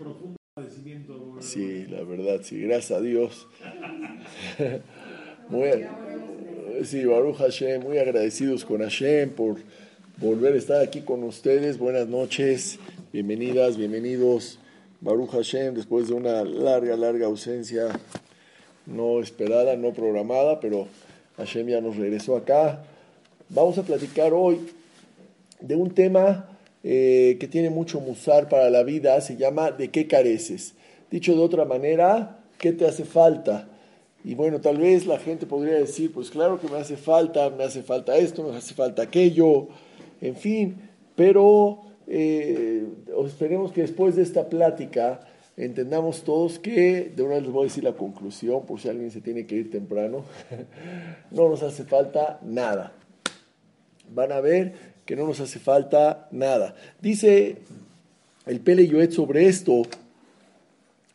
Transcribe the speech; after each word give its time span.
Profundo 0.00 0.36
agradecimiento. 0.56 1.36
Sí, 1.40 1.84
la 1.84 2.02
verdad, 2.04 2.40
sí, 2.42 2.58
gracias 2.62 2.98
a 2.98 3.02
Dios. 3.02 3.46
muy, 5.50 5.68
sí, 6.84 7.04
Baruch 7.04 7.36
Hashem, 7.36 7.82
muy 7.82 7.98
agradecidos 7.98 8.64
con 8.64 8.80
Hashem 8.80 9.28
por 9.28 9.56
volver 10.16 10.54
a 10.54 10.56
estar 10.56 10.80
aquí 10.82 11.02
con 11.02 11.22
ustedes. 11.22 11.76
Buenas 11.76 12.08
noches, 12.08 12.78
bienvenidas, 13.12 13.76
bienvenidos. 13.76 14.58
Baruch 15.02 15.32
Hashem, 15.32 15.74
después 15.74 16.08
de 16.08 16.14
una 16.14 16.44
larga, 16.44 16.96
larga 16.96 17.26
ausencia 17.26 17.90
no 18.86 19.20
esperada, 19.20 19.76
no 19.76 19.92
programada, 19.92 20.60
pero 20.60 20.88
Hashem 21.36 21.68
ya 21.68 21.82
nos 21.82 21.96
regresó 21.98 22.38
acá. 22.38 22.84
Vamos 23.50 23.76
a 23.76 23.82
platicar 23.82 24.32
hoy 24.32 24.60
de 25.60 25.76
un 25.76 25.90
tema 25.90 26.49
eh, 26.82 27.36
que 27.38 27.46
tiene 27.46 27.70
mucho 27.70 28.00
musar 28.00 28.48
para 28.48 28.70
la 28.70 28.82
vida, 28.82 29.20
se 29.20 29.36
llama 29.36 29.70
¿de 29.70 29.90
qué 29.90 30.06
careces? 30.06 30.74
Dicho 31.10 31.34
de 31.34 31.42
otra 31.42 31.64
manera, 31.64 32.40
¿qué 32.58 32.72
te 32.72 32.86
hace 32.86 33.04
falta? 33.04 33.68
Y 34.24 34.34
bueno, 34.34 34.60
tal 34.60 34.78
vez 34.78 35.06
la 35.06 35.18
gente 35.18 35.46
podría 35.46 35.74
decir, 35.74 36.12
pues 36.12 36.30
claro 36.30 36.60
que 36.60 36.68
me 36.68 36.78
hace 36.78 36.96
falta, 36.96 37.50
me 37.50 37.64
hace 37.64 37.82
falta 37.82 38.16
esto, 38.16 38.44
me 38.44 38.56
hace 38.56 38.74
falta 38.74 39.02
aquello, 39.02 39.68
en 40.20 40.36
fin, 40.36 40.76
pero 41.16 41.80
eh, 42.06 42.86
esperemos 43.26 43.72
que 43.72 43.82
después 43.82 44.16
de 44.16 44.22
esta 44.22 44.48
plática 44.48 45.20
entendamos 45.56 46.22
todos 46.22 46.58
que, 46.58 47.12
de 47.14 47.22
una 47.22 47.34
vez 47.34 47.44
les 47.44 47.52
voy 47.52 47.62
a 47.62 47.68
decir 47.68 47.84
la 47.84 47.92
conclusión, 47.92 48.64
por 48.66 48.80
si 48.80 48.88
alguien 48.88 49.10
se 49.10 49.20
tiene 49.20 49.46
que 49.46 49.56
ir 49.56 49.70
temprano, 49.70 50.24
no 51.30 51.48
nos 51.48 51.62
hace 51.62 51.84
falta 51.84 52.40
nada. 52.42 52.92
Van 54.12 54.32
a 54.32 54.40
ver 54.40 54.89
que 55.10 55.16
no 55.16 55.26
nos 55.26 55.40
hace 55.40 55.58
falta 55.58 56.28
nada. 56.30 56.72
Dice 57.00 57.56
el 58.46 58.60
Pele 58.60 58.86
Yoet 58.86 59.10
sobre 59.10 59.46
esto, 59.46 59.82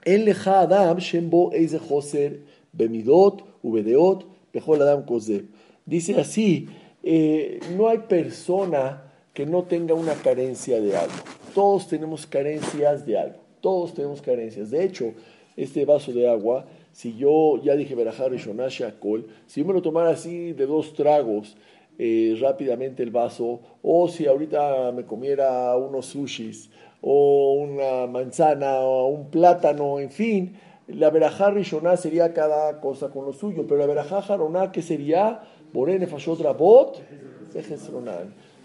en 0.03 0.25
leja 0.25 0.59
Adam 0.59 0.97
shembo 0.97 1.53
eize 1.53 1.79
joser 1.79 2.41
bemidot 2.73 3.45
ubedeot 3.63 4.25
bejol 4.51 4.81
Adam 4.81 5.05
kozeb. 5.05 5.45
Dice 5.85 6.19
así, 6.19 6.67
eh, 7.03 7.61
no 7.77 7.87
hay 7.87 7.99
persona 7.99 9.13
que 9.33 9.45
no 9.45 9.63
tenga 9.63 9.93
una 9.93 10.15
carencia 10.15 10.81
de 10.81 10.97
algo. 10.97 11.15
Todos 11.53 11.87
tenemos 11.87 12.27
carencias 12.27 13.05
de 13.05 13.17
algo. 13.17 13.39
Todos 13.61 13.93
tenemos 13.93 14.21
carencias. 14.21 14.71
De 14.71 14.83
hecho, 14.83 15.13
este 15.55 15.85
vaso 15.85 16.11
de 16.11 16.29
agua, 16.29 16.65
si 16.91 17.15
yo 17.15 17.63
ya 17.63 17.77
dije 17.77 17.95
Berajá 17.95 18.27
Rishonash 18.27 18.83
Akol, 18.83 19.25
si 19.47 19.61
yo 19.61 19.65
me 19.65 19.73
lo 19.73 19.81
tomara 19.81 20.09
así 20.09 20.51
de 20.51 20.65
dos 20.65 20.93
tragos, 20.95 21.55
eh, 21.97 22.37
rápidamente 22.39 23.03
el 23.03 23.11
vaso, 23.11 23.61
o 23.81 24.07
si 24.07 24.27
ahorita 24.27 24.91
me 24.91 25.05
comiera 25.05 25.75
unos 25.77 26.07
sushis, 26.07 26.69
o 27.01 27.53
una 27.53 28.07
manzana, 28.07 28.79
o 28.79 29.07
un 29.07 29.29
plátano, 29.29 29.99
en 29.99 30.11
fin, 30.11 30.55
la 30.87 31.09
verajá 31.09 31.51
rishoná 31.51 31.97
sería 31.97 32.33
cada 32.33 32.79
cosa 32.79 33.09
con 33.09 33.25
lo 33.25 33.33
suyo, 33.33 33.65
pero 33.67 33.79
la 33.79 33.87
verajá 33.87 34.21
jaroná, 34.21 34.71
que 34.71 34.81
sería? 34.81 35.41
Boré 35.73 35.99
nefashot 35.99 36.39
rabot, 36.41 37.01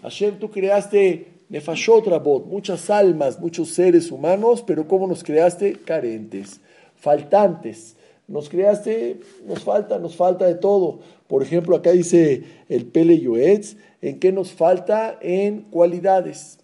Hashem, 0.01 0.39
tú 0.39 0.49
creaste 0.49 1.27
nefashot 1.49 2.07
rabot, 2.07 2.45
muchas 2.45 2.89
almas, 2.89 3.39
muchos 3.39 3.69
seres 3.69 4.11
humanos, 4.11 4.63
pero 4.65 4.87
¿cómo 4.87 5.07
nos 5.07 5.23
creaste? 5.23 5.73
Carentes, 5.73 6.61
faltantes. 6.95 7.95
Nos 8.31 8.47
creaste, 8.47 9.19
nos 9.45 9.63
falta, 9.63 9.99
nos 9.99 10.15
falta 10.15 10.45
de 10.45 10.55
todo. 10.55 10.99
Por 11.27 11.43
ejemplo, 11.43 11.75
acá 11.75 11.91
dice 11.91 12.43
el 12.69 12.85
Pele 12.85 13.19
Yoetz, 13.19 13.75
¿en 14.01 14.19
qué 14.19 14.31
nos 14.31 14.53
falta? 14.53 15.17
En 15.21 15.63
cualidades. 15.63 16.59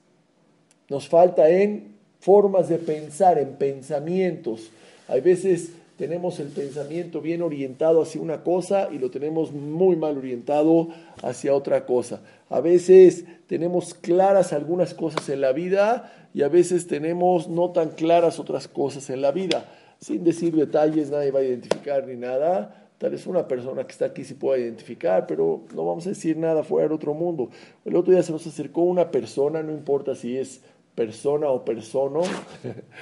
Nos 0.89 1.09
falta 1.09 1.49
en 1.49 1.95
formas 2.21 2.69
de 2.69 2.77
pensar, 2.77 3.37
en 3.37 3.57
pensamientos. 3.57 4.71
Hay 5.09 5.19
veces 5.19 5.71
tenemos 5.97 6.39
el 6.39 6.47
pensamiento 6.47 7.21
bien 7.21 7.41
orientado 7.41 8.01
hacia 8.01 8.21
una 8.21 8.43
cosa 8.43 8.87
y 8.89 8.99
lo 8.99 9.09
tenemos 9.09 9.51
muy 9.51 9.97
mal 9.97 10.17
orientado 10.17 10.87
hacia 11.21 11.53
otra 11.53 11.85
cosa. 11.85 12.21
A 12.49 12.61
veces 12.61 13.25
tenemos 13.47 13.93
claras 13.93 14.53
algunas 14.53 14.93
cosas 14.93 15.27
en 15.27 15.41
la 15.41 15.51
vida 15.51 16.29
y 16.33 16.43
a 16.43 16.47
veces 16.47 16.87
tenemos 16.87 17.49
no 17.49 17.71
tan 17.71 17.89
claras 17.89 18.39
otras 18.39 18.69
cosas 18.69 19.09
en 19.09 19.21
la 19.21 19.31
vida. 19.31 19.65
Sin 19.99 20.23
decir 20.23 20.55
detalles, 20.55 21.09
nadie 21.09 21.31
va 21.31 21.39
a 21.39 21.43
identificar 21.43 22.05
ni 22.05 22.15
nada, 22.15 22.87
Tal 22.97 23.11
vez 23.11 23.27
una 23.27 23.47
persona 23.47 23.83
que 23.83 23.91
está 23.91 24.05
aquí 24.05 24.23
se 24.23 24.33
pueda 24.33 24.59
identificar, 24.59 25.27
pero 25.27 25.65
no 25.75 25.85
vamos 25.85 26.07
a 26.07 26.09
decir 26.09 26.35
nada 26.35 26.63
fuera 26.63 26.87
del 26.87 26.95
otro 26.95 27.13
mundo. 27.13 27.49
El 27.85 27.95
otro 27.95 28.11
día 28.11 28.23
se 28.23 28.31
nos 28.31 28.47
acercó 28.47 28.81
una 28.81 29.11
persona, 29.11 29.61
no 29.61 29.71
importa 29.71 30.15
si 30.15 30.35
es 30.35 30.63
persona 30.95 31.47
o 31.49 31.63
persona, 31.63 32.21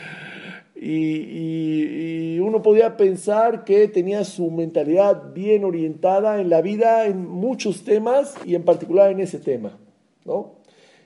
y, 0.76 2.38
uno 2.40 2.62
podía 2.62 2.98
pensar 2.98 3.64
que 3.64 3.88
tenía 3.88 4.24
su 4.26 4.52
mentalidad 4.52 5.34
bien 5.34 5.64
orientada 5.64 6.42
en 6.42 6.50
la 6.50 6.62
vida, 6.62 7.06
en 7.06 7.26
muchos 7.26 7.84
temas 7.84 8.36
y 8.46 8.54
en 8.56 8.64
particular 8.64 9.10
en 9.12 9.22
ese 9.22 9.40
tema, 9.40 9.80
¿no? 10.26 10.56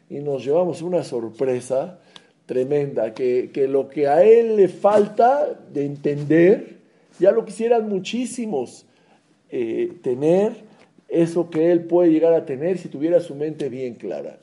Y 0.09 0.19
nos 0.19 0.43
llevamos 0.43 0.81
una 0.81 1.03
sorpresa 1.03 1.99
tremenda, 2.49 3.13
que, 3.13 3.51
que 3.53 3.67
lo 3.67 3.89
que 3.89 4.07
a 4.07 4.23
él 4.23 4.55
le 4.55 4.69
falta 4.69 5.55
de 5.71 5.85
entender, 5.85 6.77
ya 7.19 7.31
lo 7.31 7.45
quisieran 7.45 7.87
muchísimos 7.87 8.87
eh, 9.51 9.93
tener 10.01 10.53
eso 11.07 11.51
que 11.51 11.71
él 11.71 11.83
puede 11.83 12.09
llegar 12.09 12.33
a 12.33 12.47
tener 12.47 12.79
si 12.79 12.89
tuviera 12.89 13.19
su 13.19 13.35
mente 13.35 13.69
bien 13.69 13.93
clara. 13.93 14.39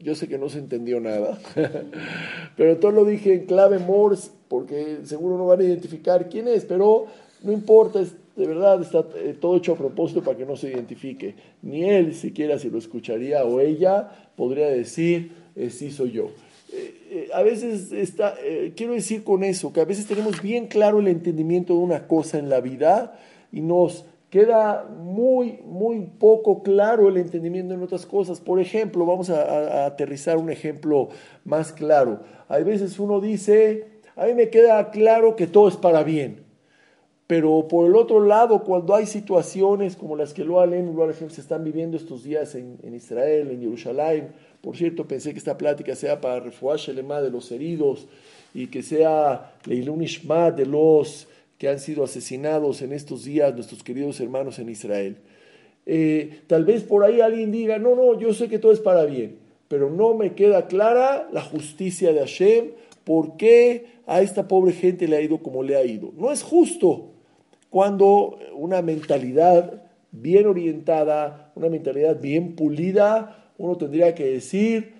yo 0.00 0.14
sé 0.14 0.28
que 0.28 0.36
no 0.36 0.50
se 0.50 0.58
entendió 0.58 1.00
nada, 1.00 1.38
pero 2.58 2.76
todo 2.76 2.92
lo 2.92 3.06
dije 3.06 3.32
en 3.32 3.46
clave 3.46 3.78
Morse 3.78 4.30
porque 4.48 4.98
seguro 5.04 5.38
no 5.38 5.46
van 5.46 5.60
a 5.60 5.64
identificar 5.64 6.28
quién 6.28 6.48
es, 6.48 6.66
pero 6.66 7.06
no 7.42 7.50
importa, 7.50 8.00
de 8.00 8.46
verdad 8.46 8.82
está 8.82 9.06
eh, 9.16 9.34
todo 9.40 9.56
hecho 9.56 9.72
a 9.72 9.78
propósito 9.78 10.22
para 10.22 10.36
que 10.36 10.44
no 10.44 10.54
se 10.54 10.68
identifique. 10.68 11.34
Ni 11.62 11.84
él 11.84 12.14
siquiera 12.14 12.58
si 12.58 12.68
lo 12.68 12.76
escucharía 12.76 13.42
o 13.46 13.58
ella 13.58 14.10
podría 14.36 14.68
decir, 14.68 15.32
eh, 15.56 15.70
sí 15.70 15.90
soy 15.90 16.10
yo. 16.10 16.28
Eh, 16.74 17.28
a 17.34 17.42
veces 17.42 17.92
está, 17.92 18.34
eh, 18.42 18.72
quiero 18.74 18.94
decir 18.94 19.24
con 19.24 19.44
eso, 19.44 19.72
que 19.72 19.80
a 19.80 19.84
veces 19.84 20.06
tenemos 20.06 20.40
bien 20.40 20.66
claro 20.66 21.00
el 21.00 21.08
entendimiento 21.08 21.74
de 21.74 21.80
una 21.80 22.06
cosa 22.06 22.38
en 22.38 22.48
la 22.48 22.60
vida 22.60 23.18
y 23.52 23.60
nos 23.60 24.06
queda 24.30 24.84
muy, 24.84 25.58
muy 25.66 26.06
poco 26.18 26.62
claro 26.62 27.10
el 27.10 27.18
entendimiento 27.18 27.74
en 27.74 27.82
otras 27.82 28.06
cosas. 28.06 28.40
Por 28.40 28.58
ejemplo, 28.60 29.04
vamos 29.04 29.28
a, 29.28 29.84
aterrizar 29.84 30.38
un 30.38 30.48
ejemplo 30.48 31.10
más 31.44 31.72
claro. 31.72 32.20
Hay 32.48 32.64
veces 32.64 32.98
uno 32.98 33.20
dice, 33.20 33.88
a 34.16 34.24
mí 34.24 34.32
me 34.32 34.48
queda 34.48 34.90
claro 34.90 35.36
que 35.36 35.46
todo 35.46 35.68
es 35.68 35.76
para 35.76 36.02
bien. 36.02 36.44
Pero 37.26 37.68
por 37.68 37.86
el 37.86 37.94
otro 37.94 38.24
lado, 38.24 38.64
cuando 38.64 38.94
hay 38.94 39.04
situaciones 39.04 39.96
como 39.96 40.16
las 40.16 40.32
que 40.32 40.44
lo 40.44 40.60
Alem 40.60 40.94
y 40.98 41.30
se 41.30 41.40
están 41.42 41.62
viviendo 41.62 41.98
estos 41.98 42.24
días 42.24 42.54
en, 42.54 42.78
en 42.82 42.94
Israel, 42.94 43.50
en 43.50 43.60
Jerusalén, 43.60 44.32
por 44.62 44.76
cierto, 44.76 45.06
pensé 45.08 45.32
que 45.32 45.38
esta 45.38 45.58
plática 45.58 45.94
sea 45.96 46.20
para 46.20 46.48
Shelema 46.76 47.20
de 47.20 47.30
los 47.30 47.50
heridos 47.50 48.06
y 48.54 48.68
que 48.68 48.82
sea 48.82 49.56
Leilun 49.66 50.02
Ishma 50.02 50.52
de 50.52 50.66
los 50.66 51.26
que 51.58 51.68
han 51.68 51.80
sido 51.80 52.04
asesinados 52.04 52.80
en 52.80 52.92
estos 52.92 53.24
días, 53.24 53.54
nuestros 53.54 53.82
queridos 53.82 54.20
hermanos 54.20 54.60
en 54.60 54.68
Israel. 54.68 55.16
Eh, 55.84 56.42
tal 56.46 56.64
vez 56.64 56.84
por 56.84 57.04
ahí 57.04 57.20
alguien 57.20 57.50
diga, 57.50 57.78
no, 57.78 57.96
no, 57.96 58.18
yo 58.18 58.32
sé 58.34 58.48
que 58.48 58.60
todo 58.60 58.72
es 58.72 58.78
para 58.78 59.04
bien, 59.04 59.36
pero 59.66 59.90
no 59.90 60.14
me 60.14 60.34
queda 60.34 60.68
clara 60.68 61.28
la 61.32 61.42
justicia 61.42 62.12
de 62.12 62.20
Hashem, 62.20 62.70
por 63.02 63.36
qué 63.36 63.86
a 64.06 64.22
esta 64.22 64.46
pobre 64.46 64.72
gente 64.72 65.08
le 65.08 65.16
ha 65.16 65.20
ido 65.20 65.38
como 65.38 65.64
le 65.64 65.76
ha 65.76 65.84
ido. 65.84 66.12
No 66.16 66.30
es 66.30 66.44
justo 66.44 67.10
cuando 67.68 68.38
una 68.54 68.80
mentalidad 68.80 69.82
bien 70.12 70.46
orientada, 70.46 71.50
una 71.56 71.68
mentalidad 71.68 72.20
bien 72.20 72.54
pulida, 72.54 73.41
uno 73.62 73.76
tendría 73.76 74.12
que 74.12 74.24
decir, 74.24 74.92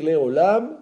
leolam, 0.00 0.78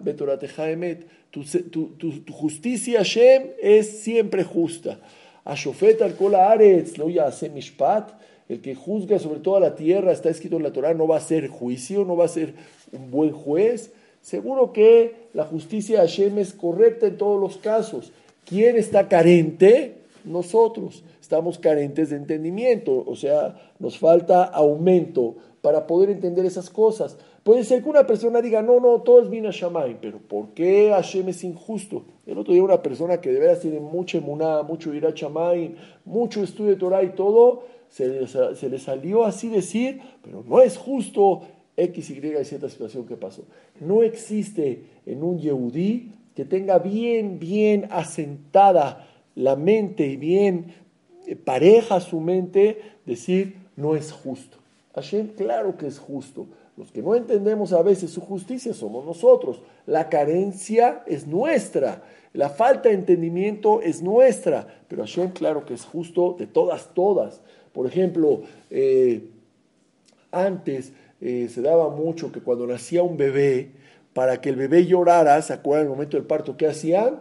emet. 0.57 1.05
Tu, 1.29 1.43
tu, 1.69 1.89
tu, 1.89 2.33
justicia, 2.33 2.99
Hashem, 2.99 3.51
es 3.61 3.99
siempre 3.99 4.43
justa. 4.43 4.99
Ashofet 5.45 6.01
al 6.01 6.15
aretz, 6.33 6.97
lo 6.97 7.07
hace 7.23 7.49
mishpat. 7.49 8.13
El 8.49 8.61
que 8.61 8.73
juzga 8.73 9.19
sobre 9.19 9.41
toda 9.41 9.59
la 9.59 9.75
tierra, 9.75 10.11
está 10.11 10.31
escrito 10.31 10.55
en 10.55 10.63
la 10.63 10.73
Torah, 10.73 10.95
no 10.95 11.07
va 11.07 11.17
a 11.17 11.21
ser 11.21 11.49
juicio, 11.49 12.03
no 12.03 12.17
va 12.17 12.25
a 12.25 12.29
ser 12.29 12.55
un 12.91 13.11
buen 13.11 13.31
juez. 13.31 13.91
Seguro 14.23 14.73
que 14.73 15.13
la 15.35 15.45
justicia 15.45 15.99
Hashem 15.99 16.39
es 16.39 16.51
correcta 16.51 17.05
en 17.05 17.17
todos 17.17 17.39
los 17.39 17.57
casos. 17.57 18.11
¿Quién 18.43 18.75
está 18.75 19.07
carente? 19.07 19.97
Nosotros. 20.25 21.03
Estamos 21.27 21.59
carentes 21.59 22.11
de 22.11 22.15
entendimiento, 22.15 23.03
o 23.05 23.13
sea, 23.17 23.73
nos 23.79 23.97
falta 23.97 24.45
aumento 24.45 25.35
para 25.59 25.85
poder 25.85 26.09
entender 26.09 26.45
esas 26.45 26.69
cosas. 26.69 27.17
Puede 27.43 27.65
ser 27.65 27.83
que 27.83 27.89
una 27.89 28.07
persona 28.07 28.41
diga, 28.41 28.61
no, 28.61 28.79
no, 28.79 29.01
todo 29.01 29.21
es 29.21 29.27
Mina 29.27 29.49
Shamay, 29.51 29.97
pero 29.99 30.19
¿por 30.19 30.53
qué 30.53 30.89
Hashem 30.89 31.27
es 31.27 31.43
injusto? 31.43 32.05
El 32.25 32.37
otro 32.37 32.53
día 32.53 32.63
una 32.63 32.81
persona 32.81 33.19
que 33.19 33.33
de 33.33 33.41
veras 33.41 33.59
tiene 33.59 33.81
mucha 33.81 34.19
emuná, 34.19 34.63
mucho 34.63 34.93
ira 34.93 35.11
Shamay, 35.13 35.75
mucho 36.05 36.41
estudio 36.41 36.71
de 36.71 36.77
Torah 36.77 37.03
y 37.03 37.09
todo, 37.09 37.63
se 37.89 38.07
le, 38.07 38.27
se 38.27 38.69
le 38.69 38.79
salió 38.79 39.25
así 39.25 39.49
decir, 39.49 39.99
pero 40.23 40.45
no 40.47 40.61
es 40.61 40.77
justo 40.77 41.41
X, 41.75 42.09
Y 42.09 42.25
y 42.25 42.45
Z 42.45 42.69
situación 42.69 43.05
que 43.05 43.17
pasó. 43.17 43.43
No 43.81 44.01
existe 44.01 44.85
en 45.05 45.23
un 45.23 45.39
Yehudí 45.39 46.09
que 46.33 46.45
tenga 46.45 46.79
bien, 46.79 47.37
bien 47.37 47.89
asentada 47.91 49.05
la 49.35 49.57
mente 49.57 50.07
y 50.07 50.15
bien 50.15 50.86
pareja 51.35 51.99
su 51.99 52.19
mente, 52.19 52.81
decir, 53.05 53.57
no 53.75 53.95
es 53.95 54.11
justo. 54.11 54.57
Hashem, 54.95 55.29
claro 55.29 55.77
que 55.77 55.87
es 55.87 55.99
justo. 55.99 56.47
Los 56.77 56.91
que 56.91 57.01
no 57.01 57.15
entendemos 57.15 57.73
a 57.73 57.81
veces 57.81 58.11
su 58.11 58.21
justicia 58.21 58.73
somos 58.73 59.05
nosotros. 59.05 59.61
La 59.85 60.09
carencia 60.09 61.03
es 61.07 61.25
nuestra. 61.27 62.03
La 62.33 62.49
falta 62.49 62.89
de 62.89 62.95
entendimiento 62.95 63.81
es 63.81 64.01
nuestra. 64.01 64.67
Pero 64.87 65.03
Hashem, 65.03 65.31
claro 65.31 65.65
que 65.65 65.73
es 65.73 65.83
justo 65.83 66.35
de 66.37 66.45
todas, 66.45 66.93
todas. 66.93 67.41
Por 67.73 67.87
ejemplo, 67.87 68.41
eh, 68.69 69.27
antes 70.31 70.93
eh, 71.19 71.47
se 71.51 71.61
daba 71.61 71.89
mucho 71.89 72.31
que 72.31 72.41
cuando 72.41 72.67
nacía 72.67 73.01
un 73.01 73.17
bebé, 73.17 73.71
para 74.13 74.41
que 74.41 74.49
el 74.49 74.55
bebé 74.55 74.85
llorara, 74.85 75.39
¿se 75.43 75.53
acuerdan 75.53 75.85
el 75.85 75.91
momento 75.91 76.17
del 76.17 76.25
parto? 76.25 76.57
¿Qué 76.57 76.65
hacían? 76.65 77.19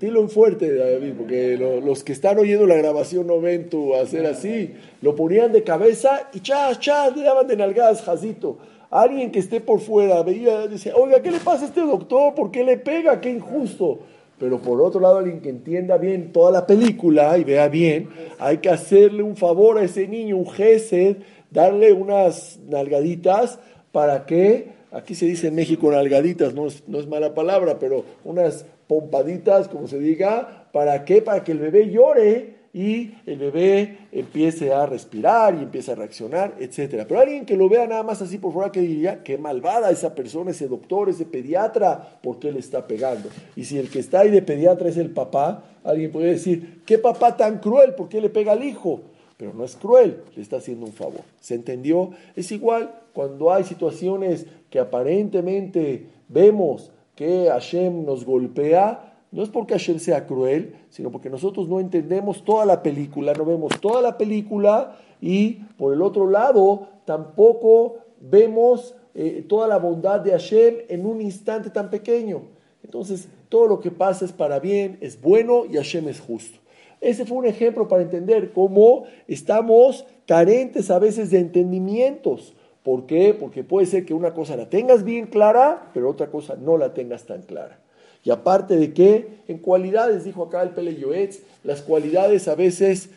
Dilo 0.00 0.22
en 0.22 0.30
fuerte, 0.30 0.74
David, 0.74 1.12
porque 1.14 1.58
los 1.58 2.02
que 2.02 2.12
están 2.12 2.38
oyendo 2.38 2.66
la 2.66 2.76
grabación 2.76 3.26
no 3.26 3.38
ven 3.38 3.68
tú 3.68 3.94
hacer 3.94 4.24
así. 4.24 4.72
Lo 5.02 5.14
ponían 5.14 5.52
de 5.52 5.62
cabeza 5.62 6.30
y 6.32 6.40
chas, 6.40 6.80
chas, 6.80 7.14
le 7.14 7.22
daban 7.22 7.46
de 7.46 7.54
nalgadas, 7.54 8.00
jazito. 8.00 8.56
Alguien 8.88 9.30
que 9.30 9.40
esté 9.40 9.60
por 9.60 9.78
fuera 9.80 10.22
veía, 10.22 10.66
decía, 10.68 10.96
oiga, 10.96 11.20
¿qué 11.20 11.30
le 11.30 11.38
pasa 11.38 11.66
a 11.66 11.68
este 11.68 11.82
doctor? 11.82 12.34
¿Por 12.34 12.50
qué 12.50 12.64
le 12.64 12.78
pega? 12.78 13.20
¡Qué 13.20 13.28
injusto! 13.28 13.98
Pero 14.38 14.58
por 14.58 14.80
otro 14.80 15.02
lado, 15.02 15.18
alguien 15.18 15.42
que 15.42 15.50
entienda 15.50 15.98
bien 15.98 16.32
toda 16.32 16.50
la 16.50 16.66
película 16.66 17.36
y 17.36 17.44
vea 17.44 17.68
bien, 17.68 18.08
hay 18.38 18.56
que 18.56 18.70
hacerle 18.70 19.22
un 19.22 19.36
favor 19.36 19.76
a 19.76 19.82
ese 19.84 20.08
niño, 20.08 20.38
un 20.38 20.50
gesed, 20.50 21.18
darle 21.50 21.92
unas 21.92 22.58
nalgaditas 22.70 23.58
para 23.92 24.24
que, 24.24 24.68
aquí 24.92 25.14
se 25.14 25.26
dice 25.26 25.48
en 25.48 25.56
México 25.56 25.90
nalgaditas, 25.90 26.54
no 26.54 26.68
no 26.86 26.98
es 27.00 27.06
mala 27.06 27.34
palabra, 27.34 27.78
pero 27.78 28.06
unas 28.24 28.64
pompaditas, 28.90 29.68
como 29.68 29.86
se 29.86 30.00
diga, 30.00 30.66
¿para 30.72 31.04
qué? 31.04 31.22
Para 31.22 31.44
que 31.44 31.52
el 31.52 31.60
bebé 31.60 31.90
llore 31.90 32.56
y 32.72 33.14
el 33.24 33.38
bebé 33.38 33.98
empiece 34.10 34.72
a 34.72 34.84
respirar 34.84 35.54
y 35.54 35.58
empiece 35.58 35.92
a 35.92 35.94
reaccionar, 35.94 36.56
etc. 36.58 37.04
Pero 37.06 37.20
alguien 37.20 37.46
que 37.46 37.56
lo 37.56 37.68
vea 37.68 37.86
nada 37.86 38.02
más 38.02 38.20
así 38.20 38.38
por 38.38 38.52
fuera, 38.52 38.72
que 38.72 38.80
diría, 38.80 39.22
qué 39.22 39.38
malvada 39.38 39.92
esa 39.92 40.16
persona, 40.16 40.50
ese 40.50 40.66
doctor, 40.66 41.08
ese 41.08 41.24
pediatra, 41.24 42.18
¿por 42.20 42.40
qué 42.40 42.50
le 42.50 42.58
está 42.58 42.88
pegando? 42.88 43.28
Y 43.54 43.64
si 43.66 43.78
el 43.78 43.90
que 43.90 44.00
está 44.00 44.22
ahí 44.22 44.30
de 44.30 44.42
pediatra 44.42 44.88
es 44.88 44.96
el 44.96 45.10
papá, 45.10 45.62
alguien 45.84 46.10
puede 46.10 46.32
decir, 46.32 46.82
qué 46.84 46.98
papá 46.98 47.36
tan 47.36 47.60
cruel, 47.60 47.94
¿por 47.94 48.08
qué 48.08 48.20
le 48.20 48.28
pega 48.28 48.50
al 48.50 48.64
hijo? 48.64 49.02
Pero 49.36 49.54
no 49.54 49.64
es 49.64 49.76
cruel, 49.76 50.24
le 50.34 50.42
está 50.42 50.56
haciendo 50.56 50.84
un 50.84 50.92
favor. 50.92 51.22
¿Se 51.38 51.54
entendió? 51.54 52.10
Es 52.34 52.50
igual 52.50 52.92
cuando 53.12 53.52
hay 53.52 53.62
situaciones 53.62 54.46
que 54.68 54.80
aparentemente 54.80 56.08
vemos 56.28 56.90
que 57.20 57.50
Hashem 57.50 58.06
nos 58.06 58.24
golpea, 58.24 59.12
no 59.30 59.42
es 59.42 59.50
porque 59.50 59.74
Hashem 59.74 59.98
sea 59.98 60.26
cruel, 60.26 60.74
sino 60.88 61.10
porque 61.10 61.28
nosotros 61.28 61.68
no 61.68 61.78
entendemos 61.78 62.46
toda 62.46 62.64
la 62.64 62.82
película, 62.82 63.34
no 63.34 63.44
vemos 63.44 63.78
toda 63.78 64.00
la 64.00 64.16
película 64.16 64.96
y 65.20 65.56
por 65.76 65.92
el 65.92 66.00
otro 66.00 66.30
lado 66.30 66.88
tampoco 67.04 67.96
vemos 68.22 68.94
eh, 69.14 69.44
toda 69.46 69.68
la 69.68 69.76
bondad 69.76 70.20
de 70.20 70.30
Hashem 70.30 70.76
en 70.88 71.04
un 71.04 71.20
instante 71.20 71.68
tan 71.68 71.90
pequeño. 71.90 72.40
Entonces, 72.82 73.28
todo 73.50 73.66
lo 73.66 73.80
que 73.80 73.90
pasa 73.90 74.24
es 74.24 74.32
para 74.32 74.58
bien, 74.58 74.96
es 75.02 75.20
bueno 75.20 75.66
y 75.66 75.74
Hashem 75.74 76.08
es 76.08 76.20
justo. 76.20 76.58
Ese 77.02 77.26
fue 77.26 77.36
un 77.36 77.46
ejemplo 77.46 77.86
para 77.86 78.00
entender 78.00 78.50
cómo 78.54 79.04
estamos 79.28 80.06
carentes 80.26 80.90
a 80.90 80.98
veces 80.98 81.30
de 81.30 81.40
entendimientos. 81.40 82.54
¿Por 82.82 83.06
qué? 83.06 83.34
Porque 83.38 83.62
puede 83.62 83.86
ser 83.86 84.06
que 84.06 84.14
una 84.14 84.32
cosa 84.32 84.56
la 84.56 84.68
tengas 84.68 85.04
bien 85.04 85.26
clara, 85.26 85.90
pero 85.92 86.08
otra 86.08 86.28
cosa 86.28 86.56
no 86.56 86.78
la 86.78 86.94
tengas 86.94 87.24
tan 87.24 87.42
clara. 87.42 87.78
Y 88.24 88.30
aparte 88.30 88.76
de 88.76 88.92
que, 88.92 89.28
en 89.48 89.58
cualidades, 89.58 90.24
dijo 90.24 90.44
acá 90.44 90.62
el 90.62 90.70
Pele 90.70 90.96
Yoetz, 90.96 91.40
las 91.64 91.82
cualidades 91.82 92.48
a 92.48 92.54
veces 92.54 93.10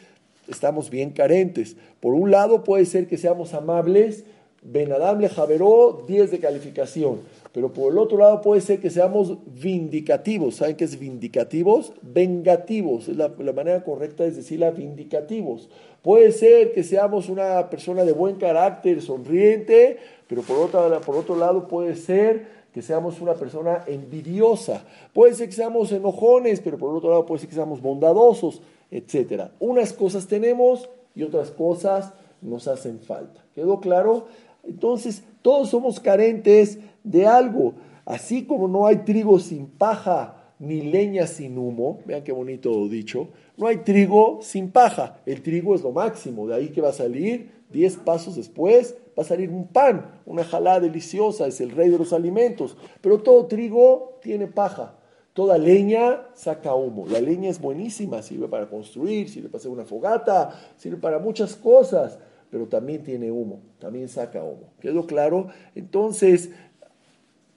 estamos 0.47 0.89
bien 0.89 1.11
carentes. 1.11 1.75
Por 1.99 2.13
un 2.13 2.31
lado 2.31 2.63
puede 2.63 2.85
ser 2.85 3.07
que 3.07 3.17
seamos 3.17 3.53
amables, 3.53 4.25
Benadam 4.61 5.19
le 5.19 5.29
javeró 5.29 6.03
10 6.07 6.31
de 6.31 6.39
calificación. 6.39 7.19
Pero 7.53 7.71
por 7.71 7.91
el 7.91 7.99
otro 7.99 8.17
lado 8.17 8.41
puede 8.41 8.61
ser 8.61 8.79
que 8.79 8.89
seamos 8.89 9.37
vindicativos. 9.45 10.55
¿Saben 10.55 10.75
qué 10.75 10.85
es 10.85 10.97
vindicativos? 10.97 11.93
Vengativos. 12.01 13.07
Es 13.07 13.15
la, 13.15 13.29
manera 13.29 13.83
correcta 13.83 14.25
es 14.25 14.35
decirla 14.35 14.71
vindicativos. 14.71 15.69
Puede 16.01 16.31
ser 16.31 16.73
que 16.73 16.83
seamos 16.83 17.29
una 17.29 17.69
persona 17.69 18.05
de 18.05 18.11
buen 18.11 18.37
carácter, 18.37 19.03
sonriente, 19.03 19.97
pero 20.27 20.41
por, 20.41 20.57
otra, 20.57 20.99
por 21.01 21.15
otro 21.15 21.35
lado 21.35 21.67
puede 21.67 21.95
ser 21.95 22.63
que 22.73 22.81
seamos 22.81 23.21
una 23.21 23.35
persona 23.35 23.83
envidiosa. 23.85 24.83
Puede 25.13 25.35
ser 25.35 25.47
que 25.47 25.53
seamos 25.53 25.91
enojones, 25.91 26.59
pero 26.59 26.79
por 26.79 26.95
otro 26.95 27.11
lado 27.11 27.27
puede 27.27 27.41
ser 27.41 27.49
que 27.49 27.55
seamos 27.55 27.83
bondadosos, 27.83 28.63
etc. 28.89 29.51
Unas 29.59 29.93
cosas 29.93 30.25
tenemos 30.25 30.89
y 31.13 31.21
otras 31.21 31.51
cosas 31.51 32.13
nos 32.41 32.67
hacen 32.67 32.99
falta. 32.99 33.45
¿Quedó 33.53 33.79
claro? 33.79 34.25
Entonces, 34.63 35.23
todos 35.43 35.69
somos 35.69 35.99
carentes 35.99 36.79
de 37.03 37.27
algo. 37.27 37.73
Así 38.05 38.45
como 38.45 38.67
no 38.67 38.85
hay 38.87 38.97
trigo 38.97 39.39
sin 39.39 39.67
paja 39.67 40.39
ni 40.59 40.81
leña 40.81 41.27
sin 41.27 41.57
humo, 41.57 41.99
vean 42.05 42.23
qué 42.23 42.31
bonito 42.31 42.87
dicho, 42.87 43.29
no 43.57 43.67
hay 43.67 43.77
trigo 43.77 44.39
sin 44.41 44.71
paja. 44.71 45.21
El 45.25 45.41
trigo 45.41 45.75
es 45.75 45.81
lo 45.81 45.91
máximo, 45.91 46.47
de 46.47 46.55
ahí 46.55 46.69
que 46.69 46.81
va 46.81 46.89
a 46.89 46.93
salir, 46.93 47.51
diez 47.69 47.97
pasos 47.97 48.35
después, 48.35 48.95
va 49.17 49.23
a 49.23 49.25
salir 49.25 49.49
un 49.49 49.67
pan, 49.67 50.21
una 50.25 50.43
jalada 50.43 50.79
deliciosa, 50.79 51.47
es 51.47 51.59
el 51.59 51.71
rey 51.71 51.89
de 51.89 51.97
los 51.97 52.13
alimentos. 52.13 52.77
Pero 53.01 53.19
todo 53.19 53.47
trigo 53.47 54.19
tiene 54.21 54.47
paja. 54.47 54.95
Toda 55.33 55.57
leña 55.57 56.27
saca 56.35 56.75
humo. 56.75 57.07
La 57.07 57.19
leña 57.19 57.49
es 57.49 57.59
buenísima, 57.59 58.21
sirve 58.21 58.47
para 58.47 58.69
construir, 58.69 59.29
sirve 59.29 59.49
para 59.49 59.57
hacer 59.57 59.71
una 59.71 59.83
fogata, 59.83 60.51
sirve 60.77 60.97
para 60.97 61.17
muchas 61.17 61.55
cosas, 61.55 62.19
pero 62.51 62.67
también 62.67 63.03
tiene 63.03 63.31
humo, 63.31 63.61
también 63.79 64.07
saca 64.07 64.43
humo. 64.43 64.73
¿Quedó 64.79 65.07
claro? 65.07 65.47
Entonces, 65.73 66.51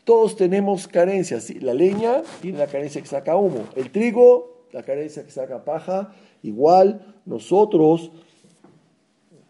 todos 0.06 0.36
tenemos 0.36 0.86
carencias. 0.86 1.52
La 1.60 1.74
leña 1.74 2.22
tiene 2.40 2.58
la 2.58 2.68
carencia 2.68 3.02
que 3.02 3.08
saca 3.08 3.34
humo. 3.34 3.64
El 3.74 3.90
trigo, 3.90 4.62
la 4.70 4.84
carencia 4.84 5.24
que 5.24 5.32
saca 5.32 5.64
paja. 5.64 6.14
Igual 6.44 7.16
nosotros 7.26 8.12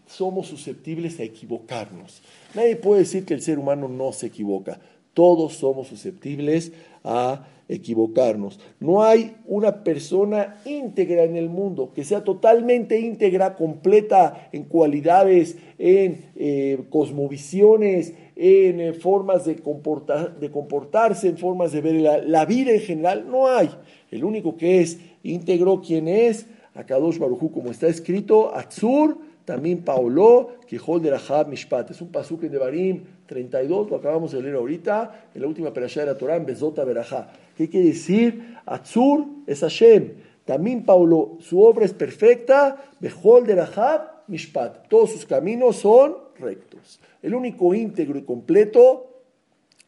somos 0.07 0.47
susceptibles 0.47 1.21
a 1.21 1.25
equivocarnos. 1.25 2.23
Nadie 2.55 2.77
puede 2.77 3.03
decir 3.03 3.27
que 3.27 3.35
el 3.35 3.43
ser 3.43 3.59
humano 3.59 3.87
no 3.87 4.15
se 4.15 4.29
equivoca. 4.29 4.81
Todos 5.13 5.57
somos 5.57 5.89
susceptibles 5.89 6.73
a 7.05 7.47
equivocarnos. 7.69 8.59
No 8.81 9.03
hay 9.03 9.37
una 9.45 9.85
persona 9.85 10.57
íntegra 10.65 11.25
en 11.25 11.37
el 11.37 11.51
mundo 11.51 11.93
que 11.95 12.05
sea 12.05 12.25
totalmente 12.25 12.99
íntegra, 12.99 13.57
completa 13.57 14.49
en 14.53 14.65
cualidades, 14.65 15.59
en 15.79 16.31
eh, 16.37 16.83
cosmovisiones, 16.89 18.15
en 18.37 18.81
eh, 18.81 18.93
formas 18.93 19.47
de, 19.47 19.55
de, 19.55 20.51
comportarse, 20.51 21.29
en 21.29 21.39
formas 21.39 21.73
de 21.73 21.81
ver 21.81 21.95
la, 22.27 22.45
vida 22.45 22.71
en 22.71 22.81
general. 22.81 23.27
No 23.29 23.49
hay. 23.49 23.71
El 24.11 24.25
único 24.25 24.57
que 24.57 24.83
es 24.83 24.99
íntegro, 25.23 25.81
quien 25.81 26.07
es? 26.07 26.47
Akadosh 26.75 27.19
Barujú, 27.19 27.51
como 27.51 27.71
está 27.71 27.89
escrito, 27.89 28.55
Atzur, 28.55 29.17
también 29.47 29.83
Paolo, 29.83 30.51
Quijol 30.67 31.01
de 31.01 31.11
Rahab 31.13 31.49
Mishpat. 31.49 31.91
Es 31.93 32.03
un 32.03 32.13
pasuk 32.13 32.45
en 32.45 32.53
Devarim 32.53 33.05
32, 33.27 33.91
lo 33.91 33.97
acabamos 33.97 34.33
de 34.33 34.43
leer 34.43 34.57
ahorita, 34.57 35.31
en 35.35 35.41
la 35.41 35.49
última 35.49 35.73
perashá 35.73 36.01
de 36.01 36.07
la 36.07 36.19
Torah, 36.19 36.37
en 36.37 36.45
Bezota 36.45 36.85
Berajá. 36.85 37.33
¿Qué 37.57 37.71
quiere 37.71 37.87
decir? 37.87 38.59
Atzur 38.67 39.25
es 39.47 39.61
Hashem. 39.61 40.13
También 40.45 40.85
Paulo, 40.85 41.39
su 41.41 41.63
obra 41.63 41.87
es 41.87 41.95
perfecta, 41.95 42.85
Bejol 43.01 43.47
de 43.47 43.55
Rahab 43.55 44.25
Mishpat. 44.27 44.89
Todos 44.89 45.13
sus 45.13 45.25
caminos 45.25 45.77
son 45.77 46.26
rectos. 46.39 47.01
El 47.23 47.35
único 47.35 47.75
íntegro 47.75 48.19
y 48.19 48.23
completo 48.23 49.23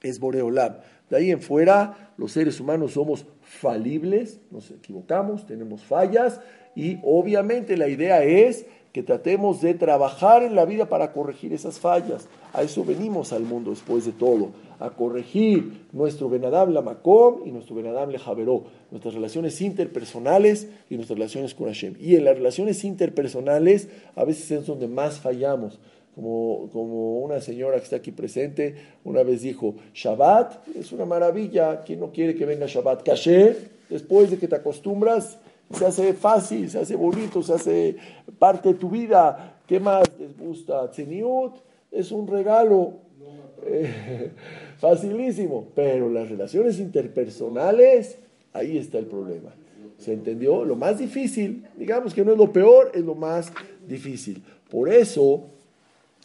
es 0.03 0.21
Boreolam. 0.21 0.77
De 1.11 1.17
ahí 1.17 1.31
en 1.31 1.41
fuera, 1.41 2.13
los 2.17 2.33
seres 2.33 2.61
humanos 2.61 2.93
somos 2.93 3.27
falibles, 3.41 4.41
nos 4.51 4.71
equivocamos, 4.71 5.47
tenemos 5.47 5.83
fallas 5.83 6.41
y 6.75 6.99
obviamente 7.03 7.77
la 7.77 7.89
idea 7.89 8.23
es 8.23 8.67
que 8.93 9.03
tratemos 9.03 9.61
de 9.61 9.75
trabajar 9.75 10.43
en 10.43 10.55
la 10.55 10.65
vida 10.65 10.89
para 10.89 11.13
corregir 11.13 11.53
esas 11.53 11.79
fallas. 11.79 12.29
A 12.53 12.63
eso 12.63 12.85
venimos 12.85 13.33
al 13.33 13.43
mundo 13.43 13.71
después 13.71 14.05
de 14.05 14.13
todo, 14.13 14.51
a 14.81 14.91
corregir 14.91 15.87
nuestro 15.93 16.29
Benadam 16.29 16.73
Macom 16.83 17.43
y 17.45 17.53
nuestro 17.53 17.75
Benadam 17.75 18.13
Javeró, 18.17 18.65
nuestras 18.91 19.15
relaciones 19.15 19.61
interpersonales 19.61 20.69
y 20.89 20.97
nuestras 20.97 21.19
relaciones 21.19 21.55
con 21.55 21.67
Hashem. 21.67 21.95
Y 22.01 22.17
en 22.17 22.25
las 22.25 22.37
relaciones 22.37 22.85
interpersonales 22.85 23.89
a 24.15 24.25
veces 24.25 24.51
es 24.51 24.67
donde 24.67 24.89
más 24.89 25.21
fallamos. 25.21 25.79
Como, 26.19 27.21
una 27.21 27.41
señora 27.41 27.79
que 27.79 27.85
está 27.85 27.97
aquí 27.97 28.11
presente 28.11 28.75
una 29.05 29.23
vez 29.23 29.43
dijo, 29.43 29.75
Shabbat 29.95 30.77
es 30.77 30.91
una 30.93 31.05
maravilla, 31.05 31.83
¿quién 31.85 32.01
no 32.01 32.11
quiere 32.11 32.35
que 32.35 32.45
venga 32.45 32.67
Shabbat? 32.67 33.05
Caché, 33.05 33.57
después 33.89 34.31
de 34.31 34.39
que 34.39 34.49
te 34.49 34.57
acostumbras, 34.57 35.39
se 35.73 35.87
hace 35.87 36.15
fácil, 36.15 36.69
se 36.71 36.81
hace 36.81 36.97
bonito, 36.97 37.43
se 37.43 37.53
hace 37.53 37.97
parte 38.39 38.71
de 38.71 38.75
tu 38.75 38.91
vida. 38.91 39.61
¿Qué 39.67 39.79
más 39.79 40.05
les 40.19 40.37
gusta? 40.37 40.91
Tzeniut 40.91 41.55
es 41.93 42.11
un 42.11 42.27
regalo. 42.27 42.95
facilísimo. 44.79 45.69
Pero 45.75 46.09
las 46.09 46.29
relaciones 46.29 46.79
interpersonales, 46.79 48.19
ahí 48.53 48.79
está 48.79 48.99
el 48.99 49.07
problema. 49.07 49.55
¿Se 49.99 50.13
entendió? 50.13 50.65
Lo 50.65 50.77
más 50.77 50.99
difícil, 50.99 51.67
digamos 51.77 52.15
que 52.15 52.25
no 52.25 52.33
es 52.33 52.39
lo 52.39 52.53
peor, 52.53 52.93
es 52.95 53.05
lo 53.05 53.15
más 53.15 53.53
difícil. 53.87 54.43
Por 54.71 54.89
eso, 54.89 55.47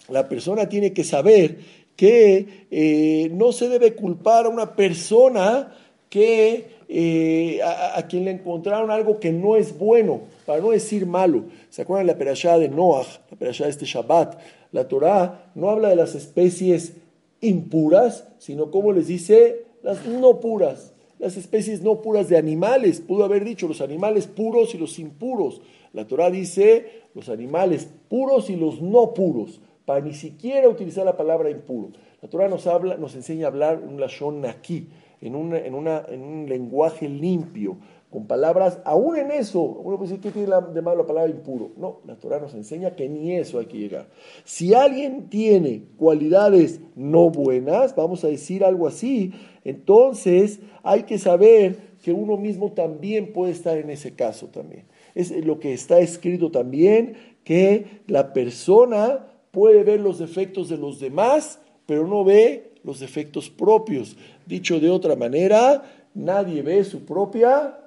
la 0.09 0.27
persona 0.27 0.67
tiene 0.67 0.93
que 0.93 1.03
saber 1.03 1.57
que 1.95 2.65
eh, 2.71 3.29
no 3.33 3.51
se 3.51 3.69
debe 3.69 3.95
culpar 3.95 4.45
a 4.45 4.49
una 4.49 4.75
persona 4.75 5.73
que 6.09 6.73
eh, 6.89 7.59
a, 7.63 8.05
quien 8.07 8.25
le 8.25 8.31
encontraron 8.31 8.91
algo 8.91 9.19
que 9.19 9.31
no 9.31 9.55
es 9.55 9.77
bueno, 9.77 10.21
para 10.45 10.61
no 10.61 10.71
decir 10.71 11.07
malo. 11.07 11.45
¿Se 11.69 11.81
acuerdan 11.81 12.05
de 12.05 12.13
la 12.13 12.19
perashá 12.19 12.59
de 12.59 12.69
Noah, 12.69 13.05
la 13.31 13.37
perashá 13.37 13.63
de 13.63 13.71
este 13.71 13.85
Shabbat? 13.85 14.39
La 14.71 14.87
Torá 14.87 15.51
no 15.55 15.69
habla 15.69 15.89
de 15.89 15.95
las 15.95 16.13
especies 16.13 16.93
impuras, 17.41 18.27
sino 18.37 18.69
como 18.69 18.91
les 18.93 19.07
dice, 19.07 19.65
las 19.81 20.05
no 20.05 20.39
puras, 20.39 20.93
las 21.19 21.37
especies 21.37 21.81
no 21.81 22.01
puras 22.01 22.29
de 22.29 22.37
animales. 22.37 23.01
Pudo 23.01 23.23
haber 23.23 23.43
dicho 23.43 23.67
los 23.67 23.81
animales 23.81 24.27
puros 24.27 24.75
y 24.75 24.77
los 24.77 24.99
impuros. 24.99 25.61
La 25.93 26.05
Torá 26.05 26.29
dice 26.29 27.03
los 27.15 27.29
animales 27.29 27.87
puros 28.09 28.49
y 28.49 28.55
los 28.55 28.81
no 28.81 29.13
puros, 29.13 29.61
para 29.85 30.01
ni 30.01 30.13
siquiera 30.13 30.69
utilizar 30.69 31.05
la 31.05 31.17
palabra 31.17 31.49
impuro. 31.49 31.91
La 32.21 32.29
Torah 32.29 32.47
nos, 32.47 32.67
habla, 32.67 32.97
nos 32.97 33.15
enseña 33.15 33.45
a 33.45 33.49
hablar 33.49 33.79
un 33.79 33.99
lashon 33.99 34.45
aquí, 34.45 34.87
en 35.21 35.35
un 35.35 36.45
lenguaje 36.49 37.07
limpio, 37.07 37.77
con 38.13 38.27
palabras, 38.27 38.79
aún 38.85 39.17
en 39.17 39.31
eso, 39.31 39.59
uno 39.59 39.97
puede 39.97 40.11
decir, 40.11 40.21
¿qué 40.21 40.29
tiene 40.29 40.53
de 40.71 40.81
malo 40.83 40.97
la 40.97 41.07
palabra 41.07 41.31
impuro? 41.31 41.71
No, 41.77 42.01
la 42.05 42.15
Torah 42.15 42.39
nos 42.39 42.53
enseña 42.53 42.95
que 42.95 43.09
ni 43.09 43.35
eso 43.35 43.57
hay 43.57 43.65
que 43.65 43.79
llegar. 43.79 44.05
Si 44.43 44.75
alguien 44.75 45.29
tiene 45.29 45.85
cualidades 45.97 46.79
no 46.95 47.31
buenas, 47.31 47.95
vamos 47.95 48.23
a 48.23 48.27
decir 48.27 48.63
algo 48.63 48.85
así, 48.85 49.33
entonces 49.63 50.59
hay 50.83 51.03
que 51.03 51.17
saber 51.17 51.77
que 52.03 52.13
uno 52.13 52.37
mismo 52.37 52.73
también 52.73 53.33
puede 53.33 53.51
estar 53.51 53.79
en 53.79 53.89
ese 53.89 54.13
caso 54.13 54.45
también. 54.45 54.83
Es 55.15 55.31
lo 55.43 55.59
que 55.59 55.73
está 55.73 55.99
escrito 55.99 56.51
también, 56.51 57.15
que 57.43 58.03
la 58.05 58.31
persona 58.31 59.25
puede 59.53 59.85
ver 59.85 60.01
los 60.01 60.19
defectos 60.19 60.67
de 60.67 60.77
los 60.77 60.99
demás 60.99 61.59
pero 61.85 62.07
no 62.07 62.23
ve 62.23 62.71
los 62.83 62.99
defectos 62.99 63.49
propios. 63.49 64.15
Dicho 64.45 64.79
de 64.79 64.89
otra 64.89 65.15
manera, 65.15 65.83
nadie 66.13 66.61
ve 66.61 66.83
su 66.83 67.05
propia, 67.05 67.79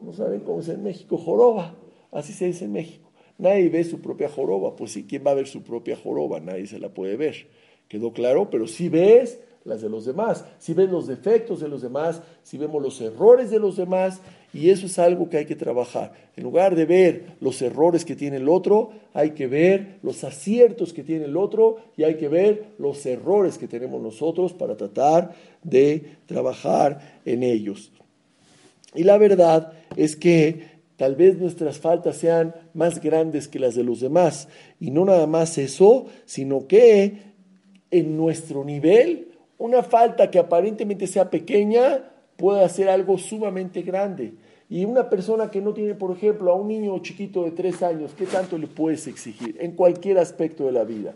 no 0.00 0.12
saben 0.12 0.40
cómo 0.40 0.60
es 0.60 0.68
en 0.68 0.82
México, 0.82 1.18
joroba. 1.18 1.74
Así 2.10 2.32
se 2.32 2.46
dice 2.46 2.64
en 2.64 2.72
México. 2.72 3.10
Nadie 3.38 3.68
ve 3.68 3.84
su 3.84 4.00
propia 4.00 4.28
joroba. 4.28 4.76
Pues 4.76 4.92
si 4.92 5.04
¿quién 5.04 5.24
va 5.26 5.30
a 5.30 5.34
ver 5.34 5.46
su 5.46 5.62
propia 5.62 5.96
joroba? 5.96 6.40
Nadie 6.40 6.66
se 6.66 6.78
la 6.78 6.90
puede 6.90 7.16
ver. 7.16 7.48
¿Quedó 7.88 8.12
claro? 8.12 8.50
Pero 8.50 8.66
si 8.66 8.88
ves 8.88 9.40
las 9.64 9.82
de 9.82 9.90
los 9.90 10.06
demás, 10.06 10.44
si 10.58 10.72
ves 10.72 10.88
los 10.88 11.06
defectos 11.06 11.60
de 11.60 11.68
los 11.68 11.82
demás, 11.82 12.22
si 12.42 12.56
vemos 12.56 12.82
los 12.82 13.00
errores 13.00 13.50
de 13.50 13.58
los 13.58 13.76
demás, 13.76 14.20
y 14.52 14.70
eso 14.70 14.86
es 14.86 14.98
algo 14.98 15.28
que 15.28 15.36
hay 15.36 15.46
que 15.46 15.54
trabajar. 15.54 16.12
En 16.36 16.44
lugar 16.44 16.74
de 16.74 16.86
ver 16.86 17.36
los 17.40 17.60
errores 17.62 18.04
que 18.04 18.16
tiene 18.16 18.38
el 18.38 18.48
otro, 18.48 18.90
hay 19.12 19.30
que 19.30 19.46
ver 19.46 19.98
los 20.02 20.24
aciertos 20.24 20.92
que 20.92 21.04
tiene 21.04 21.26
el 21.26 21.36
otro 21.36 21.76
y 21.96 22.02
hay 22.02 22.16
que 22.16 22.28
ver 22.28 22.64
los 22.78 23.04
errores 23.06 23.58
que 23.58 23.68
tenemos 23.68 24.02
nosotros 24.02 24.52
para 24.52 24.76
tratar 24.76 25.34
de 25.62 26.16
trabajar 26.26 27.20
en 27.24 27.42
ellos. 27.42 27.92
Y 28.94 29.04
la 29.04 29.18
verdad 29.18 29.72
es 29.96 30.16
que 30.16 30.80
tal 30.96 31.14
vez 31.14 31.38
nuestras 31.38 31.78
faltas 31.78 32.16
sean 32.16 32.54
más 32.74 33.00
grandes 33.00 33.46
que 33.46 33.60
las 33.60 33.74
de 33.76 33.84
los 33.84 34.00
demás. 34.00 34.48
Y 34.80 34.90
no 34.90 35.04
nada 35.04 35.26
más 35.26 35.58
eso, 35.58 36.06
sino 36.24 36.66
que 36.66 37.30
en 37.90 38.16
nuestro 38.16 38.64
nivel, 38.64 39.29
una 39.60 39.82
falta 39.82 40.30
que 40.30 40.38
aparentemente 40.38 41.06
sea 41.06 41.28
pequeña, 41.28 42.10
puede 42.36 42.64
hacer 42.64 42.88
algo 42.88 43.18
sumamente 43.18 43.82
grande. 43.82 44.32
Y 44.70 44.86
una 44.86 45.10
persona 45.10 45.50
que 45.50 45.60
no 45.60 45.74
tiene, 45.74 45.94
por 45.94 46.16
ejemplo, 46.16 46.50
a 46.50 46.54
un 46.54 46.68
niño 46.68 46.98
chiquito 47.00 47.44
de 47.44 47.50
tres 47.50 47.82
años, 47.82 48.12
¿qué 48.16 48.24
tanto 48.24 48.56
le 48.56 48.66
puedes 48.66 49.06
exigir 49.06 49.58
en 49.60 49.72
cualquier 49.72 50.18
aspecto 50.18 50.64
de 50.64 50.72
la 50.72 50.84
vida? 50.84 51.14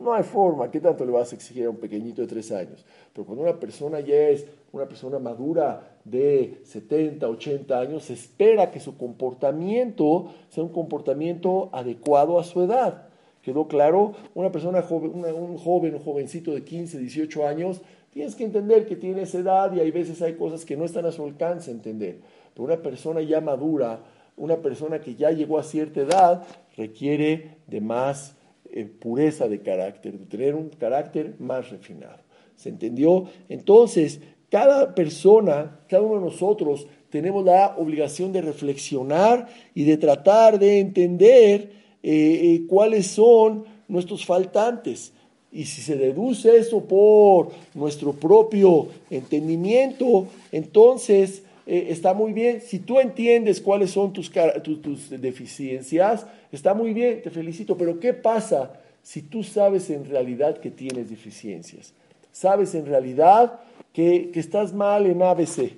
No 0.00 0.14
hay 0.14 0.22
forma, 0.22 0.70
¿qué 0.70 0.80
tanto 0.80 1.04
le 1.04 1.12
vas 1.12 1.32
a 1.32 1.34
exigir 1.34 1.66
a 1.66 1.70
un 1.70 1.76
pequeñito 1.76 2.22
de 2.22 2.28
tres 2.28 2.50
años? 2.50 2.82
Pero 3.12 3.26
cuando 3.26 3.44
una 3.44 3.60
persona 3.60 4.00
ya 4.00 4.16
es 4.16 4.46
una 4.72 4.86
persona 4.86 5.18
madura 5.18 5.98
de 6.04 6.62
70, 6.64 7.28
80 7.28 7.78
años, 7.78 8.04
se 8.04 8.14
espera 8.14 8.70
que 8.70 8.80
su 8.80 8.96
comportamiento 8.96 10.32
sea 10.48 10.64
un 10.64 10.72
comportamiento 10.72 11.68
adecuado 11.72 12.38
a 12.38 12.44
su 12.44 12.62
edad. 12.62 13.11
¿Quedó 13.42 13.66
claro? 13.66 14.14
Una 14.34 14.52
persona 14.52 14.82
joven, 14.82 15.12
un 15.14 15.58
joven, 15.58 15.94
un 15.94 16.00
jovencito 16.00 16.52
de 16.52 16.62
15, 16.64 16.98
18 16.98 17.46
años, 17.46 17.82
Tienes 18.12 18.34
que 18.34 18.44
entender 18.44 18.84
que 18.84 18.96
tiene 18.96 19.22
esa 19.22 19.38
edad 19.38 19.74
y 19.74 19.80
hay 19.80 19.90
veces 19.90 20.20
hay 20.20 20.34
cosas 20.34 20.66
que 20.66 20.76
no 20.76 20.84
están 20.84 21.06
a 21.06 21.12
su 21.12 21.24
alcance 21.24 21.70
entender. 21.70 22.18
Pero 22.52 22.64
una 22.64 22.76
persona 22.76 23.22
ya 23.22 23.40
madura, 23.40 24.00
una 24.36 24.58
persona 24.58 25.00
que 25.00 25.14
ya 25.14 25.30
llegó 25.30 25.58
a 25.58 25.62
cierta 25.62 26.02
edad, 26.02 26.42
requiere 26.76 27.56
de 27.66 27.80
más 27.80 28.36
eh, 28.70 28.84
pureza 28.84 29.48
de 29.48 29.62
carácter, 29.62 30.18
de 30.18 30.26
tener 30.26 30.54
un 30.54 30.68
carácter 30.68 31.36
más 31.38 31.70
refinado. 31.70 32.18
¿Se 32.54 32.68
entendió? 32.68 33.24
Entonces, 33.48 34.20
cada 34.50 34.94
persona, 34.94 35.80
cada 35.88 36.02
uno 36.02 36.16
de 36.16 36.26
nosotros, 36.26 36.86
tenemos 37.08 37.42
la 37.46 37.76
obligación 37.78 38.30
de 38.32 38.42
reflexionar 38.42 39.48
y 39.72 39.84
de 39.84 39.96
tratar 39.96 40.58
de 40.58 40.80
entender 40.80 41.81
eh, 42.02 42.40
eh, 42.42 42.62
cuáles 42.68 43.06
son 43.06 43.64
nuestros 43.88 44.24
faltantes. 44.24 45.12
Y 45.52 45.66
si 45.66 45.82
se 45.82 45.96
deduce 45.96 46.56
eso 46.56 46.82
por 46.82 47.50
nuestro 47.74 48.12
propio 48.12 48.88
entendimiento, 49.10 50.26
entonces 50.50 51.42
eh, 51.66 51.88
está 51.90 52.14
muy 52.14 52.32
bien. 52.32 52.60
Si 52.60 52.78
tú 52.78 52.98
entiendes 52.98 53.60
cuáles 53.60 53.90
son 53.90 54.12
tus, 54.12 54.30
tus, 54.62 55.10
deficiencias, 55.10 56.26
está 56.50 56.74
muy 56.74 56.94
bien, 56.94 57.22
te 57.22 57.30
felicito. 57.30 57.76
Pero 57.76 58.00
¿qué 58.00 58.14
pasa 58.14 58.80
si 59.02 59.22
tú 59.22 59.42
sabes 59.42 59.90
en 59.90 60.08
realidad 60.08 60.58
que 60.58 60.70
tienes 60.70 61.10
deficiencias? 61.10 61.92
Sabes 62.32 62.74
en 62.74 62.86
realidad 62.86 63.60
que, 63.92 64.30
que 64.30 64.40
estás 64.40 64.72
mal 64.72 65.04
en 65.06 65.22
ABC, 65.22 65.72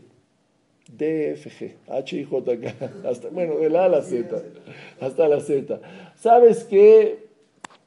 DFG, 0.89 1.75
H, 1.89 2.17
I, 2.17 2.25
J, 2.25 2.61
K, 2.61 3.09
hasta, 3.09 3.29
bueno, 3.31 3.57
de 3.57 3.71
la 3.71 3.87
a 3.87 3.89
la 3.89 4.03
Z, 4.03 4.43
hasta 5.01 5.29
la 5.29 5.41
Z. 5.41 5.81
Sabes 6.25 6.65
que 6.65 7.23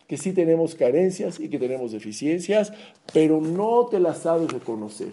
que 0.07 0.15
sí 0.15 0.31
tenemos 0.31 0.75
carencias 0.75 1.39
y 1.39 1.49
que 1.49 1.57
tenemos 1.57 1.91
deficiencias, 1.91 2.71
pero 3.11 3.41
no 3.41 3.87
te 3.87 3.99
las 3.99 4.19
sabes 4.19 4.53
reconocer 4.53 5.09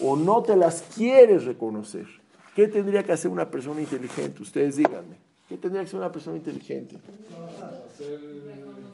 o 0.00 0.14
no 0.14 0.44
te 0.44 0.54
las 0.54 0.82
quieres 0.94 1.44
reconocer. 1.44 2.06
¿Qué 2.54 2.68
tendría 2.68 3.02
que 3.02 3.10
hacer 3.10 3.32
una 3.32 3.50
persona 3.50 3.80
inteligente? 3.80 4.40
Ustedes 4.40 4.76
díganme. 4.76 5.16
¿Qué 5.48 5.56
tendría 5.56 5.82
que 5.82 5.88
hacer 5.88 5.98
una 5.98 6.12
persona 6.12 6.36
inteligente? 6.36 6.94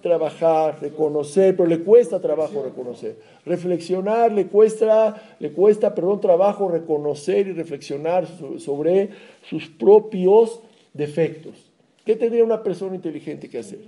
Trabajar, 0.00 0.80
reconocer, 0.80 1.54
pero 1.54 1.68
le 1.68 1.80
cuesta 1.80 2.18
trabajo 2.22 2.62
reconocer. 2.62 3.18
Reflexionar 3.44 4.32
le 4.32 4.46
cuesta, 4.46 5.36
le 5.38 5.52
cuesta, 5.52 5.94
perdón, 5.94 6.22
trabajo 6.22 6.70
reconocer 6.70 7.48
y 7.48 7.52
reflexionar 7.52 8.26
sobre 8.58 9.10
sus 9.42 9.68
propios 9.68 10.62
defectos. 10.94 11.74
¿Qué 12.04 12.16
tendría 12.16 12.44
una 12.44 12.62
persona 12.62 12.94
inteligente 12.94 13.49
que 13.49 13.58
hacer? 13.58 13.80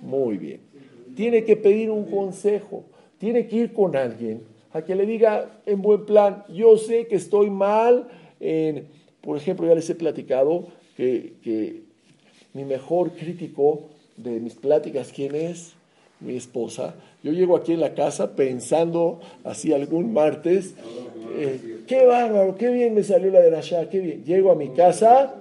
Muy 0.00 0.36
bien 0.38 0.72
tiene 1.14 1.44
que 1.44 1.56
pedir 1.56 1.90
un 1.90 2.04
consejo, 2.04 2.84
tiene 3.18 3.46
que 3.46 3.56
ir 3.56 3.72
con 3.72 3.96
alguien 3.96 4.42
a 4.72 4.82
que 4.82 4.94
le 4.94 5.06
diga 5.06 5.60
en 5.66 5.82
buen 5.82 6.06
plan, 6.06 6.44
yo 6.48 6.76
sé 6.78 7.06
que 7.06 7.16
estoy 7.16 7.50
mal, 7.50 8.08
en, 8.40 8.86
por 9.20 9.36
ejemplo, 9.36 9.66
ya 9.66 9.74
les 9.74 9.88
he 9.90 9.94
platicado 9.94 10.68
que, 10.96 11.34
que 11.42 11.82
mi 12.54 12.64
mejor 12.64 13.10
crítico 13.12 13.90
de 14.16 14.40
mis 14.40 14.54
pláticas, 14.54 15.12
¿quién 15.12 15.34
es? 15.34 15.74
Mi 16.20 16.36
esposa. 16.36 16.94
Yo 17.22 17.32
llego 17.32 17.56
aquí 17.56 17.72
en 17.72 17.80
la 17.80 17.94
casa 17.94 18.34
pensando 18.34 19.20
así 19.44 19.72
algún 19.72 20.12
martes, 20.12 20.74
eh, 21.36 21.82
qué 21.86 22.06
bárbaro, 22.06 22.56
qué 22.56 22.70
bien 22.70 22.94
me 22.94 23.02
salió 23.02 23.30
la 23.30 23.40
de 23.40 23.50
la 23.50 23.60
qué 23.90 24.00
bien. 24.00 24.24
Llego 24.24 24.50
a 24.50 24.54
mi 24.54 24.70
casa 24.70 25.34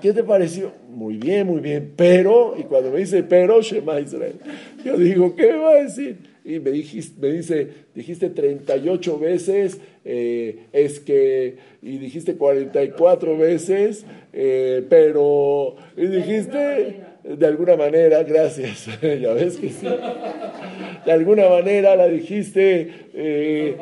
¿Qué 0.00 0.12
te 0.12 0.22
pareció? 0.22 0.72
Muy 0.88 1.16
bien, 1.16 1.46
muy 1.46 1.60
bien, 1.60 1.94
pero, 1.96 2.54
y 2.56 2.62
cuando 2.62 2.92
me 2.92 3.00
dice 3.00 3.24
pero, 3.24 3.60
Shema 3.62 3.98
Israel, 3.98 4.36
yo 4.84 4.96
digo, 4.96 5.34
¿qué 5.34 5.52
va 5.54 5.70
a 5.70 5.82
decir? 5.82 6.18
Y 6.44 6.60
me, 6.60 6.70
dijiste, 6.70 7.20
me 7.20 7.32
dice, 7.32 7.68
dijiste 7.94 8.30
38 8.30 9.18
veces, 9.18 9.80
eh, 10.04 10.66
es 10.72 11.00
que, 11.00 11.56
y 11.82 11.98
dijiste 11.98 12.36
44 12.36 13.36
veces, 13.36 14.06
eh, 14.32 14.84
pero, 14.88 15.74
y 15.96 16.06
dijiste, 16.06 17.00
de 17.24 17.46
alguna 17.46 17.76
manera, 17.76 18.22
gracias, 18.22 18.86
ya 19.00 19.32
ves 19.32 19.56
que 19.56 19.70
sí, 19.70 19.86
de 21.04 21.12
alguna 21.12 21.48
manera 21.48 21.96
la 21.96 22.08
dijiste 22.08 23.08
eh, 23.12 23.76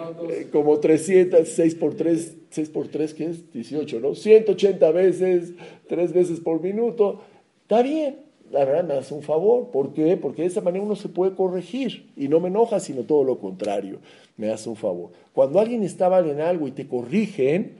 como 0.53 0.79
300, 0.79 1.49
6 1.49 1.75
por 1.77 1.95
3, 1.95 2.37
6 2.51 2.69
por 2.71 2.89
3, 2.89 3.15
¿qué 3.15 3.25
es? 3.27 3.53
18, 3.53 4.01
¿no? 4.01 4.15
180 4.15 4.91
veces, 4.91 5.53
3 5.89 6.13
veces 6.13 6.41
por 6.41 6.63
minuto. 6.63 7.21
Está 7.63 7.83
bien, 7.83 8.17
la 8.51 8.65
verdad 8.65 8.85
me 8.85 8.95
hace 8.95 9.15
un 9.15 9.23
favor. 9.23 9.71
¿Por 9.71 9.93
qué? 9.93 10.17
Porque 10.17 10.43
de 10.43 10.49
esa 10.49 10.61
manera 10.61 10.85
uno 10.85 10.97
se 10.97 11.09
puede 11.09 11.35
corregir 11.35 12.11
y 12.17 12.29
no 12.29 12.41
me 12.41 12.49
enoja, 12.49 12.81
sino 12.81 13.03
todo 13.03 13.25
lo 13.25 13.39
contrario, 13.39 13.99
me 14.37 14.51
hace 14.51 14.69
un 14.69 14.77
favor. 14.77 15.11
Cuando 15.33 15.61
alguien 15.61 15.83
está 15.83 16.09
mal 16.09 16.29
en 16.29 16.41
algo 16.41 16.69
y 16.69 16.73
te 16.73 16.87
corrigen, 16.87 17.73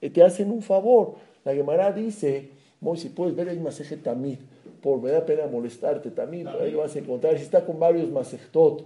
eh, 0.00 0.10
te 0.10 0.22
hacen 0.22 0.50
un 0.50 0.62
favor. 0.62 1.16
La 1.44 1.54
Gemara 1.54 1.92
dice, 1.92 2.50
si 2.96 3.08
puedes 3.08 3.34
ver 3.34 3.48
el 3.48 3.60
masaje 3.60 3.96
tamid, 3.96 4.38
por 4.82 5.00
me 5.00 5.10
da 5.10 5.24
pena 5.24 5.46
molestarte 5.46 6.10
también, 6.10 6.48
ahí 6.48 6.72
lo 6.72 6.78
vas 6.78 6.94
a 6.96 6.98
encontrar. 6.98 7.38
Si 7.38 7.44
está 7.44 7.64
con 7.64 7.78
varios 7.78 8.10
masejtot, 8.10 8.84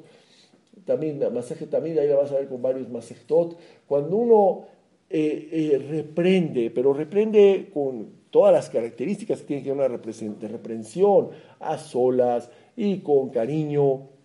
también 0.84 1.18
masaje 1.32 1.66
tamid, 1.66 1.98
ahí 1.98 2.08
la 2.08 2.16
vas 2.16 2.30
a 2.30 2.36
ver 2.36 2.48
con 2.48 2.62
varios 2.62 2.88
masejtot. 2.88 3.56
Cuando 3.86 4.16
uno 4.16 4.66
eh, 5.08 5.48
eh, 5.50 5.78
reprende, 5.78 6.70
pero 6.70 6.92
reprende 6.92 7.70
con 7.72 8.08
todas 8.30 8.52
las 8.52 8.68
características 8.68 9.40
que 9.40 9.46
tiene 9.46 9.62
que 9.62 9.72
una 9.72 9.88
reprensión, 9.88 11.30
a 11.58 11.78
solas 11.78 12.50
y 12.76 12.98
con 12.98 13.30
cariño, 13.30 14.15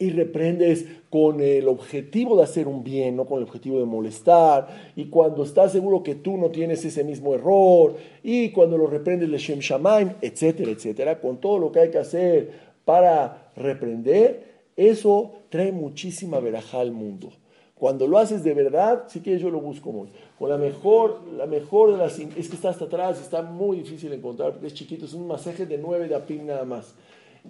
y 0.00 0.10
reprendes 0.10 0.86
con 1.10 1.40
el 1.40 1.68
objetivo 1.68 2.36
de 2.36 2.44
hacer 2.44 2.66
un 2.66 2.82
bien, 2.82 3.16
no 3.16 3.26
con 3.26 3.38
el 3.38 3.44
objetivo 3.44 3.78
de 3.78 3.84
molestar, 3.84 4.92
y 4.96 5.04
cuando 5.04 5.44
estás 5.44 5.72
seguro 5.72 6.02
que 6.02 6.14
tú 6.14 6.38
no 6.38 6.50
tienes 6.50 6.84
ese 6.84 7.04
mismo 7.04 7.34
error, 7.34 7.94
y 8.22 8.50
cuando 8.50 8.78
lo 8.78 8.86
reprendes 8.86 9.28
le 9.28 9.38
Shem 9.38 9.60
Shamaim, 9.60 10.14
etcétera, 10.22 10.70
etcétera, 10.70 11.20
con 11.20 11.38
todo 11.38 11.58
lo 11.58 11.70
que 11.70 11.80
hay 11.80 11.90
que 11.90 11.98
hacer 11.98 12.50
para 12.84 13.52
reprender, 13.54 14.50
eso 14.74 15.32
trae 15.50 15.70
muchísima 15.70 16.40
verajá 16.40 16.80
al 16.80 16.92
mundo. 16.92 17.30
Cuando 17.74 18.06
lo 18.06 18.18
haces 18.18 18.42
de 18.42 18.54
verdad, 18.54 19.04
si 19.08 19.20
quieres 19.20 19.42
yo 19.42 19.50
lo 19.50 19.60
busco 19.60 19.92
muy. 19.92 20.08
Con 20.38 20.48
la 20.48 20.56
mejor, 20.56 21.22
la 21.36 21.46
mejor 21.46 21.92
de 21.92 21.98
las... 21.98 22.18
Es 22.18 22.48
que 22.48 22.56
está 22.56 22.70
hasta 22.70 22.86
atrás, 22.86 23.20
está 23.20 23.42
muy 23.42 23.78
difícil 23.78 24.12
encontrar 24.12 24.52
porque 24.52 24.66
es 24.66 24.74
chiquito, 24.74 25.04
es 25.04 25.14
un 25.14 25.26
masaje 25.26 25.66
de 25.66 25.78
nueve 25.78 26.08
de 26.08 26.14
apim 26.14 26.46
nada 26.46 26.64
más. 26.64 26.94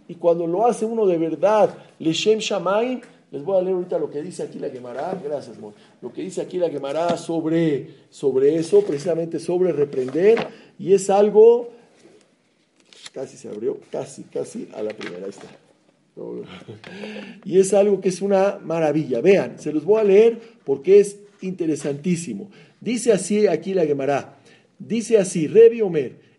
Y 0.09 0.15
cuando 0.15 0.47
lo 0.47 0.67
hace 0.67 0.85
uno 0.85 1.07
de 1.07 1.19
verdad, 1.19 1.77
Leshem 1.99 2.39
Shamaim, 2.39 3.01
les 3.31 3.45
voy 3.45 3.59
a 3.59 3.63
leer 3.63 3.77
ahorita 3.77 3.99
lo 3.99 4.11
que 4.11 4.23
dice 4.23 4.43
aquí 4.43 4.59
la 4.59 4.71
Gemara, 4.71 5.21
gracias, 5.23 5.59
Mon. 5.59 5.73
Lo 6.03 6.13
que 6.13 6.23
dice 6.23 6.41
aquí 6.41 6.59
la 6.59 6.69
Gemara 6.69 7.17
sobre, 7.17 7.89
sobre 8.11 8.57
eso, 8.57 8.83
precisamente 8.83 9.39
sobre 9.39 9.73
reprender, 9.73 10.49
y 10.79 10.93
es 10.95 11.11
algo, 11.11 11.69
casi 13.13 13.37
se 13.37 13.49
abrió, 13.49 13.79
casi, 13.91 14.25
casi 14.25 14.69
a 14.75 14.83
la 14.83 14.91
primera, 14.91 15.25
ahí 15.25 15.31
está. 15.31 15.49
Y 17.45 17.59
es 17.59 17.73
algo 17.73 18.01
que 18.01 18.09
es 18.09 18.21
una 18.21 18.59
maravilla. 18.63 19.21
Vean, 19.21 19.59
se 19.59 19.73
los 19.73 19.85
voy 19.85 20.01
a 20.01 20.05
leer 20.05 20.41
porque 20.65 21.01
es 21.01 21.19
interesantísimo. 21.41 22.51
Dice 22.81 23.13
así 23.13 23.47
aquí 23.47 23.75
la 23.75 23.87
Gemara. 23.87 24.39
Dice 24.79 25.19
así, 25.19 25.47
Rebi 25.47 25.83
Omer. 25.83 26.30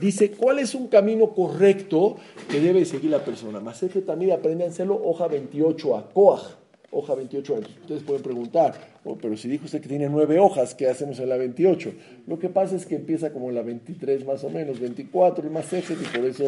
Dice, 0.00 0.30
¿cuál 0.30 0.60
es 0.60 0.74
un 0.74 0.86
camino 0.86 1.34
correcto 1.34 2.16
que 2.48 2.60
debe 2.60 2.84
seguir 2.84 3.10
la 3.10 3.24
persona? 3.24 3.60
Maseje 3.60 4.02
también 4.02 4.32
aprende 4.32 4.64
a 4.64 4.68
hacerlo, 4.68 5.00
hoja 5.02 5.26
28 5.26 5.96
a 5.96 6.08
Koach 6.10 6.66
hoja 6.90 7.14
28 7.14 7.56
años. 7.56 7.70
Ustedes 7.82 8.02
pueden 8.02 8.22
preguntar, 8.22 8.74
oh, 9.04 9.16
pero 9.20 9.36
si 9.36 9.48
dijo 9.48 9.66
usted 9.66 9.80
que 9.80 9.88
tiene 9.88 10.08
nueve 10.08 10.38
hojas, 10.38 10.74
¿qué 10.74 10.88
hacemos 10.88 11.18
en 11.18 11.28
la 11.28 11.36
28? 11.36 11.92
Lo 12.26 12.38
que 12.38 12.48
pasa 12.48 12.76
es 12.76 12.86
que 12.86 12.94
empieza 12.94 13.32
como 13.32 13.48
en 13.48 13.54
la 13.54 13.62
23 13.62 14.24
más 14.24 14.44
o 14.44 14.50
menos, 14.50 14.80
24 14.80 15.46
y 15.46 15.50
más 15.50 15.72
ejes 15.72 15.98
y 16.00 16.16
por 16.16 16.26
eso, 16.26 16.44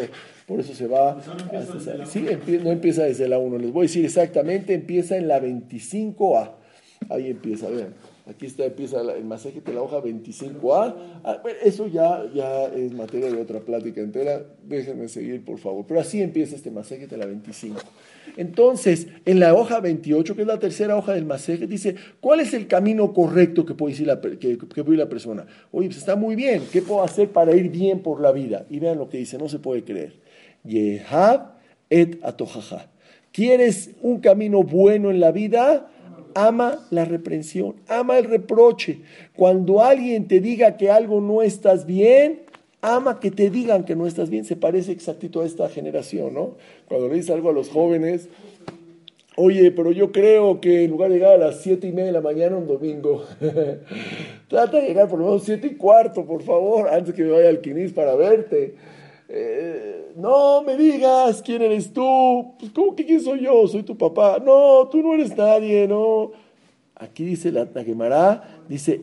por 0.47 0.61
eso 0.61 0.75
se 0.75 0.87
va... 0.87 1.21
no 1.53 2.07
sí, 2.07 2.27
no 2.63 2.71
empieza 2.71 3.05
desde 3.05 3.29
la 3.29 3.39
1. 3.39 3.59
Les 3.59 3.73
voy 3.73 3.83
a 3.83 3.89
decir 3.89 4.05
exactamente, 4.05 4.75
empieza 4.75 5.17
en 5.17 5.29
la 5.29 5.41
25A. 5.41 6.53
Ahí 7.11 7.31
empieza, 7.31 7.69
vean. 7.69 7.95
Aquí 8.29 8.45
está, 8.45 8.67
empieza 8.67 9.01
el 9.01 9.25
masaje 9.25 9.63
de 9.63 9.73
la 9.73 9.81
hoja 9.81 10.03
25A. 10.03 10.95
Ah, 11.25 11.43
eso 11.65 11.87
ya, 11.87 12.25
ya 12.35 12.65
es 12.65 12.93
materia 12.93 13.33
de 13.33 13.41
otra 13.41 13.61
plática 13.61 14.03
entera. 14.03 14.45
Déjenme 14.69 15.09
seguir, 15.09 15.43
por 15.43 15.59
favor. 15.59 15.87
Pero 15.89 16.01
así 16.01 16.21
empieza 16.21 16.55
este 16.55 16.71
masaje 16.71 17.07
de 17.07 17.17
la 17.17 17.25
25. 17.25 17.81
Entonces, 18.37 19.07
en 19.25 19.41
la 19.41 19.55
hoja 19.55 19.81
28, 19.81 20.37
que 20.37 20.43
es 20.43 20.47
la 20.47 20.59
tercera 20.59 20.95
hoja 20.95 21.15
del 21.15 21.25
masaje, 21.25 21.67
dice, 21.67 21.95
¿cuál 22.21 22.41
es 22.41 22.53
el 22.53 22.67
camino 22.67 23.15
correcto 23.15 23.65
que 23.65 23.73
puede, 23.73 24.05
la, 24.05 24.21
que, 24.21 24.59
puede 24.59 24.93
ir 24.93 24.99
la 24.99 25.09
persona? 25.09 25.47
Oye, 25.73 25.89
pues 25.89 25.97
está 25.97 26.15
muy 26.15 26.37
bien. 26.37 26.65
¿Qué 26.71 26.83
puedo 26.83 27.03
hacer 27.03 27.31
para 27.31 27.57
ir 27.57 27.71
bien 27.71 28.01
por 28.01 28.21
la 28.21 28.33
vida? 28.33 28.67
Y 28.69 28.79
vean 28.79 28.99
lo 28.99 29.09
que 29.09 29.17
dice, 29.17 29.39
no 29.39 29.49
se 29.49 29.59
puede 29.59 29.85
creer. 29.85 30.21
Yehab 30.65 31.55
et 31.89 32.23
atojaja. 32.23 32.91
¿Quieres 33.33 33.93
un 34.03 34.21
camino 34.21 34.63
bueno 34.63 35.11
en 35.11 35.21
la 35.21 35.33
vida? 35.33 35.91
Ama 36.35 36.87
la 36.91 37.05
reprensión, 37.05 37.77
ama 37.89 38.19
el 38.19 38.25
reproche. 38.25 39.01
Cuando 39.37 39.83
alguien 39.83 40.29
te 40.29 40.41
diga 40.41 40.77
que 40.77 40.91
algo 40.91 41.21
no 41.21 41.43
estás 41.43 41.87
bien, 41.87 42.41
ama 42.81 43.21
que 43.21 43.31
te 43.31 43.51
digan 43.51 43.85
que 43.85 43.97
no 43.97 44.07
estás 44.07 44.31
bien. 44.31 44.45
Se 44.45 44.57
parece 44.57 44.93
exactito 44.93 45.41
a 45.41 45.47
esta 45.47 45.69
generación, 45.69 46.35
¿no? 46.35 46.57
Cuando 46.87 47.09
le 47.09 47.15
dices 47.15 47.31
algo 47.31 47.51
a 47.51 47.53
los 47.53 47.69
jóvenes, 47.69 48.29
oye, 49.37 49.71
pero 49.71 49.93
yo 49.93 50.13
creo 50.13 50.61
que 50.61 50.85
en 50.85 50.91
lugar 50.91 51.11
de 51.11 51.17
llegar 51.17 51.35
a 51.35 51.39
las 51.39 51.61
siete 51.61 51.87
y 51.87 51.93
media 51.93 52.07
de 52.07 52.13
la 52.13 52.21
mañana 52.21 52.57
un 52.57 52.67
domingo, 52.67 53.25
trata 54.49 54.79
de 54.79 54.89
llegar 54.89 55.09
por 55.09 55.19
lo 55.19 55.27
menos 55.27 55.45
siete 55.45 55.69
y 55.69 55.75
cuarto, 55.77 56.25
por 56.25 56.43
favor, 56.43 56.89
antes 56.89 57.15
que 57.15 57.23
me 57.23 57.31
vaya 57.31 57.49
al 57.49 57.61
quinis 57.61 57.93
para 57.93 58.15
verte. 58.15 58.75
Eh, 59.29 60.13
no 60.17 60.63
me 60.63 60.77
digas 60.77 61.43
quién 61.43 61.63
eres 61.63 61.93
tú. 61.93 62.55
Pues, 62.59 62.73
¿Cómo 62.73 62.97
que 62.97 63.05
quién 63.05 63.21
soy 63.21 63.45
yo? 63.45 63.67
Soy 63.69 63.83
tu 63.83 63.97
papá. 63.97 64.39
No, 64.45 64.89
tú 64.91 65.03
no 65.03 65.15
eres 65.15 65.37
nadie, 65.37 65.87
no. 65.87 66.33
Aquí 66.95 67.25
dice 67.25 67.53
la, 67.53 67.69
la 67.75 68.43
dice, 68.69 69.03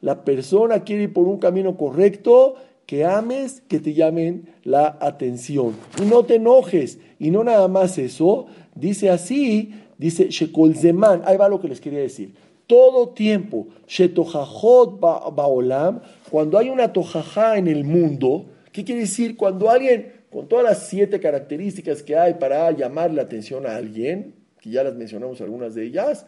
la 0.00 0.24
persona 0.24 0.84
quiere 0.84 1.02
ir 1.04 1.12
por 1.12 1.26
un 1.26 1.38
camino 1.38 1.76
correcto, 1.76 2.54
que 2.86 3.04
ames, 3.04 3.62
que 3.66 3.80
te 3.80 3.94
llamen 3.94 4.48
la 4.62 4.96
atención. 5.00 5.74
Y 6.00 6.04
no 6.04 6.24
te 6.24 6.36
enojes. 6.36 6.98
Y 7.18 7.30
no 7.30 7.42
nada 7.42 7.66
más 7.66 7.98
eso, 7.98 8.46
dice 8.76 9.10
así, 9.10 9.74
dice 9.98 10.28
Shekol 10.28 10.76
Zeman, 10.76 11.22
ahí 11.24 11.36
va 11.36 11.48
lo 11.48 11.60
que 11.60 11.68
les 11.68 11.80
quería 11.80 12.00
decir. 12.00 12.34
Todo 12.66 13.10
tiempo, 13.10 13.68
Shetojajot 13.86 14.98
Baolam, 14.98 16.00
cuando 16.30 16.58
hay 16.58 16.70
una 16.70 16.92
tojajá 16.92 17.58
en 17.58 17.68
el 17.68 17.84
mundo, 17.84 18.46
¿qué 18.72 18.84
quiere 18.84 19.02
decir? 19.02 19.36
Cuando 19.36 19.68
alguien, 19.70 20.12
con 20.32 20.48
todas 20.48 20.64
las 20.64 20.86
siete 20.88 21.20
características 21.20 22.02
que 22.02 22.16
hay 22.16 22.34
para 22.34 22.70
llamar 22.70 23.12
la 23.12 23.22
atención 23.22 23.66
a 23.66 23.76
alguien, 23.76 24.34
que 24.60 24.70
ya 24.70 24.82
las 24.82 24.94
mencionamos 24.94 25.42
algunas 25.42 25.74
de 25.74 25.84
ellas, 25.84 26.26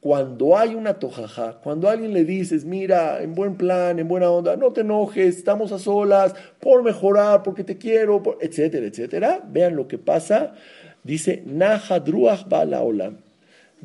cuando 0.00 0.56
hay 0.58 0.74
una 0.74 0.98
tojajá, 0.98 1.60
cuando 1.62 1.88
alguien 1.88 2.12
le 2.12 2.24
dices, 2.24 2.64
mira, 2.64 3.22
en 3.22 3.34
buen 3.34 3.56
plan, 3.56 3.98
en 3.98 4.06
buena 4.08 4.30
onda, 4.30 4.56
no 4.56 4.72
te 4.72 4.82
enojes, 4.82 5.36
estamos 5.36 5.72
a 5.72 5.78
solas, 5.78 6.34
por 6.60 6.82
mejorar, 6.82 7.42
porque 7.42 7.64
te 7.64 7.78
quiero, 7.78 8.22
etcétera, 8.40 8.86
etcétera, 8.86 9.42
vean 9.50 9.76
lo 9.76 9.88
que 9.88 9.96
pasa. 9.96 10.54
Dice, 11.02 11.42
Nahadruach 11.46 12.48
Bala 12.48 12.82
Olam. 12.82 13.16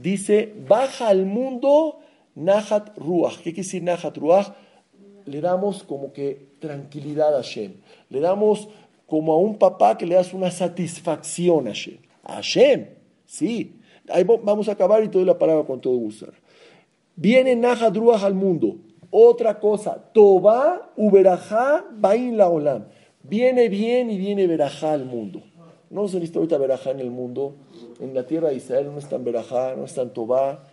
Dice, 0.01 0.53
baja 0.67 1.09
al 1.09 1.25
mundo 1.25 1.99
Nahat 2.35 2.97
Ruach. 2.97 3.37
¿Qué 3.37 3.53
quiere 3.53 3.63
decir 3.63 3.83
Nahat 3.83 4.17
Ruach? 4.17 4.53
le 5.29 5.41
damos 5.41 5.83
como 5.83 6.11
que 6.11 6.47
tranquilidad 6.59 7.35
a 7.35 7.37
Hashem. 7.37 7.73
Le 8.09 8.19
damos 8.19 8.67
como 9.05 9.33
a 9.33 9.37
un 9.37 9.57
papá 9.57 9.97
que 9.97 10.05
le 10.05 10.15
das 10.15 10.33
una 10.33 10.49
satisfacción 10.49 11.67
a 11.67 11.71
Hashem. 11.71 11.97
A 12.23 12.33
Hashem, 12.35 12.87
sí. 13.25 13.75
Ahí 14.09 14.23
vamos 14.23 14.67
a 14.69 14.71
acabar 14.71 15.03
y 15.03 15.07
te 15.07 15.19
doy 15.19 15.25
la 15.25 15.37
palabra 15.37 15.65
con 15.65 15.79
todo 15.79 15.95
gusto. 15.95 16.27
Viene 17.15 17.55
Nahadruach 17.55 18.23
al 18.23 18.33
mundo. 18.33 18.77
Otra 19.11 19.59
cosa, 19.59 20.03
Toba 20.13 20.91
Uberajá 20.95 21.85
Bain 21.91 22.37
la 22.37 22.49
Olam. 22.49 22.85
Viene 23.21 23.69
bien 23.69 24.09
y 24.09 24.17
viene 24.17 24.47
Berajá 24.47 24.93
al 24.93 25.05
mundo. 25.05 25.43
No 25.91 26.07
se 26.07 26.15
necesita 26.15 26.39
ahorita 26.39 26.57
Berajá 26.57 26.91
en 26.91 26.99
el 27.01 27.11
mundo. 27.11 27.55
En 27.99 28.13
la 28.13 28.25
tierra 28.25 28.49
de 28.49 28.55
Israel 28.55 28.87
no 28.91 28.99
están 28.99 29.23
Berajá, 29.23 29.75
no 29.75 29.85
están 29.85 30.13
Toba. 30.13 30.63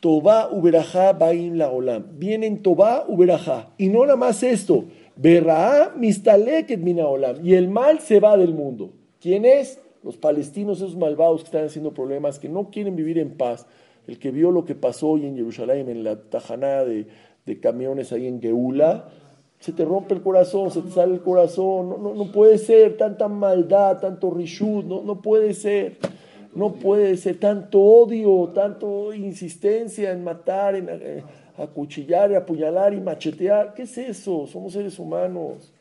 Toba 0.00 0.50
uberajá 0.52 1.12
baim 1.14 1.54
la 1.54 1.70
olam. 1.70 2.18
Vienen 2.18 2.62
Toba 2.62 3.04
uberajá. 3.08 3.70
Y 3.78 3.88
no 3.88 4.02
nada 4.02 4.16
más 4.16 4.42
esto. 4.42 4.84
Berraá 5.16 5.94
mistaleket 5.96 6.80
mina 6.80 7.06
olam. 7.06 7.44
Y 7.44 7.54
el 7.54 7.68
mal 7.68 8.00
se 8.00 8.20
va 8.20 8.36
del 8.36 8.54
mundo. 8.54 8.90
¿Quién 9.20 9.44
es? 9.44 9.80
Los 10.02 10.16
palestinos, 10.16 10.78
esos 10.78 10.96
malvados 10.96 11.40
que 11.40 11.46
están 11.46 11.64
haciendo 11.64 11.92
problemas, 11.92 12.38
que 12.38 12.48
no 12.48 12.70
quieren 12.70 12.94
vivir 12.94 13.18
en 13.18 13.36
paz. 13.36 13.66
El 14.06 14.18
que 14.18 14.30
vio 14.30 14.50
lo 14.50 14.64
que 14.64 14.74
pasó 14.74 15.08
hoy 15.08 15.26
en 15.26 15.36
Jerusalén, 15.36 15.88
en 15.88 16.04
la 16.04 16.16
tajanada 16.16 16.84
de, 16.84 17.06
de 17.46 17.60
camiones 17.60 18.12
ahí 18.12 18.26
en 18.26 18.40
Geula, 18.40 19.08
se 19.60 19.72
te 19.72 19.84
rompe 19.84 20.14
el 20.14 20.22
corazón, 20.22 20.70
se 20.70 20.82
te 20.82 20.90
sale 20.90 21.14
el 21.14 21.20
corazón. 21.20 21.88
No, 21.88 21.98
no, 21.98 22.14
no 22.14 22.30
puede 22.30 22.58
ser 22.58 22.96
tanta 22.96 23.28
maldad, 23.28 23.98
tanto 23.98 24.30
rishud, 24.30 24.84
no, 24.84 25.02
no 25.02 25.20
puede 25.20 25.54
ser. 25.54 25.96
No 26.54 26.74
puede 26.74 27.16
ser 27.16 27.38
tanto 27.38 27.80
odio, 27.80 28.50
tanto 28.54 29.12
insistencia 29.12 30.10
en 30.10 30.24
matar, 30.24 30.74
en 30.74 30.88
eh, 30.90 31.22
acuchillar, 31.56 32.34
apuñalar 32.34 32.94
y 32.94 33.00
machetear. 33.00 33.74
¿Qué 33.74 33.82
es 33.82 33.98
eso? 33.98 34.46
Somos 34.46 34.72
seres 34.72 34.98
humanos. 34.98 35.72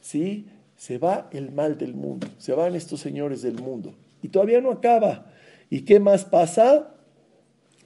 ¿Sí? 0.00 0.46
Se 0.76 0.98
va 0.98 1.28
el 1.32 1.52
mal 1.52 1.78
del 1.78 1.94
mundo, 1.94 2.26
se 2.38 2.52
van 2.52 2.74
estos 2.74 3.00
señores 3.00 3.42
del 3.42 3.60
mundo. 3.60 3.94
Y 4.20 4.28
todavía 4.28 4.60
no 4.60 4.72
acaba. 4.72 5.26
¿Y 5.70 5.82
qué 5.82 6.00
más 6.00 6.24
pasa? 6.24 6.92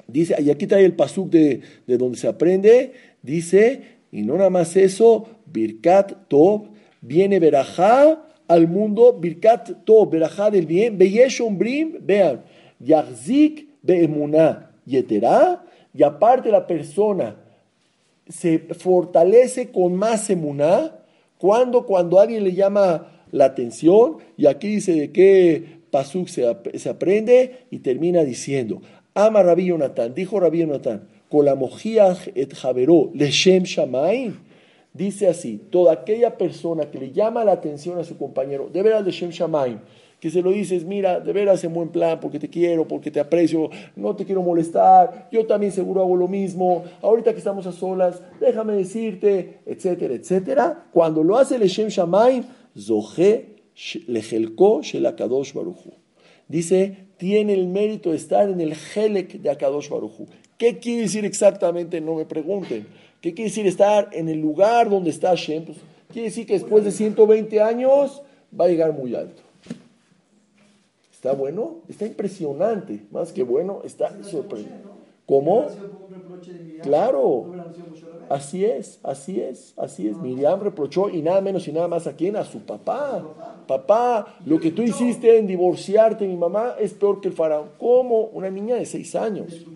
Dice, 0.09 0.35
y 0.41 0.51
aquí 0.51 0.67
trae 0.67 0.85
el 0.85 0.95
pasuk 0.95 1.29
de, 1.31 1.61
de 1.87 1.99
donde 1.99 2.17
se 2.17 2.29
aprende, 2.29 2.95
dice, 3.23 3.96
Y 4.17 4.23
no 4.23 4.39
nada 4.39 4.49
más 4.49 4.75
eso, 4.77 5.27
Birkat 5.45 6.29
Tov, 6.29 6.69
viene 7.03 7.39
Berajá 7.39 8.25
al 8.49 8.67
mundo, 8.67 9.13
Birkat 9.13 9.85
Tov, 9.85 10.09
Berajá 10.09 10.51
del 10.51 10.65
bien, 10.65 10.97
Beyesh 10.97 11.43
Brim, 11.51 11.99
vean, 12.01 12.43
Yahzik 12.81 13.69
Beemuná, 13.83 14.71
Yeterá, 14.87 15.67
y 15.93 16.03
aparte 16.03 16.51
la 16.51 16.67
persona 16.67 17.37
se 18.27 18.59
fortalece 18.59 19.71
con 19.71 19.95
más 19.95 20.31
emuná 20.31 20.97
cuando, 21.37 21.85
cuando 21.85 22.19
alguien 22.19 22.43
le 22.43 22.55
llama 22.55 23.13
la 23.33 23.45
atención, 23.45 24.17
y 24.39 24.47
aquí 24.47 24.69
dice 24.69 24.95
de 24.95 25.13
qué 25.13 25.81
pasuk 25.91 26.29
se, 26.29 26.57
se 26.79 26.89
aprende, 26.89 27.67
y 27.71 27.81
termina 27.81 28.25
diciendo, 28.25 28.81
ama 29.13 29.43
Rabbi 29.43 29.67
Yonatán, 29.67 30.15
dijo 30.15 30.41
Rabbi 30.41 30.61
Yonatán, 30.61 31.16
Kolamojiach 31.31 32.29
et 32.35 32.55
Javeró, 32.55 33.11
Leshem 33.15 33.65
Shamaim, 33.65 34.37
dice 34.93 35.29
así, 35.29 35.61
toda 35.71 35.93
aquella 35.93 36.37
persona 36.37 36.91
que 36.91 36.99
le 36.99 37.13
llama 37.13 37.45
la 37.45 37.53
atención 37.53 37.99
a 37.99 38.05
su 38.05 38.17
compañero, 38.17 38.69
de 38.73 38.83
veras 38.83 39.05
Leshem 39.05 39.31
Shamaim, 39.31 39.81
que 40.21 40.31
se 40.31 40.41
lo 40.41 40.51
dices, 40.51 40.85
mira, 40.85 41.21
de 41.21 41.33
veras 41.33 41.63
en 41.65 41.75
buen 41.75 41.91
plan, 41.91 42.19
porque 42.21 42.39
te 42.39 42.49
quiero, 42.49 42.89
porque 42.89 43.11
te 43.11 43.21
aprecio, 43.21 43.71
no 43.97 44.17
te 44.17 44.25
quiero 44.25 44.43
molestar, 44.43 45.29
yo 45.31 45.47
también 45.47 45.73
seguro 45.73 46.01
hago 46.01 46.17
lo 46.17 46.29
mismo, 46.29 46.85
ahorita 47.03 47.33
que 47.33 47.39
estamos 47.39 47.67
a 47.67 47.73
solas, 47.73 48.23
déjame 48.41 48.75
decirte, 48.75 49.59
etcétera, 49.67 50.15
etcétera. 50.15 50.87
Cuando 50.93 51.23
lo 51.23 51.37
hace 51.37 51.57
el 51.57 51.69
Shem 51.69 51.89
Shamaim, 51.89 52.45
Zohe 52.79 53.57
Lejelko 54.07 54.83
Shelakadosh 54.83 55.53
Baruchu. 55.53 55.93
Dice, 56.49 57.09
tiene 57.19 57.55
el 57.55 57.67
mérito 57.67 58.11
de 58.11 58.17
estar 58.17 58.49
en 58.49 58.61
el 58.61 58.75
Helek 58.95 59.41
de 59.41 59.51
Akadosh 59.51 59.91
Baruchu. 59.91 60.27
¿Qué 60.59 60.79
quiere 60.79 61.03
decir 61.03 61.25
exactamente? 61.25 62.01
No 62.01 62.15
me 62.15 62.25
pregunten. 62.25 62.87
¿Qué 63.21 63.35
quiere 63.35 63.51
decir 63.51 63.67
estar 63.67 64.09
en 64.13 64.29
el 64.29 64.41
lugar 64.41 64.89
donde 64.89 65.11
está 65.11 65.35
Shem? 65.35 65.65
Pues, 65.65 65.79
quiere 66.13 66.29
decir 66.29 66.47
que 66.47 66.55
después 66.55 66.85
de 66.85 66.93
120 66.93 67.61
años 67.61 68.23
va 68.59 68.65
a 68.65 68.69
llegar 68.69 68.93
muy 68.93 69.15
alto. 69.15 69.43
¿Está 71.13 71.33
bueno? 71.33 71.79
Está 71.89 72.07
impresionante. 72.07 73.05
Más 73.11 73.33
que 73.33 73.43
bueno, 73.43 73.83
está 73.85 74.23
sorprendente. 74.23 74.89
¿Cómo? 75.27 75.67
Claro. 76.83 77.53
Así 78.29 78.65
es, 78.65 79.01
así 79.03 79.41
es, 79.41 79.75
así 79.77 80.09
es. 80.09 80.17
Miriam 80.19 80.61
reprochó 80.61 81.11
y 81.11 81.21
nada 81.21 81.41
menos 81.41 81.67
y 81.69 81.73
nada 81.73 81.89
más 81.89 82.07
a 82.07 82.15
quién, 82.15 82.37
a 82.37 82.45
su 82.45 82.61
papá. 82.61 83.25
Papá, 83.67 84.37
lo 84.47 84.61
que 84.61 84.71
tú 84.71 84.83
hiciste 84.83 85.37
en 85.37 85.47
divorciarte 85.49 86.27
mi 86.27 86.37
mamá 86.37 86.77
es 86.79 86.95
peor 86.95 87.21
que 87.21 87.29
el 87.29 87.35
faraón. 87.35 87.71
¿Cómo? 87.79 88.27
Una 88.33 88.49
niña 88.49 88.77
de 88.77 88.87
seis 88.87 89.17
años 89.17 89.67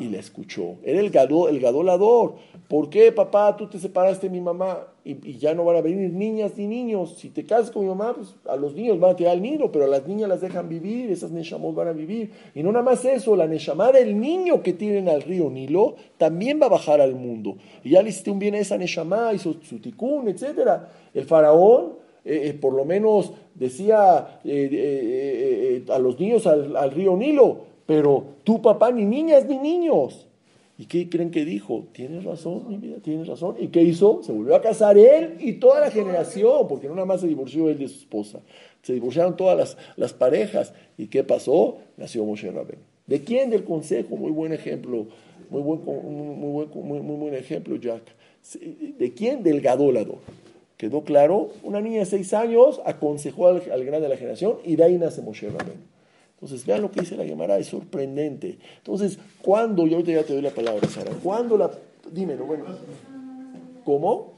y 0.00 0.08
le 0.08 0.18
escuchó. 0.18 0.76
Era 0.82 0.98
el, 0.98 1.10
gado, 1.10 1.48
el 1.48 1.60
gadolador. 1.60 2.34
¿Por 2.68 2.88
qué, 2.88 3.12
papá, 3.12 3.56
tú 3.56 3.68
te 3.68 3.78
separaste 3.78 4.28
de 4.28 4.32
mi 4.32 4.40
mamá 4.40 4.86
y, 5.04 5.36
ya 5.36 5.54
no 5.54 5.64
van 5.64 5.76
a 5.76 5.80
venir 5.82 6.10
niñas 6.12 6.52
ni 6.56 6.66
niños? 6.66 7.16
Si 7.18 7.28
te 7.28 7.44
casas 7.44 7.70
con 7.70 7.82
mi 7.82 7.88
mamá, 7.88 8.14
pues 8.14 8.34
a 8.46 8.56
los 8.56 8.74
niños 8.74 8.98
van 8.98 9.12
a 9.12 9.16
tirar 9.16 9.34
al 9.34 9.42
nido, 9.42 9.70
pero 9.70 9.84
a 9.84 9.88
las 9.88 10.08
niñas 10.08 10.28
las 10.28 10.40
dejan 10.40 10.68
vivir, 10.68 11.10
esas 11.10 11.30
neshamos 11.30 11.74
van 11.74 11.88
a 11.88 11.92
vivir. 11.92 12.32
Y 12.54 12.62
no 12.62 12.72
nada 12.72 12.84
más 12.84 13.04
eso, 13.04 13.36
la 13.36 13.46
neshamá 13.46 13.92
del 13.92 14.18
niño 14.18 14.62
que 14.62 14.72
tienen 14.72 15.08
al 15.08 15.22
río 15.22 15.50
Nilo 15.50 15.96
también 16.16 16.58
va 16.60 16.66
a 16.66 16.70
bajar 16.70 17.02
al 17.02 17.14
mundo. 17.14 17.56
Y 17.84 17.90
ya 17.90 18.02
le 18.02 18.08
hiciste 18.08 18.30
un 18.30 18.38
bien 18.38 18.54
a 18.54 18.58
esa 18.58 18.78
neshamá 18.78 19.34
y 19.34 19.38
su, 19.38 19.54
ticún, 19.54 20.28
etc. 20.28 20.82
El 21.12 21.26
faraón, 21.26 21.98
eh, 22.24 22.48
eh, 22.48 22.54
por 22.54 22.72
lo 22.72 22.86
menos 22.86 23.32
decía 23.54 24.40
eh, 24.44 25.84
a 25.90 25.98
los 25.98 26.18
niños 26.18 26.46
al 26.46 26.90
río 26.90 27.16
Nilo, 27.16 27.69
pero 27.90 28.36
tu 28.44 28.62
papá 28.62 28.92
ni 28.92 29.04
niñas 29.04 29.46
ni 29.46 29.58
niños. 29.58 30.28
¿Y 30.78 30.86
qué 30.86 31.08
creen 31.08 31.32
que 31.32 31.44
dijo? 31.44 31.86
Tienes 31.90 32.22
razón, 32.22 32.66
mi 32.68 32.76
vida, 32.76 32.98
tienes 33.02 33.26
razón. 33.26 33.56
¿Y 33.58 33.66
qué 33.66 33.82
hizo? 33.82 34.22
Se 34.22 34.30
volvió 34.30 34.54
a 34.54 34.62
casar 34.62 34.96
él 34.96 35.34
y 35.40 35.54
toda 35.54 35.80
la 35.80 35.90
generación, 35.90 36.68
porque 36.68 36.86
no 36.86 36.94
nada 36.94 37.04
más 37.04 37.20
se 37.20 37.26
divorció 37.26 37.68
él 37.68 37.80
de 37.80 37.88
su 37.88 37.98
esposa, 37.98 38.38
se 38.82 38.92
divorciaron 38.92 39.36
todas 39.36 39.58
las, 39.58 39.76
las 39.96 40.12
parejas. 40.12 40.72
¿Y 40.96 41.08
qué 41.08 41.24
pasó? 41.24 41.78
Nació 41.96 42.24
Moshe 42.24 42.48
Rabén. 42.52 42.78
¿De 43.08 43.24
quién? 43.24 43.50
Del 43.50 43.64
consejo, 43.64 44.16
muy 44.16 44.30
buen 44.30 44.52
ejemplo, 44.52 45.08
muy 45.50 45.60
buen, 45.60 45.84
muy, 45.84 46.66
muy, 46.68 47.16
buen 47.16 47.34
ejemplo, 47.34 47.74
Jack. 47.74 48.02
¿De 48.98 49.12
quién? 49.14 49.42
Del 49.42 49.60
gadólador. 49.60 50.18
Quedó 50.76 51.02
claro, 51.02 51.50
una 51.64 51.80
niña 51.80 51.98
de 51.98 52.06
seis 52.06 52.32
años 52.34 52.80
aconsejó 52.84 53.48
al, 53.48 53.62
al 53.72 53.84
gran 53.84 54.00
de 54.00 54.08
la 54.08 54.16
generación 54.16 54.58
y 54.64 54.76
de 54.76 54.84
ahí 54.84 54.96
nace 54.96 55.22
Moshe 55.22 55.48
Rabén. 55.48 55.99
Entonces, 56.40 56.64
vean 56.64 56.80
lo 56.80 56.90
que 56.90 57.00
dice 57.00 57.16
la 57.16 57.24
Gemara, 57.24 57.58
es 57.58 57.66
sorprendente. 57.66 58.58
Entonces, 58.78 59.18
¿cuándo? 59.42 59.86
Yo 59.86 59.96
ahorita 59.96 60.12
ya 60.12 60.24
te 60.24 60.32
doy 60.32 60.40
la 60.40 60.50
palabra, 60.50 60.88
Sara. 60.88 61.12
¿Cuándo 61.22 61.58
la.? 61.58 61.70
Dímelo, 62.10 62.46
bueno. 62.46 62.64
¿Cómo? 63.84 64.32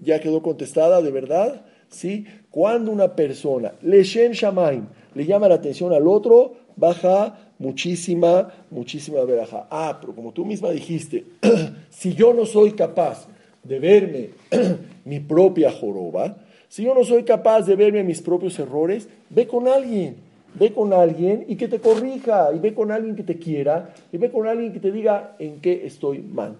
¿Ya 0.00 0.20
quedó 0.20 0.40
contestada, 0.40 1.02
de 1.02 1.10
verdad? 1.10 1.62
¿Sí? 1.88 2.26
Cuando 2.50 2.92
una 2.92 3.16
persona, 3.16 3.72
Leshem 3.82 4.32
Shamaim, 4.32 4.86
le 5.14 5.26
llama 5.26 5.48
la 5.48 5.56
atención 5.56 5.92
al 5.92 6.06
otro, 6.06 6.54
baja 6.76 7.38
muchísima, 7.58 8.52
muchísima 8.70 9.22
veraja. 9.24 9.66
Ah, 9.68 9.98
pero 10.00 10.14
como 10.14 10.32
tú 10.32 10.44
misma 10.44 10.70
dijiste, 10.70 11.24
si 11.90 12.14
yo 12.14 12.32
no 12.32 12.46
soy 12.46 12.72
capaz 12.72 13.26
de 13.64 13.80
verme 13.80 14.30
mi 15.04 15.18
propia 15.18 15.72
joroba, 15.72 16.36
si 16.68 16.84
yo 16.84 16.94
no 16.94 17.04
soy 17.04 17.24
capaz 17.24 17.62
de 17.62 17.74
verme 17.74 18.04
mis 18.04 18.22
propios 18.22 18.56
errores, 18.60 19.08
ve 19.28 19.48
con 19.48 19.66
alguien 19.66 20.29
Ve 20.54 20.72
con 20.72 20.92
alguien 20.92 21.44
y 21.48 21.56
que 21.56 21.68
te 21.68 21.78
corrija, 21.78 22.50
y 22.54 22.58
ve 22.58 22.74
con 22.74 22.90
alguien 22.90 23.16
que 23.16 23.22
te 23.22 23.38
quiera, 23.38 23.94
y 24.12 24.18
ve 24.18 24.30
con 24.30 24.46
alguien 24.46 24.72
que 24.72 24.80
te 24.80 24.90
diga 24.90 25.36
en 25.38 25.60
qué 25.60 25.86
estoy 25.86 26.18
mal. 26.18 26.56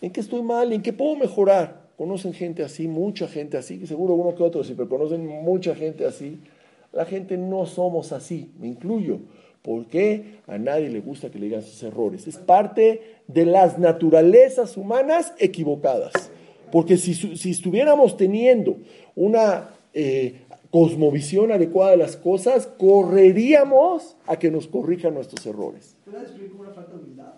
¿En 0.00 0.10
qué 0.10 0.20
estoy 0.20 0.42
mal? 0.42 0.72
¿En 0.72 0.82
qué 0.82 0.92
puedo 0.92 1.16
mejorar? 1.16 1.88
Conocen 1.96 2.32
gente 2.32 2.62
así, 2.62 2.86
mucha 2.86 3.26
gente 3.26 3.56
así, 3.56 3.78
que 3.78 3.86
seguro 3.86 4.14
uno 4.14 4.34
que 4.34 4.42
otro 4.42 4.62
sí, 4.62 4.74
pero 4.76 4.88
conocen 4.88 5.26
mucha 5.26 5.74
gente 5.74 6.06
así. 6.06 6.38
La 6.92 7.04
gente 7.04 7.36
no 7.36 7.66
somos 7.66 8.12
así, 8.12 8.50
me 8.58 8.68
incluyo. 8.68 9.18
porque 9.62 10.38
A 10.46 10.56
nadie 10.56 10.88
le 10.88 11.00
gusta 11.00 11.30
que 11.30 11.38
le 11.38 11.46
digan 11.46 11.62
sus 11.62 11.82
errores. 11.82 12.26
Es 12.26 12.36
parte 12.36 13.02
de 13.26 13.44
las 13.44 13.78
naturalezas 13.78 14.76
humanas 14.76 15.34
equivocadas. 15.38 16.30
Porque 16.70 16.96
si, 16.96 17.14
si 17.14 17.50
estuviéramos 17.50 18.16
teniendo 18.16 18.76
una 19.16 19.70
eh, 19.94 20.42
cosmovisión 20.70 21.52
adecuada 21.52 21.92
de 21.92 21.96
las 21.98 22.16
cosas, 22.16 22.66
correríamos 22.66 24.16
a 24.26 24.38
que 24.38 24.50
nos 24.50 24.66
corrijan 24.68 25.14
nuestros 25.14 25.44
errores. 25.46 25.96
una 26.06 26.70
falta 26.70 26.92
de 26.92 26.98
humildad? 26.98 27.34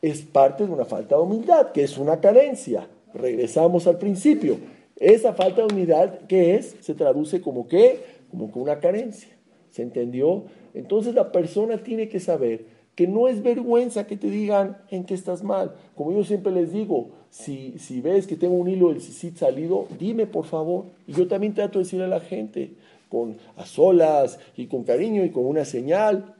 Es 0.00 0.22
parte 0.22 0.66
de 0.66 0.72
una 0.72 0.84
falta 0.84 1.16
de 1.16 1.22
humildad, 1.22 1.72
que 1.72 1.82
es 1.84 1.98
una 1.98 2.20
carencia. 2.20 2.88
Regresamos 3.14 3.86
al 3.86 3.98
principio. 3.98 4.58
Esa 4.96 5.34
falta 5.34 5.62
de 5.62 5.72
humildad, 5.72 6.20
¿qué 6.28 6.54
es? 6.54 6.76
Se 6.80 6.94
traduce 6.94 7.40
como 7.40 7.68
qué? 7.68 8.00
Como 8.30 8.50
con 8.50 8.62
una 8.62 8.80
carencia. 8.80 9.28
¿Se 9.70 9.82
entendió? 9.82 10.44
Entonces 10.74 11.14
la 11.14 11.32
persona 11.32 11.78
tiene 11.78 12.08
que 12.08 12.20
saber 12.20 12.66
que 12.94 13.06
no 13.06 13.28
es 13.28 13.42
vergüenza 13.42 14.06
que 14.06 14.16
te 14.16 14.28
digan 14.28 14.78
en 14.90 15.04
qué 15.04 15.14
estás 15.14 15.42
mal. 15.42 15.74
Como 15.94 16.12
yo 16.12 16.24
siempre 16.24 16.52
les 16.52 16.72
digo, 16.72 17.10
si, 17.32 18.00
ves 18.02 18.26
que 18.26 18.36
tengo 18.36 18.54
un 18.54 18.68
hilo 18.68 18.90
del 18.90 19.00
CICIT 19.00 19.38
salido, 19.38 19.88
dime 19.98 20.26
por 20.26 20.44
favor. 20.44 20.84
Y 21.06 21.14
yo 21.14 21.26
también 21.26 21.54
trato 21.54 21.78
de 21.78 21.84
decirle 21.84 22.04
a 22.04 22.08
la 22.08 22.20
gente, 22.20 22.72
con 23.08 23.36
a 23.56 23.64
solas 23.64 24.38
y 24.54 24.66
con 24.66 24.84
cariño 24.84 25.24
y 25.24 25.30
con 25.30 25.46
una 25.46 25.64
señal, 25.64 26.34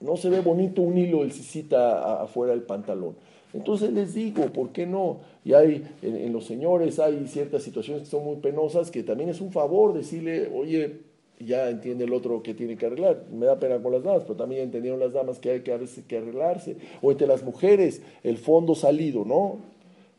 no 0.00 0.16
se 0.16 0.28
ve 0.28 0.40
bonito 0.40 0.82
un 0.82 0.98
hilo 0.98 1.20
del 1.20 1.32
CICIT 1.32 1.72
afuera 1.72 2.52
del 2.52 2.62
pantalón. 2.62 3.14
Entonces 3.54 3.92
les 3.92 4.12
digo, 4.12 4.46
¿por 4.46 4.70
qué 4.70 4.86
no? 4.86 5.20
Y 5.44 5.52
hay, 5.54 5.86
en, 6.02 6.32
los 6.32 6.44
señores 6.46 6.98
hay 6.98 7.26
ciertas 7.28 7.62
situaciones 7.62 8.02
que 8.02 8.08
son 8.08 8.24
muy 8.24 8.36
penosas 8.36 8.90
que 8.90 9.04
también 9.04 9.30
es 9.30 9.40
un 9.40 9.52
favor 9.52 9.94
decirle, 9.94 10.50
oye, 10.52 10.98
ya 11.38 11.70
entiende 11.70 12.04
el 12.04 12.12
otro 12.12 12.42
que 12.42 12.54
tiene 12.54 12.76
que 12.76 12.86
arreglar. 12.86 13.24
Me 13.32 13.46
da 13.46 13.60
pena 13.60 13.78
con 13.78 13.92
las 13.92 14.02
damas, 14.02 14.24
pero 14.24 14.34
también 14.34 14.62
entendieron 14.62 14.98
las 14.98 15.12
damas 15.12 15.38
que 15.38 15.50
hay 15.50 15.60
que, 15.60 15.78
que 16.08 16.18
arreglarse. 16.18 16.76
O 17.00 17.12
entre 17.12 17.28
las 17.28 17.44
mujeres, 17.44 18.02
el 18.24 18.36
fondo 18.36 18.74
salido, 18.74 19.24
¿no? 19.24 19.77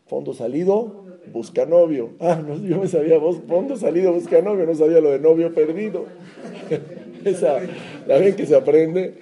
Fondo 0.10 0.34
salido, 0.34 1.06
busca 1.32 1.66
novio. 1.66 2.12
Ah, 2.20 2.42
no, 2.46 2.58
yo 2.62 2.80
me 2.80 2.88
sabía, 2.88 3.20
fondo 3.48 3.78
salido, 3.78 4.12
busca 4.12 4.42
novio, 4.42 4.66
no 4.66 4.74
sabía 4.74 5.00
lo 5.00 5.12
de 5.12 5.20
novio 5.20 5.54
perdido. 5.54 6.06
Esa, 7.26 7.60
la 8.08 8.18
ven 8.18 8.36
que 8.36 8.46
se 8.46 8.56
aprende. 8.56 9.16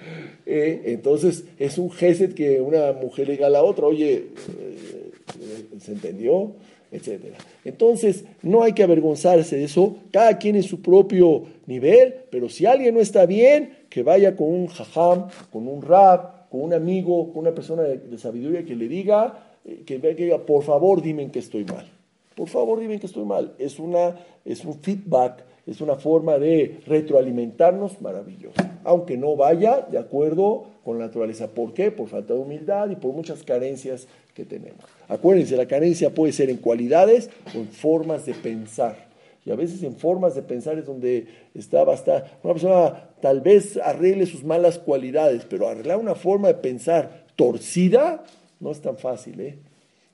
Eh, 0.46 0.82
entonces, 0.86 1.44
es 1.58 1.76
un 1.76 1.90
geset 1.90 2.32
que 2.32 2.62
una 2.62 2.92
mujer 2.92 3.26
le 3.26 3.34
diga 3.34 3.48
a 3.48 3.50
la 3.50 3.62
otra, 3.62 3.86
oye, 3.86 4.14
eh, 4.14 5.78
¿se 5.78 5.92
entendió? 5.92 6.54
etcétera. 6.90 7.36
Entonces, 7.64 8.24
no 8.42 8.62
hay 8.62 8.72
que 8.72 8.82
avergonzarse 8.82 9.56
de 9.56 9.64
eso, 9.64 9.96
cada 10.10 10.38
quien 10.38 10.56
en 10.56 10.62
su 10.62 10.80
propio 10.80 11.44
nivel, 11.66 12.14
pero 12.30 12.48
si 12.48 12.66
alguien 12.66 12.94
no 12.94 13.00
está 13.00 13.26
bien, 13.26 13.74
que 13.90 14.02
vaya 14.02 14.36
con 14.36 14.48
un 14.48 14.68
jajam, 14.68 15.26
con 15.52 15.68
un 15.68 15.82
rap, 15.82 16.48
con 16.50 16.62
un 16.62 16.72
amigo, 16.72 17.30
con 17.32 17.40
una 17.40 17.54
persona 17.54 17.82
de, 17.82 18.18
sabiduría 18.18 18.64
que 18.64 18.74
le 18.74 18.88
diga, 18.88 19.34
eh, 19.34 19.47
que, 19.84 20.00
que 20.00 20.14
diga, 20.14 20.38
por 20.38 20.62
favor 20.62 21.02
dime 21.02 21.30
que 21.30 21.38
estoy 21.38 21.64
mal. 21.64 21.86
Por 22.34 22.48
favor 22.48 22.78
dime 22.78 23.00
que 23.00 23.06
estoy 23.06 23.24
mal. 23.24 23.54
Es, 23.58 23.78
una, 23.78 24.16
es 24.44 24.64
un 24.64 24.74
feedback, 24.74 25.44
es 25.66 25.80
una 25.80 25.96
forma 25.96 26.38
de 26.38 26.80
retroalimentarnos 26.86 28.00
maravillosa, 28.00 28.78
aunque 28.84 29.16
no 29.16 29.36
vaya 29.36 29.86
de 29.90 29.98
acuerdo 29.98 30.66
con 30.84 30.98
la 30.98 31.06
naturaleza. 31.06 31.48
¿Por 31.48 31.74
qué? 31.74 31.90
Por 31.90 32.08
falta 32.08 32.34
de 32.34 32.40
humildad 32.40 32.90
y 32.90 32.96
por 32.96 33.12
muchas 33.12 33.42
carencias 33.42 34.06
que 34.34 34.44
tenemos. 34.44 34.84
Acuérdense, 35.08 35.56
la 35.56 35.66
carencia 35.66 36.14
puede 36.14 36.32
ser 36.32 36.48
en 36.48 36.58
cualidades 36.58 37.28
o 37.54 37.58
en 37.58 37.68
formas 37.68 38.24
de 38.24 38.34
pensar. 38.34 39.08
Y 39.44 39.50
a 39.50 39.56
veces 39.56 39.82
en 39.82 39.96
formas 39.96 40.34
de 40.34 40.42
pensar 40.42 40.78
es 40.78 40.86
donde 40.86 41.26
está 41.54 41.82
bastante. 41.82 42.30
Una 42.42 42.52
persona 42.52 43.10
tal 43.20 43.40
vez 43.40 43.78
arregle 43.78 44.26
sus 44.26 44.44
malas 44.44 44.78
cualidades, 44.78 45.44
pero 45.48 45.68
arreglar 45.68 45.98
una 45.98 46.14
forma 46.14 46.48
de 46.48 46.54
pensar 46.54 47.24
torcida 47.34 48.24
no 48.60 48.70
es 48.70 48.80
tan 48.80 48.96
fácil, 48.96 49.40
¿eh? 49.40 49.58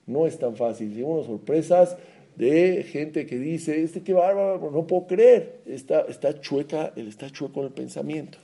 No 0.06 0.26
es 0.26 0.38
tan 0.38 0.56
fácil. 0.56 0.94
Tengo 0.94 1.24
sorpresas 1.24 1.96
de 2.36 2.84
gente 2.84 3.26
que 3.26 3.38
dice, 3.38 3.82
este 3.82 4.02
qué 4.02 4.12
bárbaro, 4.12 4.70
no 4.70 4.86
puedo 4.86 5.06
creer, 5.06 5.60
está, 5.66 6.00
está 6.02 6.40
chueca, 6.40 6.92
él 6.96 7.08
está 7.08 7.30
chueco 7.30 7.60
en 7.60 7.66
el 7.66 7.72
pensamiento. 7.72 8.38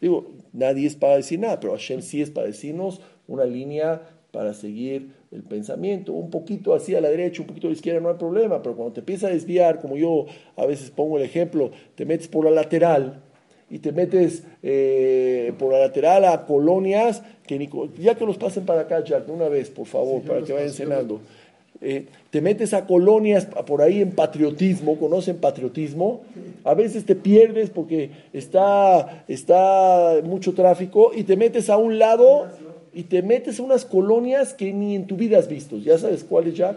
Digo, 0.00 0.32
nadie 0.52 0.86
es 0.86 0.96
para 0.96 1.16
decir 1.16 1.38
nada, 1.38 1.60
pero 1.60 1.72
Hashem 1.72 2.02
sí 2.02 2.22
es 2.22 2.30
para 2.30 2.46
decirnos 2.46 3.00
una 3.28 3.44
línea 3.44 4.02
para 4.32 4.52
seguir 4.52 5.10
el 5.30 5.42
pensamiento, 5.44 6.12
un 6.12 6.30
poquito 6.30 6.74
así 6.74 6.94
a 6.94 7.00
la 7.00 7.08
derecha, 7.08 7.42
un 7.42 7.46
poquito 7.46 7.68
a 7.68 7.70
la 7.70 7.76
izquierda, 7.76 8.00
no 8.00 8.08
hay 8.08 8.16
problema, 8.16 8.62
pero 8.62 8.74
cuando 8.74 8.94
te 8.94 9.00
empieza 9.00 9.28
a 9.28 9.30
desviar, 9.30 9.80
como 9.80 9.96
yo 9.96 10.26
a 10.56 10.66
veces 10.66 10.90
pongo 10.90 11.18
el 11.18 11.24
ejemplo, 11.24 11.70
te 11.94 12.04
metes 12.04 12.28
por 12.28 12.44
la 12.44 12.50
lateral 12.50 13.22
y 13.70 13.78
te 13.78 13.92
metes 13.92 14.44
eh, 14.62 15.52
por 15.58 15.72
la 15.72 15.80
lateral 15.80 16.24
a 16.24 16.46
colonias, 16.46 17.22
que 17.46 17.68
ya 17.98 18.14
que 18.14 18.26
los 18.26 18.36
pasen 18.36 18.64
para 18.64 18.82
acá, 18.82 19.02
Jack, 19.02 19.28
una 19.28 19.48
vez, 19.48 19.70
por 19.70 19.86
favor, 19.86 20.22
para 20.22 20.42
que 20.42 20.52
vayan 20.52 20.70
cenando. 20.70 21.20
Eh, 21.80 22.06
te 22.30 22.40
metes 22.40 22.72
a 22.72 22.86
colonias 22.86 23.46
por 23.66 23.82
ahí 23.82 24.00
en 24.00 24.12
patriotismo, 24.12 24.98
conocen 24.98 25.36
patriotismo, 25.36 26.22
a 26.62 26.72
veces 26.74 27.04
te 27.04 27.14
pierdes 27.14 27.68
porque 27.70 28.10
está, 28.32 29.24
está 29.28 30.14
mucho 30.24 30.54
tráfico 30.54 31.10
y 31.14 31.24
te 31.24 31.36
metes 31.36 31.68
a 31.68 31.76
un 31.76 31.98
lado 31.98 32.46
y 32.94 33.02
te 33.04 33.22
metes 33.22 33.58
a 33.58 33.64
unas 33.64 33.84
colonias 33.84 34.54
que 34.54 34.72
ni 34.72 34.94
en 34.94 35.06
tu 35.06 35.16
vida 35.16 35.38
has 35.38 35.48
visto. 35.48 35.76
¿Ya 35.76 35.98
sabes 35.98 36.24
cuáles, 36.24 36.54
Jack? 36.54 36.76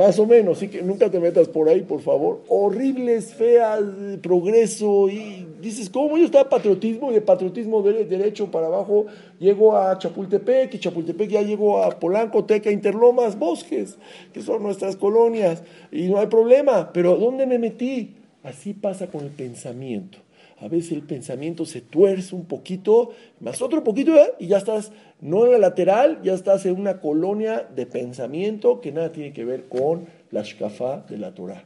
Más 0.00 0.18
o 0.18 0.24
menos, 0.24 0.56
sí 0.56 0.68
que 0.68 0.80
nunca 0.80 1.10
te 1.10 1.20
metas 1.20 1.46
por 1.48 1.68
ahí, 1.68 1.82
por 1.82 2.00
favor. 2.00 2.40
Horribles, 2.48 3.34
feas, 3.34 3.82
progreso. 4.22 5.10
Y 5.10 5.46
dices, 5.60 5.90
¿cómo 5.90 6.16
yo 6.16 6.24
estaba 6.24 6.48
patriotismo? 6.48 7.10
Y 7.10 7.16
de 7.16 7.20
patriotismo 7.20 7.82
de, 7.82 8.06
derecho 8.06 8.50
para 8.50 8.68
abajo 8.68 9.04
llego 9.38 9.76
a 9.76 9.98
Chapultepec, 9.98 10.72
y 10.72 10.78
Chapultepec 10.78 11.28
ya 11.28 11.42
llego 11.42 11.84
a 11.84 11.90
Polanco, 11.90 12.46
Teca, 12.46 12.70
Interlomas, 12.70 13.38
Bosques, 13.38 13.98
que 14.32 14.40
son 14.40 14.62
nuestras 14.62 14.96
colonias. 14.96 15.62
Y 15.92 16.08
no 16.08 16.18
hay 16.18 16.28
problema. 16.28 16.94
Pero 16.94 17.16
¿dónde 17.16 17.44
me 17.44 17.58
metí? 17.58 18.14
Así 18.42 18.72
pasa 18.72 19.08
con 19.08 19.20
el 19.20 19.30
pensamiento 19.32 20.16
a 20.60 20.68
veces 20.68 20.92
el 20.92 21.02
pensamiento 21.02 21.64
se 21.64 21.80
tuerce 21.80 22.34
un 22.34 22.44
poquito, 22.44 23.10
más 23.40 23.62
otro 23.62 23.82
poquito, 23.82 24.12
y 24.38 24.48
ya 24.48 24.58
estás, 24.58 24.92
no 25.20 25.46
en 25.46 25.52
la 25.52 25.58
lateral, 25.58 26.20
ya 26.22 26.34
estás 26.34 26.66
en 26.66 26.78
una 26.78 27.00
colonia 27.00 27.66
de 27.74 27.86
pensamiento 27.86 28.80
que 28.80 28.92
nada 28.92 29.10
tiene 29.10 29.32
que 29.32 29.44
ver 29.44 29.68
con 29.68 30.04
la 30.30 30.42
shkafa 30.42 31.06
de 31.08 31.16
la 31.16 31.34
Torah. 31.34 31.64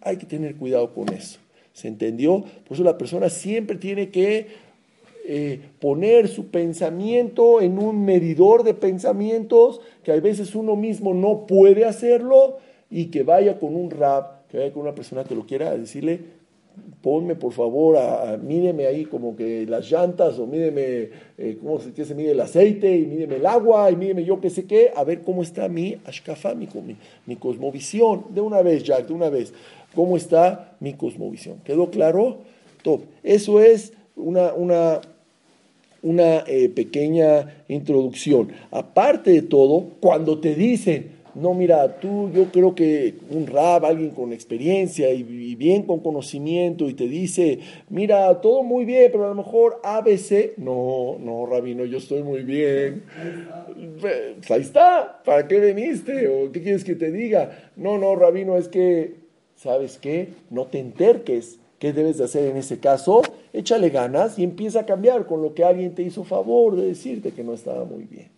Hay 0.00 0.16
que 0.16 0.26
tener 0.26 0.56
cuidado 0.56 0.92
con 0.92 1.12
eso. 1.12 1.38
¿Se 1.72 1.86
entendió? 1.86 2.42
Por 2.66 2.74
eso 2.74 2.82
la 2.82 2.98
persona 2.98 3.28
siempre 3.30 3.76
tiene 3.76 4.10
que 4.10 4.48
eh, 5.26 5.60
poner 5.80 6.28
su 6.28 6.48
pensamiento 6.48 7.60
en 7.60 7.78
un 7.78 8.04
medidor 8.04 8.64
de 8.64 8.74
pensamientos, 8.74 9.80
que 10.02 10.10
a 10.10 10.18
veces 10.20 10.56
uno 10.56 10.74
mismo 10.74 11.14
no 11.14 11.46
puede 11.46 11.84
hacerlo, 11.84 12.58
y 12.90 13.06
que 13.06 13.22
vaya 13.22 13.60
con 13.60 13.76
un 13.76 13.90
rap, 13.90 14.48
que 14.48 14.58
vaya 14.58 14.72
con 14.72 14.82
una 14.82 14.94
persona 14.94 15.24
que 15.24 15.36
lo 15.36 15.46
quiera 15.46 15.76
decirle, 15.76 16.43
ponme 17.04 17.36
por 17.36 17.52
favor, 17.52 17.98
a, 17.98 18.38
mídeme 18.38 18.86
ahí 18.86 19.04
como 19.04 19.36
que 19.36 19.66
las 19.66 19.90
llantas 19.90 20.38
o 20.38 20.46
mídeme 20.46 21.10
eh, 21.36 21.58
cómo 21.60 21.78
se, 21.78 22.04
se 22.04 22.14
mide 22.14 22.30
el 22.30 22.40
aceite 22.40 22.96
y 22.96 23.06
mídeme 23.06 23.36
el 23.36 23.46
agua 23.46 23.90
y 23.90 23.96
mídeme 23.96 24.24
yo 24.24 24.40
qué 24.40 24.48
sé 24.48 24.64
qué, 24.64 24.90
a 24.96 25.04
ver 25.04 25.20
cómo 25.20 25.42
está 25.42 25.68
mi 25.68 25.98
ashkafa, 26.06 26.54
mi, 26.54 26.66
mi, 27.26 27.36
cosmovisión. 27.36 28.24
De 28.30 28.40
una 28.40 28.62
vez, 28.62 28.84
Jack, 28.84 29.06
de 29.06 29.12
una 29.12 29.28
vez. 29.28 29.52
¿Cómo 29.94 30.16
está 30.16 30.76
mi 30.80 30.94
cosmovisión? 30.94 31.58
¿Quedó 31.62 31.90
claro? 31.90 32.38
Top. 32.82 33.02
Eso 33.22 33.60
es 33.60 33.92
una, 34.16 34.54
una, 34.54 35.00
una 36.02 36.38
eh, 36.46 36.70
pequeña 36.70 37.64
introducción. 37.68 38.48
Aparte 38.70 39.30
de 39.30 39.42
todo, 39.42 39.90
cuando 40.00 40.40
te 40.40 40.54
dicen, 40.54 41.12
no, 41.34 41.52
mira, 41.52 41.98
tú, 41.98 42.30
yo 42.32 42.46
creo 42.52 42.74
que 42.74 43.14
un 43.30 43.46
rab, 43.46 43.84
alguien 43.84 44.10
con 44.10 44.32
experiencia 44.32 45.10
y, 45.12 45.22
bien 45.56 45.82
con 45.82 46.00
conocimiento, 46.00 46.88
y 46.88 46.94
te 46.94 47.08
dice, 47.08 47.58
mira, 47.88 48.40
todo 48.40 48.62
muy 48.62 48.84
bien, 48.84 49.10
pero 49.10 49.24
a 49.24 49.28
lo 49.28 49.34
mejor 49.34 49.80
ABC. 49.82 50.56
No, 50.58 51.16
no, 51.18 51.46
rabino, 51.46 51.84
yo 51.84 51.98
estoy 51.98 52.22
muy 52.22 52.42
bien. 52.42 53.02
Pues 54.00 54.50
ahí 54.50 54.60
está, 54.60 55.22
¿para 55.24 55.48
qué 55.48 55.58
veniste? 55.58 56.28
¿O 56.28 56.52
qué 56.52 56.62
quieres 56.62 56.84
que 56.84 56.94
te 56.94 57.10
diga? 57.10 57.70
No, 57.76 57.98
no, 57.98 58.14
rabino, 58.14 58.56
es 58.56 58.68
que, 58.68 59.16
¿sabes 59.56 59.98
qué? 59.98 60.28
No 60.50 60.66
te 60.66 60.78
enterques. 60.78 61.58
¿Qué 61.80 61.92
debes 61.92 62.18
de 62.18 62.24
hacer 62.24 62.48
en 62.48 62.56
ese 62.56 62.78
caso? 62.78 63.22
Échale 63.52 63.90
ganas 63.90 64.38
y 64.38 64.44
empieza 64.44 64.80
a 64.80 64.86
cambiar 64.86 65.26
con 65.26 65.42
lo 65.42 65.52
que 65.52 65.64
alguien 65.64 65.94
te 65.94 66.02
hizo 66.02 66.24
favor 66.24 66.76
de 66.76 66.86
decirte 66.86 67.32
que 67.32 67.42
no 67.44 67.52
estaba 67.52 67.84
muy 67.84 68.04
bien. 68.04 68.28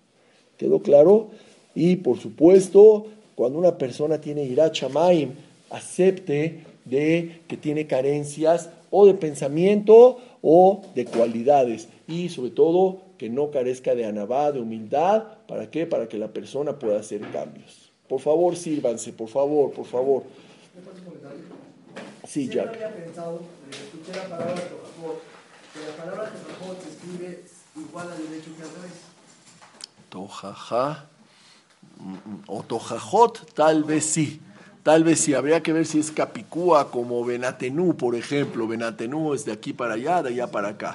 ¿Quedó 0.56 0.80
claro? 0.80 1.28
Y 1.76 1.96
por 1.96 2.18
supuesto, 2.18 3.06
cuando 3.34 3.58
una 3.58 3.76
persona 3.76 4.18
tiene 4.18 4.42
irachamaim, 4.44 5.34
acepte 5.70 6.64
de 6.86 7.42
que 7.46 7.56
tiene 7.58 7.86
carencias 7.86 8.70
o 8.90 9.06
de 9.06 9.14
pensamiento 9.14 10.18
o 10.42 10.82
de 10.94 11.04
cualidades. 11.04 11.88
Y 12.08 12.30
sobre 12.30 12.50
todo, 12.50 13.02
que 13.18 13.28
no 13.28 13.50
carezca 13.50 13.94
de 13.94 14.06
anabá, 14.06 14.52
de 14.52 14.60
humildad. 14.60 15.24
¿Para 15.46 15.70
qué? 15.70 15.86
Para 15.86 16.08
que 16.08 16.16
la 16.18 16.28
persona 16.28 16.78
pueda 16.78 16.98
hacer 16.98 17.20
cambios. 17.30 17.92
Por 18.08 18.20
favor, 18.20 18.56
sírvanse, 18.56 19.12
por 19.12 19.28
favor, 19.28 19.72
por 19.72 19.84
favor. 19.84 20.22
Sí, 22.26 22.48
Jack. 22.48 22.74
había 22.74 22.94
pensado, 22.94 23.40
escuché 23.70 24.18
la 24.18 24.28
palabra 24.28 24.54
que 24.54 25.80
la 25.80 26.04
palabra 26.04 26.32
se 26.82 26.88
escribe 26.88 27.44
igual 27.76 28.10
al 28.10 28.18
derecho 28.18 28.50
que 28.56 28.62
al 28.62 28.70
revés. 28.70 28.92
Tojaja. 30.08 31.10
O 32.46 32.62
Tojajot, 32.62 33.52
tal 33.54 33.84
vez 33.84 34.04
sí. 34.04 34.40
Tal 34.82 35.02
vez 35.02 35.18
sí, 35.18 35.34
habría 35.34 35.64
que 35.64 35.72
ver 35.72 35.84
si 35.84 35.98
es 35.98 36.12
Capicúa 36.12 36.92
como 36.92 37.24
Benatenú, 37.24 37.96
por 37.96 38.14
ejemplo. 38.14 38.68
Benatenú 38.68 39.34
es 39.34 39.44
de 39.44 39.50
aquí 39.50 39.72
para 39.72 39.94
allá, 39.94 40.22
de 40.22 40.28
allá 40.28 40.46
para 40.46 40.68
acá. 40.68 40.94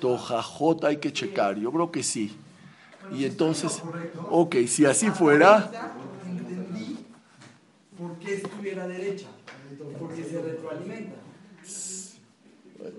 Tojajot 0.00 0.84
hay 0.84 0.96
que 0.96 1.12
checar, 1.12 1.56
yo 1.56 1.70
creo 1.70 1.92
que 1.92 2.02
sí. 2.02 2.36
Y 3.16 3.24
entonces, 3.24 3.80
ok, 4.28 4.56
si 4.66 4.86
así 4.86 5.10
fuera... 5.10 5.70
¿Por 7.96 8.18
qué 8.18 8.34
estuviera 8.34 8.88
derecha? 8.88 9.26
Porque 10.00 10.24
se 10.24 10.42
retroalimenta. 10.42 11.16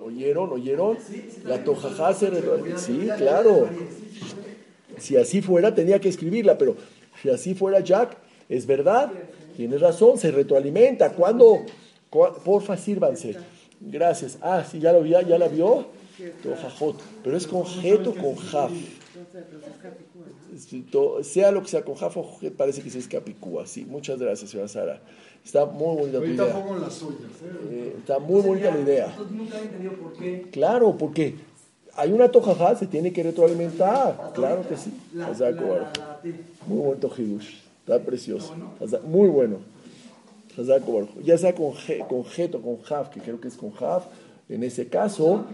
¿Oyeron? 0.01 0.51
¿Oyeron? 0.53 0.97
La 1.43 1.61
tojajá 1.65 2.13
se 2.13 2.29
retroalimenta. 2.29 2.79
Sí, 2.79 3.09
claro. 3.17 3.67
Si 4.97 5.17
así 5.17 5.41
fuera, 5.41 5.75
tenía 5.75 5.99
que 5.99 6.07
escribirla, 6.07 6.57
pero 6.57 6.77
si 7.23 7.29
así 7.29 7.55
fuera 7.55 7.79
Jack, 7.79 8.17
es 8.49 8.65
verdad, 8.67 9.09
tienes 9.55 9.79
razón, 9.79 10.17
se 10.17 10.29
retroalimenta. 10.29 11.13
¿Cuándo? 11.13 11.61
Porfa, 12.09 12.75
sírvanse. 12.75 13.37
Gracias. 13.79 14.37
Ah, 14.41 14.65
sí, 14.69 14.79
ya 14.79 14.91
lo 14.91 15.01
vio, 15.01 15.21
ya 15.21 15.37
la 15.37 15.47
vio. 15.47 15.87
Pero 17.23 17.37
es 17.37 17.47
con 17.47 17.63
jet 17.63 18.05
o 18.05 18.13
con 18.13 18.35
jaf. 18.35 18.71
Sea 21.23 21.51
lo 21.51 21.61
que 21.61 21.67
sea 21.69 21.83
con 21.83 21.95
jaf 21.95 22.17
o 22.17 22.39
parece 22.57 22.81
que 22.81 22.89
sí 22.89 22.99
es 22.99 23.07
capicúa. 23.07 23.65
Sí, 23.65 23.85
muchas 23.85 24.19
gracias, 24.19 24.51
señora 24.51 24.67
Sara. 24.67 25.01
Está 25.43 25.65
muy 25.65 25.95
bonita 25.95 26.19
tu 26.19 26.25
idea. 26.25 26.45
¿eh? 26.45 26.63
Eh, 27.71 27.95
está 27.99 28.19
muy 28.19 28.41
bonita 28.41 28.69
la 28.69 28.81
idea. 28.81 29.15
Nunca 29.31 29.59
he 29.59 29.63
entendido 29.63 29.93
por 29.93 30.13
qué. 30.13 30.49
Claro, 30.51 30.97
porque 30.97 31.35
hay 31.95 32.11
una 32.11 32.29
tojajá, 32.29 32.75
se 32.75 32.87
tiene 32.87 33.13
que 33.13 33.23
retroalimentar. 33.23 34.31
Claro 34.33 34.67
que 34.67 34.77
sí. 34.77 34.91
Muy 36.67 36.79
bonito 36.79 37.11
Hidush. 37.15 37.61
Está 37.79 37.99
precioso. 37.99 38.53
Muy 39.05 39.29
bueno. 39.29 39.57
Ya 41.23 41.37
sea 41.37 41.53
con 41.53 41.73
con 42.07 42.19
o 42.19 42.61
con 42.61 42.81
Jaf, 42.83 43.09
que 43.09 43.19
creo 43.19 43.41
que 43.41 43.47
es 43.47 43.55
con 43.55 43.71
Jaf, 43.71 44.05
en 44.49 44.63
ese 44.63 44.87
caso 44.87 45.45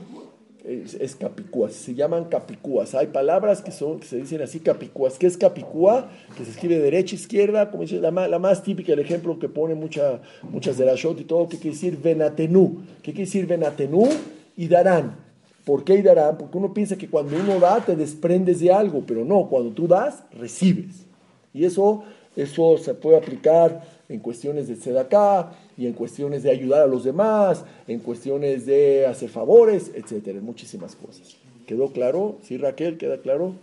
es, 0.65 0.93
es, 0.93 1.15
capicúas, 1.15 1.73
se 1.73 1.95
llaman 1.95 2.25
capicúas. 2.25 2.93
Hay 2.93 3.07
palabras 3.07 3.61
que, 3.61 3.71
son, 3.71 3.99
que 3.99 4.05
se 4.05 4.17
dicen 4.17 4.41
así 4.41 4.59
capicúas. 4.59 5.17
¿Qué 5.17 5.25
es 5.25 5.37
capicúa? 5.37 6.09
Que 6.37 6.43
se 6.43 6.51
escribe 6.51 6.79
derecha, 6.79 7.15
izquierda, 7.15 7.71
como 7.71 7.83
dice 7.83 7.99
la, 7.99 8.11
la 8.11 8.39
más 8.39 8.61
típica, 8.61 8.93
el 8.93 8.99
ejemplo 8.99 9.39
que 9.39 9.47
pone 9.47 9.73
mucha, 9.73 10.19
muchas 10.43 10.77
de 10.77 10.85
la 10.85 10.95
shot 10.95 11.19
y 11.19 11.23
todo, 11.23 11.47
¿qué 11.47 11.57
quiere 11.57 11.75
decir 11.75 11.97
venatenú? 11.97 12.83
¿Qué 13.01 13.11
quiere 13.13 13.25
decir 13.25 13.47
venatenú? 13.47 14.07
Y 14.57 14.67
darán. 14.67 15.28
¿Por 15.69 15.83
qué 15.83 16.01
darán? 16.01 16.35
Porque 16.35 16.57
uno 16.57 16.73
piensa 16.73 16.97
que 16.97 17.07
cuando 17.07 17.37
uno 17.37 17.59
da 17.59 17.79
te 17.85 17.95
desprendes 17.95 18.59
de 18.59 18.71
algo, 18.71 19.03
pero 19.05 19.23
no, 19.23 19.47
cuando 19.47 19.69
tú 19.69 19.87
das, 19.87 20.23
recibes. 20.31 21.05
Y 21.53 21.63
eso, 21.63 22.01
eso 22.35 22.79
se 22.79 22.95
puede 22.95 23.17
aplicar 23.17 23.83
en 24.09 24.19
cuestiones 24.19 24.67
de 24.67 24.75
sedaká, 24.75 25.51
y 25.77 25.85
en 25.85 25.93
cuestiones 25.93 26.41
de 26.41 26.49
ayudar 26.49 26.81
a 26.81 26.87
los 26.87 27.03
demás, 27.03 27.65
en 27.87 27.99
cuestiones 27.99 28.65
de 28.65 29.05
hacer 29.05 29.29
favores, 29.29 29.91
etcétera, 29.93 30.41
muchísimas 30.41 30.95
cosas. 30.95 31.37
¿Quedó 31.67 31.91
claro? 31.91 32.39
¿Sí, 32.41 32.57
Raquel? 32.57 32.97
¿Queda 32.97 33.19
claro? 33.19 33.53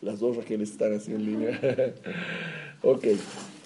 Las 0.00 0.20
dos 0.20 0.38
Raqueles 0.38 0.70
están 0.70 0.94
así 0.94 1.12
en 1.12 1.26
línea. 1.26 1.60
ok. 2.82 3.04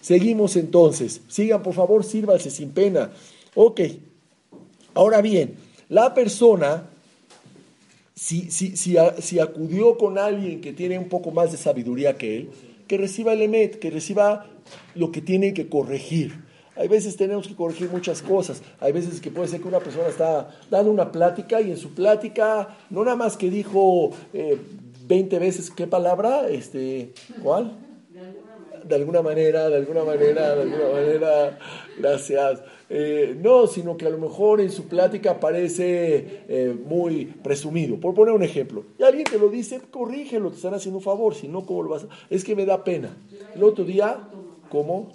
Seguimos 0.01 0.57
entonces. 0.57 1.21
Sigan, 1.29 1.63
por 1.63 1.75
favor, 1.75 2.03
sírvanse 2.03 2.51
sin 2.51 2.73
pena. 2.73 3.13
Ok. 3.55 3.83
Ahora 4.95 5.21
bien, 5.21 5.55
la 5.89 6.13
persona, 6.13 6.83
si, 8.19 8.51
si, 8.51 8.77
si, 8.77 8.97
si, 9.21 9.39
acudió 9.39 9.97
con 9.97 10.19
alguien 10.19 10.61
que 10.61 10.73
tiene 10.73 10.99
un 10.99 11.09
poco 11.09 11.31
más 11.31 11.53
de 11.53 11.57
sabiduría 11.57 12.19
que 12.19 12.39
él, 12.39 12.51
que 12.89 12.99
reciba 12.99 13.33
el 13.33 13.43
EMET, 13.43 13.79
que 13.79 13.91
reciba 13.91 14.47
lo 14.97 15.13
que 15.13 15.21
tiene 15.21 15.55
que 15.55 15.69
corregir. 15.69 16.43
Hay 16.75 16.89
veces 16.89 17.17
tenemos 17.17 17.47
que 17.47 17.55
corregir 17.55 17.89
muchas 17.91 18.21
cosas. 18.21 18.63
Hay 18.81 18.91
veces 18.91 19.21
que 19.21 19.31
puede 19.31 19.47
ser 19.47 19.61
que 19.61 19.69
una 19.69 19.79
persona 19.79 20.09
está 20.09 20.49
dando 20.69 20.91
una 20.91 21.13
plática 21.13 21.61
y 21.61 21.71
en 21.71 21.77
su 21.77 21.95
plática, 21.95 22.77
no 22.91 23.05
nada 23.05 23.17
más 23.17 23.37
que 23.37 23.51
dijo 23.51 24.11
eh, 24.33 24.59
20 25.07 25.39
veces 25.39 25.71
qué 25.71 25.87
palabra, 25.87 26.49
este, 26.49 27.13
¿cuál? 27.41 27.73
De 28.89 28.95
alguna 28.95 29.21
manera, 29.21 29.69
de 29.69 29.77
alguna 29.77 30.03
manera, 30.03 30.55
de 30.55 30.63
alguna 30.63 30.89
manera, 30.93 31.59
gracias. 31.99 32.63
Eh, 32.89 33.37
no, 33.39 33.67
sino 33.67 33.99
que 33.99 34.07
a 34.07 34.11
lo 34.11 34.17
mejor 34.17 34.63
en 34.63 34.71
su 34.71 34.89
plática 34.89 35.39
parece 35.39 36.45
eh, 36.49 36.75
muy 36.87 37.27
presumido. 37.27 38.01
Por 38.01 38.15
poner 38.15 38.35
un 38.35 38.43
ejemplo, 38.43 38.85
y 38.99 39.03
alguien 39.03 39.25
te 39.25 39.39
lo 39.39 39.51
dice, 39.51 39.81
corrígelo, 39.91 40.49
te 40.49 40.57
están 40.57 40.73
haciendo 40.73 40.99
un 40.99 41.05
favor, 41.05 41.35
si 41.35 41.49
no, 41.49 41.67
¿cómo 41.67 41.83
lo 41.83 41.91
vas 41.91 42.05
a...? 42.05 42.09
Es 42.31 42.45
que 42.45 42.57
me 42.57 42.65
da 42.65 42.83
pena. 42.83 43.15
El 43.55 43.63
otro 43.63 43.85
día, 43.85 44.27
¿cómo? 44.71 45.13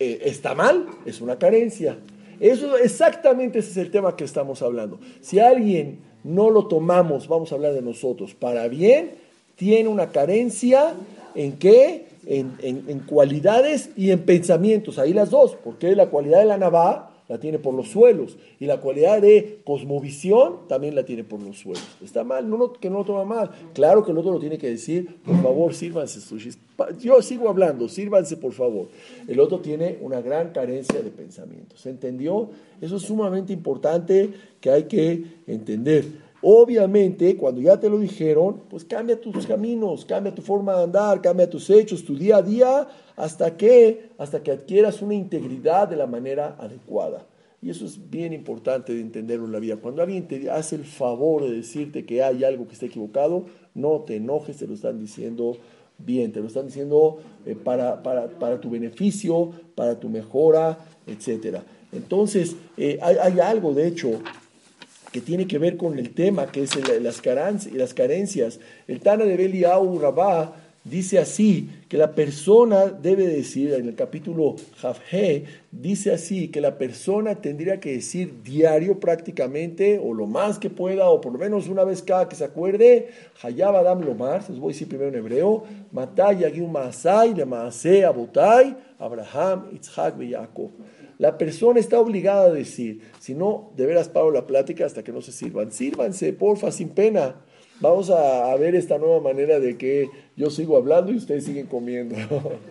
Eh, 0.00 0.22
está 0.24 0.56
mal, 0.56 0.86
es 1.06 1.20
una 1.20 1.38
carencia. 1.38 1.98
Eso 2.40 2.76
exactamente 2.78 3.60
ese 3.60 3.70
es 3.70 3.76
el 3.76 3.90
tema 3.92 4.16
que 4.16 4.24
estamos 4.24 4.60
hablando. 4.62 4.98
Si 5.20 5.38
alguien 5.38 6.00
no 6.24 6.50
lo 6.50 6.66
tomamos, 6.66 7.28
vamos 7.28 7.52
a 7.52 7.54
hablar 7.54 7.74
de 7.74 7.82
nosotros, 7.82 8.34
para 8.34 8.66
bien, 8.66 9.12
tiene 9.54 9.88
una 9.88 10.10
carencia 10.10 10.94
en 11.34 11.58
qué? 11.58 12.06
En, 12.26 12.58
en, 12.62 13.00
cualidades 13.00 13.90
y 13.96 14.10
en 14.10 14.20
pensamientos. 14.20 14.98
Ahí 14.98 15.12
las 15.12 15.30
dos, 15.30 15.56
porque 15.64 15.96
la 15.96 16.10
cualidad 16.10 16.40
de 16.40 16.44
la 16.44 16.58
Navá 16.58 17.10
la 17.30 17.38
tiene 17.38 17.60
por 17.60 17.72
los 17.74 17.88
suelos. 17.88 18.36
Y 18.58 18.66
la 18.66 18.80
cualidad 18.80 19.22
de 19.22 19.60
cosmovisión 19.64 20.68
también 20.68 20.96
la 20.96 21.04
tiene 21.04 21.22
por 21.22 21.40
los 21.40 21.58
suelos. 21.58 21.86
Está 22.02 22.24
mal, 22.24 22.50
no, 22.50 22.72
que 22.72 22.90
no 22.90 22.98
lo 22.98 23.04
toma 23.04 23.24
mal. 23.24 23.50
Claro 23.72 24.04
que 24.04 24.10
el 24.10 24.18
otro 24.18 24.32
lo 24.32 24.40
tiene 24.40 24.58
que 24.58 24.68
decir, 24.68 25.16
por 25.24 25.40
favor, 25.40 25.72
sírvanse 25.72 26.20
sushis. 26.20 26.58
Yo 27.00 27.22
sigo 27.22 27.48
hablando, 27.48 27.88
sírvanse 27.88 28.36
por 28.36 28.52
favor. 28.52 28.88
El 29.28 29.38
otro 29.38 29.60
tiene 29.60 29.98
una 30.00 30.20
gran 30.20 30.50
carencia 30.50 31.00
de 31.00 31.10
pensamiento. 31.10 31.76
¿Se 31.76 31.90
entendió? 31.90 32.50
Eso 32.80 32.96
es 32.96 33.02
sumamente 33.02 33.52
importante 33.52 34.30
que 34.60 34.70
hay 34.70 34.84
que 34.84 35.22
entender. 35.46 36.04
Obviamente, 36.42 37.36
cuando 37.36 37.60
ya 37.60 37.78
te 37.78 37.90
lo 37.90 37.98
dijeron, 37.98 38.62
pues 38.70 38.84
cambia 38.84 39.20
tus 39.20 39.46
caminos, 39.46 40.06
cambia 40.06 40.34
tu 40.34 40.40
forma 40.40 40.74
de 40.76 40.84
andar, 40.84 41.20
cambia 41.20 41.50
tus 41.50 41.68
hechos, 41.68 42.04
tu 42.04 42.16
día 42.16 42.38
a 42.38 42.42
día, 42.42 42.88
hasta 43.16 43.56
que, 43.56 44.08
hasta 44.16 44.42
que 44.42 44.50
adquieras 44.50 45.02
una 45.02 45.14
integridad 45.14 45.88
de 45.88 45.96
la 45.96 46.06
manera 46.06 46.56
adecuada. 46.58 47.26
Y 47.60 47.68
eso 47.68 47.84
es 47.84 48.10
bien 48.10 48.32
importante 48.32 48.94
de 48.94 49.02
entenderlo 49.02 49.44
en 49.44 49.52
la 49.52 49.58
vida. 49.58 49.76
Cuando 49.76 50.00
alguien 50.00 50.26
te 50.26 50.50
hace 50.50 50.76
el 50.76 50.84
favor 50.84 51.42
de 51.42 51.50
decirte 51.50 52.06
que 52.06 52.22
hay 52.22 52.42
algo 52.42 52.66
que 52.66 52.72
está 52.72 52.86
equivocado, 52.86 53.44
no 53.74 54.00
te 54.00 54.16
enojes, 54.16 54.56
te 54.56 54.66
lo 54.66 54.72
están 54.72 54.98
diciendo 54.98 55.58
bien, 55.98 56.32
te 56.32 56.40
lo 56.40 56.46
están 56.46 56.66
diciendo 56.66 57.18
eh, 57.44 57.54
para, 57.54 58.02
para, 58.02 58.28
para, 58.28 58.58
tu 58.62 58.70
beneficio, 58.70 59.50
para 59.74 60.00
tu 60.00 60.08
mejora, 60.08 60.78
etc. 61.06 61.58
Entonces, 61.92 62.56
eh, 62.78 62.98
hay, 63.02 63.16
hay 63.16 63.40
algo, 63.40 63.74
de 63.74 63.88
hecho, 63.88 64.22
que 65.12 65.20
tiene 65.20 65.46
que 65.46 65.58
ver 65.58 65.76
con 65.76 65.98
el 65.98 66.14
tema, 66.14 66.50
que 66.50 66.62
es 66.62 66.72
las, 67.00 67.20
carencias. 67.20 68.60
El 68.86 69.00
Tana 69.00 69.24
de 69.24 69.36
Beliau 69.36 69.98
Rabá 69.98 70.54
dice 70.84 71.18
así, 71.18 71.68
que 71.88 71.98
la 71.98 72.14
persona 72.14 72.86
debe 72.86 73.26
decir, 73.26 73.74
en 73.74 73.88
el 73.88 73.94
capítulo 73.94 74.56
Javhe, 74.78 75.44
dice 75.70 76.12
así, 76.12 76.48
que 76.48 76.60
la 76.60 76.78
persona 76.78 77.34
tendría 77.34 77.80
que 77.80 77.92
decir 77.92 78.42
diario 78.42 78.98
prácticamente, 78.98 80.00
o 80.02 80.14
lo 80.14 80.26
más 80.26 80.58
que 80.58 80.70
pueda, 80.70 81.10
o 81.10 81.20
por 81.20 81.32
lo 81.32 81.38
menos 81.38 81.68
una 81.68 81.84
vez 81.84 82.02
cada 82.02 82.28
que 82.28 82.36
se 82.36 82.44
acuerde, 82.44 83.10
Hayab 83.42 83.76
Adam 83.76 84.02
Lomar, 84.02 84.48
les 84.48 84.58
voy 84.58 84.70
a 84.70 84.72
decir 84.72 84.88
primero 84.88 85.10
en 85.10 85.16
hebreo, 85.16 85.64
Matay 85.92 86.38
Yagim 86.38 86.70
Maasai, 86.70 87.34
Maase 87.44 88.04
Abotai, 88.04 88.76
Abraham, 88.98 89.70
Itzhak 89.74 90.20
y 90.22 90.32
Jacob. 90.32 90.70
La 91.20 91.36
persona 91.36 91.78
está 91.78 92.00
obligada 92.00 92.46
a 92.46 92.50
decir, 92.50 93.02
si 93.18 93.34
no, 93.34 93.72
de 93.76 93.84
veras 93.84 94.08
paro 94.08 94.30
la 94.30 94.46
plática 94.46 94.86
hasta 94.86 95.04
que 95.04 95.12
no 95.12 95.20
se 95.20 95.32
sirvan. 95.32 95.70
Sírvanse, 95.70 96.32
porfa, 96.32 96.72
sin 96.72 96.88
pena. 96.88 97.34
Vamos 97.78 98.08
a, 98.08 98.56
ver 98.56 98.74
esta 98.74 98.96
nueva 98.96 99.20
manera 99.20 99.60
de 99.60 99.76
que 99.76 100.08
yo 100.34 100.48
sigo 100.48 100.78
hablando 100.78 101.12
y 101.12 101.16
ustedes 101.16 101.44
siguen 101.44 101.66
comiendo. 101.66 102.16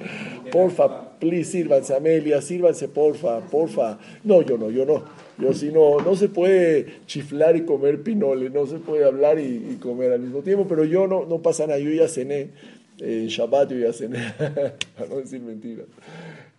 porfa, 0.51 1.19
please, 1.19 1.51
sírvanse, 1.51 1.93
Amelia, 1.93 2.41
sírvanse, 2.41 2.87
porfa, 2.87 3.39
porfa. 3.51 3.99
No, 4.23 4.41
yo 4.41 4.57
no, 4.57 4.71
yo 4.71 4.83
no. 4.83 5.03
Yo 5.37 5.53
si 5.53 5.71
no, 5.71 5.99
no 5.99 6.15
se 6.15 6.27
puede 6.27 7.05
chiflar 7.05 7.55
y 7.55 7.65
comer 7.65 8.01
pinole, 8.01 8.49
no 8.49 8.65
se 8.65 8.79
puede 8.79 9.05
hablar 9.05 9.39
y, 9.39 9.77
comer 9.79 10.13
al 10.13 10.21
mismo 10.21 10.39
tiempo, 10.39 10.65
pero 10.67 10.85
yo 10.85 11.05
no, 11.05 11.23
no 11.23 11.39
pasa 11.43 11.67
nada, 11.67 11.77
yo 11.77 11.91
ya 11.91 12.07
cené, 12.07 12.49
en 12.97 13.27
Shabbat 13.27 13.71
yo 13.73 13.77
ya 13.77 13.93
cené, 13.93 14.33
para 14.97 15.07
no 15.07 15.17
decir 15.17 15.39
mentiras. 15.39 15.85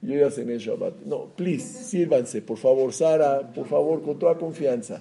Yo 0.03 0.17
ya 0.17 0.31
cené 0.31 0.59
Shabbat. 0.59 1.05
No, 1.05 1.27
please, 1.37 1.85
sírvanse, 1.85 2.41
por 2.41 2.57
favor, 2.57 2.93
Sara, 2.93 3.41
por 3.41 3.67
favor, 3.67 4.03
con 4.03 4.19
toda 4.19 4.37
confianza. 4.37 5.01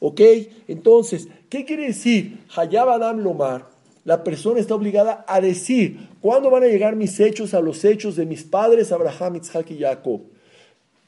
¿Ok? 0.00 0.20
Entonces, 0.66 1.28
¿qué 1.48 1.64
quiere 1.64 1.86
decir? 1.86 2.40
Hayab 2.56 2.88
Adam 2.88 3.20
Lomar, 3.20 3.66
la 4.04 4.24
persona 4.24 4.58
está 4.58 4.74
obligada 4.74 5.24
a 5.28 5.40
decir, 5.40 6.08
¿cuándo 6.20 6.50
van 6.50 6.64
a 6.64 6.66
llegar 6.66 6.96
mis 6.96 7.20
hechos 7.20 7.54
a 7.54 7.60
los 7.60 7.84
hechos 7.84 8.16
de 8.16 8.26
mis 8.26 8.42
padres, 8.42 8.90
Abraham, 8.90 9.36
Isaac 9.36 9.70
y 9.70 9.78
Jacob? 9.78 10.22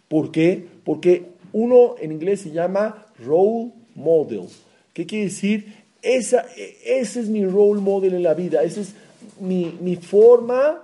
¿Por 0.06 0.30
qué? 0.30 0.64
Porque 0.84 1.24
uno 1.52 1.96
en 2.00 2.12
inglés 2.12 2.42
se 2.42 2.52
llama 2.52 3.06
role 3.18 3.72
model. 3.96 4.44
¿Qué 4.92 5.06
quiere 5.06 5.24
decir? 5.24 5.74
Esa, 6.00 6.46
ese 6.84 7.20
es 7.20 7.28
mi 7.28 7.44
role 7.44 7.80
model 7.80 8.14
en 8.14 8.22
la 8.22 8.34
vida, 8.34 8.62
esa 8.62 8.82
es 8.82 8.94
mi, 9.40 9.76
mi 9.80 9.96
forma 9.96 10.82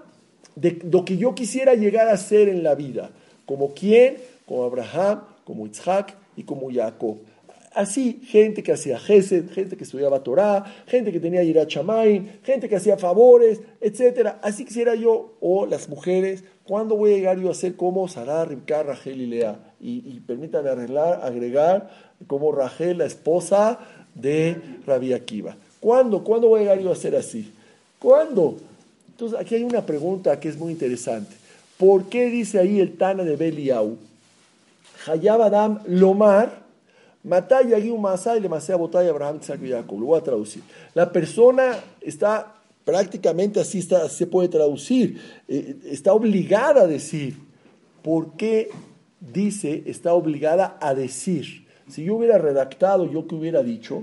de 0.56 0.78
lo 0.90 1.04
que 1.04 1.16
yo 1.16 1.34
quisiera 1.34 1.74
llegar 1.74 2.08
a 2.08 2.16
ser 2.16 2.48
en 2.48 2.62
la 2.62 2.74
vida. 2.74 3.10
¿Como 3.46 3.74
quién? 3.74 4.18
Como 4.46 4.64
Abraham, 4.64 5.22
como 5.44 5.66
Isaac 5.66 6.16
y 6.36 6.44
como 6.44 6.72
Jacob. 6.72 7.18
Así, 7.72 8.20
gente 8.24 8.64
que 8.64 8.72
hacía 8.72 8.98
Gesed, 8.98 9.50
gente 9.50 9.76
que 9.76 9.84
estudiaba 9.84 10.24
Torah, 10.24 10.64
gente 10.86 11.12
que 11.12 11.20
tenía 11.20 11.44
Yirat 11.44 11.70
gente 12.42 12.68
que 12.68 12.74
hacía 12.74 12.96
favores, 12.96 13.60
etc. 13.80 14.34
Así 14.42 14.64
quisiera 14.64 14.96
yo, 14.96 15.36
o 15.40 15.66
las 15.66 15.88
mujeres, 15.88 16.42
¿cuándo 16.64 16.96
voy 16.96 17.12
a 17.12 17.16
llegar 17.16 17.38
yo 17.38 17.48
a 17.48 17.54
ser 17.54 17.76
como 17.76 18.08
Sarah, 18.08 18.44
Ribka, 18.44 18.82
Rachel 18.82 19.20
y 19.20 19.26
Lea? 19.26 19.74
Y, 19.80 20.02
y 20.04 20.20
permítanme 20.20 20.68
arreglar, 20.68 21.20
agregar 21.22 21.90
como 22.26 22.50
Rachel, 22.50 22.98
la 22.98 23.06
esposa 23.06 23.78
de 24.16 24.56
Rabbi 24.84 25.12
Akiva. 25.12 25.56
¿Cuándo? 25.78 26.24
¿Cuándo 26.24 26.48
voy 26.48 26.60
a 26.60 26.62
llegar 26.62 26.80
yo 26.80 26.90
a 26.90 26.96
ser 26.96 27.14
así? 27.14 27.52
¿Cuándo? 28.00 28.56
Entonces, 29.20 29.38
aquí 29.38 29.54
hay 29.54 29.64
una 29.64 29.84
pregunta 29.84 30.40
que 30.40 30.48
es 30.48 30.56
muy 30.56 30.72
interesante. 30.72 31.36
¿Por 31.76 32.08
qué 32.08 32.30
dice 32.30 32.58
ahí 32.58 32.80
el 32.80 32.96
Tana 32.96 33.22
de 33.22 33.36
Beliau? 33.36 33.98
Hayab 35.06 35.42
Adam 35.42 35.78
Lomar, 35.86 36.62
Matay 37.22 37.68
Yagiu 37.68 37.98
Masai, 37.98 38.40
le 38.40 38.48
Masai 38.48 38.78
Botay 38.78 39.08
Abraham. 39.08 39.38
Lo 39.46 40.06
voy 40.06 40.18
a 40.18 40.22
traducir. 40.22 40.62
La 40.94 41.12
persona 41.12 41.78
está 42.00 42.54
prácticamente 42.82 43.60
así, 43.60 43.80
está, 43.80 44.08
se 44.08 44.26
puede 44.26 44.48
traducir. 44.48 45.20
Eh, 45.46 45.76
está 45.84 46.14
obligada 46.14 46.84
a 46.84 46.86
decir. 46.86 47.36
¿Por 48.02 48.38
qué 48.38 48.70
dice 49.20 49.82
está 49.84 50.14
obligada 50.14 50.78
a 50.80 50.94
decir? 50.94 51.66
Si 51.90 52.04
yo 52.04 52.16
hubiera 52.16 52.38
redactado, 52.38 53.04
yo 53.12 53.26
que 53.26 53.34
hubiera 53.34 53.62
dicho, 53.62 54.02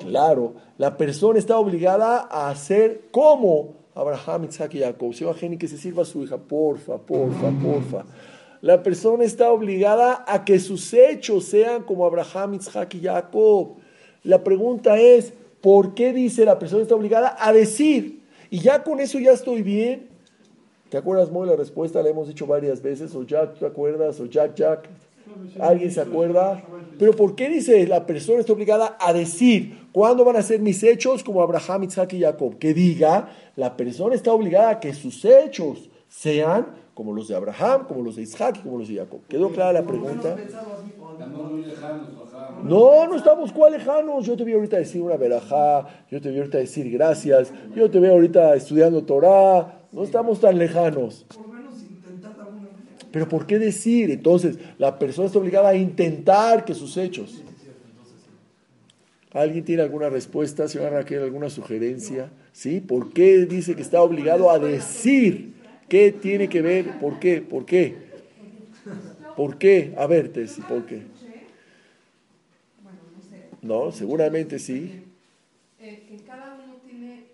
Claro, 0.00 0.54
la 0.78 0.96
persona 0.96 1.38
está 1.38 1.58
obligada 1.58 2.26
a 2.30 2.50
hacer 2.50 3.02
como 3.10 3.74
Abraham, 3.94 4.44
Isaac 4.44 4.74
y 4.74 4.80
Jacob. 4.80 5.12
Se 5.12 5.24
va 5.24 5.32
a 5.32 5.34
que 5.34 5.68
se 5.68 5.76
sirva 5.76 6.02
a 6.02 6.06
su 6.06 6.22
hija, 6.22 6.38
porfa, 6.38 6.98
porfa, 6.98 7.50
porfa. 7.62 8.04
La 8.60 8.82
persona 8.82 9.24
está 9.24 9.50
obligada 9.50 10.24
a 10.26 10.44
que 10.44 10.58
sus 10.58 10.92
hechos 10.92 11.44
sean 11.44 11.82
como 11.82 12.06
Abraham, 12.06 12.54
Isaac 12.54 12.94
y 12.94 13.00
Jacob. 13.00 13.76
La 14.24 14.42
pregunta 14.42 14.98
es, 14.98 15.32
¿por 15.60 15.94
qué 15.94 16.12
dice 16.12 16.44
la 16.44 16.58
persona 16.58 16.82
está 16.82 16.94
obligada 16.94 17.36
a 17.38 17.52
decir? 17.52 18.22
Y 18.50 18.60
ya 18.60 18.82
con 18.82 19.00
eso 19.00 19.18
ya 19.18 19.32
estoy 19.32 19.62
bien. 19.62 20.08
¿Te 20.88 20.96
acuerdas, 20.96 21.30
Moy? 21.30 21.46
La 21.46 21.56
respuesta 21.56 22.02
la 22.02 22.08
hemos 22.08 22.28
dicho 22.28 22.46
varias 22.46 22.80
veces. 22.80 23.14
O 23.14 23.22
Jack, 23.22 23.58
¿te 23.58 23.66
acuerdas? 23.66 24.18
O 24.20 24.26
Jack, 24.26 24.54
Jack. 24.54 24.88
¿Alguien 25.60 25.90
se 25.90 26.00
acuerda? 26.00 26.62
Pero 26.98 27.12
¿por 27.12 27.34
qué 27.34 27.48
dice 27.48 27.86
la 27.86 28.06
persona 28.06 28.40
está 28.40 28.52
obligada 28.52 28.96
a 29.00 29.12
decir 29.12 29.88
cuándo 29.92 30.24
van 30.24 30.36
a 30.36 30.42
ser 30.42 30.60
mis 30.60 30.82
hechos 30.82 31.22
como 31.22 31.42
Abraham, 31.42 31.84
Isaac 31.84 32.12
y 32.14 32.20
Jacob? 32.20 32.58
Que 32.58 32.74
diga, 32.74 33.28
la 33.56 33.76
persona 33.76 34.14
está 34.14 34.32
obligada 34.32 34.70
a 34.70 34.80
que 34.80 34.92
sus 34.94 35.24
hechos 35.24 35.90
sean 36.08 36.66
como 36.94 37.12
los 37.12 37.28
de 37.28 37.36
Abraham, 37.36 37.84
como 37.86 38.02
los 38.02 38.16
de 38.16 38.22
Isaac 38.22 38.56
y 38.58 38.62
como 38.62 38.78
los 38.78 38.88
de 38.88 38.96
Jacob. 38.96 39.20
¿Quedó 39.28 39.50
clara 39.50 39.72
la 39.72 39.82
pregunta? 39.82 40.36
No, 42.64 43.06
no 43.06 43.14
estamos 43.14 43.52
cuál 43.52 43.72
lejanos. 43.72 44.26
Yo 44.26 44.36
te 44.36 44.42
voy 44.42 44.54
ahorita 44.54 44.76
a 44.76 44.80
decir 44.80 45.00
una 45.02 45.16
verajá, 45.16 45.86
yo 46.10 46.20
te 46.20 46.28
voy 46.30 46.38
ahorita 46.38 46.58
a 46.58 46.60
decir 46.60 46.90
gracias, 46.90 47.52
yo 47.74 47.88
te 47.88 48.00
voy 48.00 48.08
ahorita 48.08 48.54
estudiando 48.56 49.04
Torah. 49.04 49.80
No 49.92 50.02
estamos 50.02 50.40
tan 50.40 50.58
lejanos. 50.58 51.24
Pero 53.10 53.28
¿por 53.28 53.46
qué 53.46 53.58
decir? 53.58 54.10
Entonces, 54.10 54.58
la 54.78 54.98
persona 54.98 55.26
está 55.26 55.38
obligada 55.38 55.70
a 55.70 55.76
intentar 55.76 56.64
que 56.64 56.74
sus 56.74 56.96
hechos. 56.96 57.44
¿Alguien 59.32 59.64
tiene 59.64 59.82
alguna 59.82 60.08
respuesta, 60.08 60.68
señora 60.68 60.90
Raquel, 60.90 61.22
alguna 61.22 61.50
sugerencia? 61.50 62.30
¿Sí? 62.52 62.80
¿Por 62.80 63.12
qué 63.12 63.46
dice 63.46 63.76
que 63.76 63.82
está 63.82 64.02
obligado 64.02 64.50
a 64.50 64.58
decir? 64.58 65.54
¿Qué 65.88 66.12
tiene 66.12 66.48
que 66.48 66.62
ver? 66.62 66.98
¿Por 66.98 67.18
qué? 67.18 67.40
¿Por 67.42 67.66
qué? 67.66 68.08
¿Por 69.34 69.58
qué? 69.58 69.94
A 69.96 70.06
ver, 70.06 70.32
Tessy, 70.32 70.62
¿por 70.62 70.84
qué? 70.84 71.06
No, 73.62 73.92
seguramente 73.92 74.58
sí. 74.58 75.04
Eh, 75.80 76.04
que 76.08 76.24
cada 76.24 76.54
uno 76.54 76.76
tiene, 76.84 77.26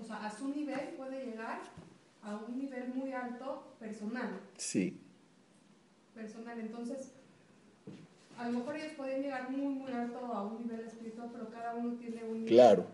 o 0.00 0.04
sea, 0.04 0.26
a 0.26 0.30
su 0.38 0.48
nivel 0.48 0.80
puede 0.96 1.26
llegar 1.26 1.60
a 2.22 2.36
un 2.36 2.58
nivel 2.58 2.88
muy 2.94 3.12
alto 3.12 3.65
personal. 3.78 4.40
Sí. 4.56 4.98
Personal, 6.14 6.58
entonces, 6.60 7.12
a 8.38 8.48
lo 8.48 8.58
mejor 8.58 8.76
ellos 8.76 8.92
pueden 8.96 9.22
llegar 9.22 9.50
muy, 9.50 9.74
muy 9.74 9.92
alto 9.92 10.18
a 10.18 10.44
un 10.44 10.62
nivel 10.62 10.86
espiritual, 10.86 11.30
pero 11.32 11.50
cada 11.50 11.74
uno 11.74 11.94
tiene 11.94 12.24
un 12.24 12.44
nivel. 12.44 12.48
Claro. 12.48 12.86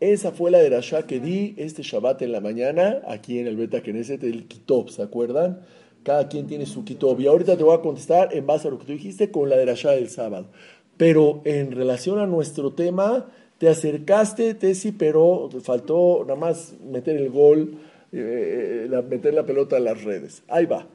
Esa 0.00 0.32
fue 0.32 0.50
la 0.50 0.58
de 0.58 0.70
Rasha 0.70 1.06
que 1.06 1.20
di 1.20 1.54
este 1.56 1.82
Shabbat 1.82 2.22
en 2.22 2.32
la 2.32 2.40
mañana, 2.40 3.00
aquí 3.06 3.38
en 3.38 3.46
el 3.46 3.56
Beta 3.56 3.82
Knesset, 3.82 4.22
el 4.24 4.46
Kitob, 4.46 4.90
¿se 4.90 5.02
acuerdan? 5.02 5.60
Cada 6.02 6.28
quien 6.28 6.46
tiene 6.46 6.66
su 6.66 6.84
Kitob. 6.84 7.20
Y 7.20 7.26
ahorita 7.26 7.56
te 7.56 7.64
voy 7.64 7.74
a 7.74 7.80
contestar 7.80 8.34
en 8.34 8.46
base 8.46 8.68
a 8.68 8.70
lo 8.70 8.78
que 8.78 8.86
tú 8.86 8.92
dijiste 8.92 9.30
con 9.30 9.48
la 9.48 9.56
de 9.56 9.66
Rasha 9.66 9.92
del 9.92 10.10
sábado. 10.10 10.48
Pero 10.96 11.40
en 11.44 11.72
relación 11.72 12.18
a 12.18 12.26
nuestro 12.26 12.72
tema, 12.72 13.30
te 13.58 13.68
acercaste, 13.68 14.54
Tesi, 14.54 14.92
pero 14.92 15.48
faltó 15.62 16.24
nada 16.26 16.38
más 16.38 16.74
meter 16.84 17.16
el 17.16 17.30
gol, 17.30 17.78
eh, 18.16 18.88
eh, 18.90 19.02
meter 19.08 19.34
la 19.34 19.44
pelota 19.44 19.76
en 19.76 19.84
las 19.84 20.04
redes. 20.04 20.42
Ahí 20.48 20.66
va. 20.66 20.86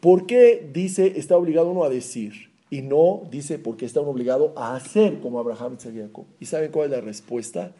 ¿Por 0.00 0.26
qué 0.26 0.68
dice 0.72 1.14
está 1.16 1.36
obligado 1.36 1.70
uno 1.70 1.84
a 1.84 1.90
decir? 1.90 2.50
Y 2.70 2.82
no 2.82 3.22
dice 3.30 3.58
porque 3.58 3.84
está 3.84 4.00
uno 4.00 4.10
obligado 4.10 4.52
a 4.56 4.74
hacer 4.76 5.20
como 5.20 5.38
Abraham 5.38 5.76
y 5.78 5.98
Jacob. 5.98 6.26
¿Y 6.38 6.46
saben 6.46 6.70
cuál 6.70 6.86
es 6.86 6.90
la 6.92 7.00
respuesta? 7.00 7.72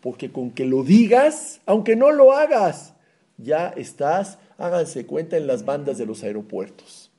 Porque 0.00 0.32
con 0.32 0.50
que 0.50 0.64
lo 0.64 0.82
digas, 0.82 1.60
aunque 1.66 1.96
no 1.96 2.10
lo 2.10 2.32
hagas, 2.32 2.94
ya 3.36 3.68
estás, 3.68 4.38
háganse 4.56 5.06
cuenta 5.06 5.36
en 5.36 5.46
las 5.46 5.64
bandas 5.64 5.98
de 5.98 6.06
los 6.06 6.22
aeropuertos. 6.22 7.10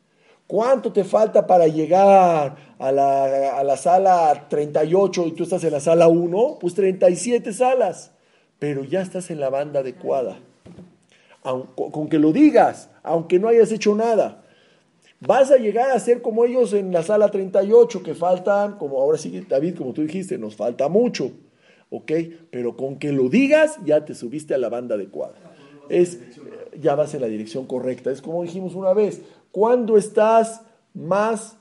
¿Cuánto 0.49 0.91
te 0.91 1.03
falta 1.03 1.45
para 1.45 1.67
llegar 1.67 2.55
a 2.79 2.91
la, 2.91 3.77
sala 3.77 4.47
38 4.49 5.27
y 5.27 5.31
tú 5.33 5.43
estás 5.43 5.63
en 5.63 5.73
la 5.73 5.79
sala 5.79 6.07
1? 6.07 6.57
Pues 6.59 6.73
37 6.73 7.53
salas, 7.53 8.11
pero 8.57 8.83
ya 8.83 9.01
estás 9.01 9.29
en 9.29 9.39
la 9.39 9.51
banda 9.51 9.81
adecuada. 9.81 10.39
Con 11.41 12.09
que 12.09 12.19
lo 12.19 12.31
digas, 12.31 12.89
aunque 13.03 13.39
no 13.39 13.47
hayas 13.47 13.71
hecho 13.71 13.95
nada. 13.95 14.43
Vas 15.21 15.51
a 15.51 15.57
llegar 15.57 15.91
a 15.91 15.99
ser 15.99 16.21
como 16.21 16.45
ellos 16.45 16.73
en 16.73 16.93
la 16.93 17.03
sala 17.03 17.29
38, 17.29 18.03
que 18.03 18.15
faltan, 18.15 18.77
como 18.77 19.01
ahora 19.01 19.17
sí, 19.17 19.45
David, 19.47 19.77
como 19.77 19.93
tú 19.93 20.01
dijiste, 20.01 20.37
nos 20.37 20.55
falta 20.55 20.87
mucho. 20.87 21.31
¿Ok? 21.89 22.11
Pero 22.51 22.77
con 22.77 22.99
que 22.99 23.11
lo 23.11 23.29
digas, 23.29 23.79
ya 23.83 24.05
te 24.05 24.15
subiste 24.15 24.53
a 24.53 24.57
la 24.57 24.69
banda 24.69 24.95
adecuada. 24.95 25.33
Es, 25.89 26.19
ya 26.79 26.95
vas 26.95 27.13
en 27.15 27.21
la 27.21 27.27
dirección 27.27 27.65
correcta. 27.65 28.11
Es 28.11 28.21
como 28.21 28.43
dijimos 28.43 28.75
una 28.75 28.93
vez, 28.93 29.21
cuando 29.51 29.97
estás 29.97 30.61
más 30.93 31.57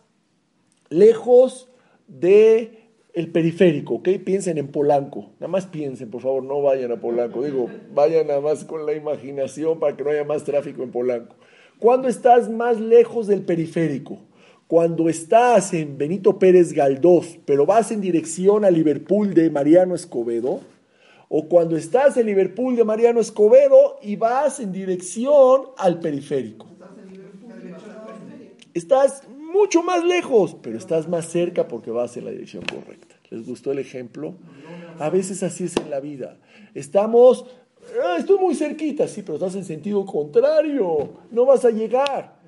lejos 0.90 1.68
de 2.06 2.77
el 3.18 3.32
periférico, 3.32 3.94
¿ok? 3.94 4.10
Piensen 4.24 4.58
en 4.58 4.68
Polanco, 4.68 5.30
nada 5.40 5.48
más 5.48 5.66
piensen, 5.66 6.08
por 6.08 6.22
favor, 6.22 6.44
no 6.44 6.62
vayan 6.62 6.92
a 6.92 7.00
Polanco, 7.00 7.42
digo, 7.42 7.68
vayan 7.92 8.28
nada 8.28 8.40
más 8.40 8.64
con 8.64 8.86
la 8.86 8.94
imaginación 8.94 9.80
para 9.80 9.96
que 9.96 10.04
no 10.04 10.10
haya 10.10 10.22
más 10.22 10.44
tráfico 10.44 10.84
en 10.84 10.92
Polanco. 10.92 11.34
Cuando 11.80 12.06
estás 12.06 12.48
más 12.48 12.80
lejos 12.80 13.26
del 13.26 13.42
periférico, 13.42 14.20
cuando 14.68 15.08
estás 15.08 15.74
en 15.74 15.98
Benito 15.98 16.38
Pérez 16.38 16.72
Galdós, 16.72 17.38
pero 17.44 17.66
vas 17.66 17.90
en 17.90 18.00
dirección 18.00 18.64
a 18.64 18.70
Liverpool 18.70 19.34
de 19.34 19.50
Mariano 19.50 19.96
Escobedo, 19.96 20.60
o 21.28 21.48
cuando 21.48 21.76
estás 21.76 22.16
en 22.16 22.26
Liverpool 22.26 22.76
de 22.76 22.84
Mariano 22.84 23.18
Escobedo 23.18 23.98
y 24.00 24.14
vas 24.14 24.60
en 24.60 24.70
dirección 24.70 25.62
al 25.76 25.98
periférico. 25.98 26.66
Estás 28.74 29.26
mucho 29.48 29.82
más 29.82 30.04
lejos, 30.04 30.56
pero 30.62 30.76
estás 30.76 31.08
más 31.08 31.26
cerca 31.26 31.66
porque 31.68 31.90
vas 31.90 32.16
en 32.16 32.26
la 32.26 32.30
dirección 32.30 32.64
correcta. 32.64 33.16
¿Les 33.30 33.46
gustó 33.46 33.72
el 33.72 33.78
ejemplo? 33.78 34.34
A 34.98 35.10
veces 35.10 35.42
así 35.42 35.64
es 35.64 35.76
en 35.76 35.90
la 35.90 36.00
vida. 36.00 36.36
Estamos, 36.74 37.46
ah, 38.04 38.16
estoy 38.18 38.38
muy 38.38 38.54
cerquita, 38.54 39.08
sí, 39.08 39.22
pero 39.22 39.34
estás 39.34 39.54
en 39.54 39.64
sentido 39.64 40.04
contrario, 40.04 41.10
no 41.30 41.46
vas 41.46 41.64
a 41.64 41.70
llegar. 41.70 42.38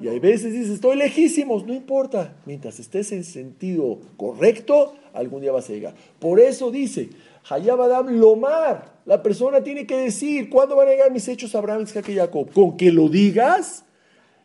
Y 0.00 0.08
hay 0.08 0.18
veces 0.18 0.52
dices, 0.52 0.70
estoy 0.70 0.96
lejísimos, 0.96 1.66
no 1.66 1.74
importa. 1.74 2.34
Mientras 2.46 2.80
estés 2.80 3.12
en 3.12 3.22
sentido 3.24 3.98
correcto, 4.16 4.94
algún 5.12 5.42
día 5.42 5.52
vas 5.52 5.68
a 5.68 5.72
llegar. 5.72 5.94
Por 6.18 6.40
eso 6.40 6.70
dice, 6.70 7.10
Hayabadam 7.48 8.18
Lomar, 8.18 8.94
la 9.04 9.22
persona 9.22 9.62
tiene 9.62 9.86
que 9.86 9.96
decir, 9.96 10.48
¿cuándo 10.48 10.76
van 10.76 10.88
a 10.88 10.92
llegar 10.92 11.10
mis 11.10 11.28
hechos 11.28 11.54
a 11.54 11.58
Abraham, 11.58 11.82
Isaac 11.82 12.08
y 12.08 12.14
Jacob? 12.14 12.50
Con 12.52 12.78
que 12.78 12.92
lo 12.92 13.08
digas, 13.08 13.84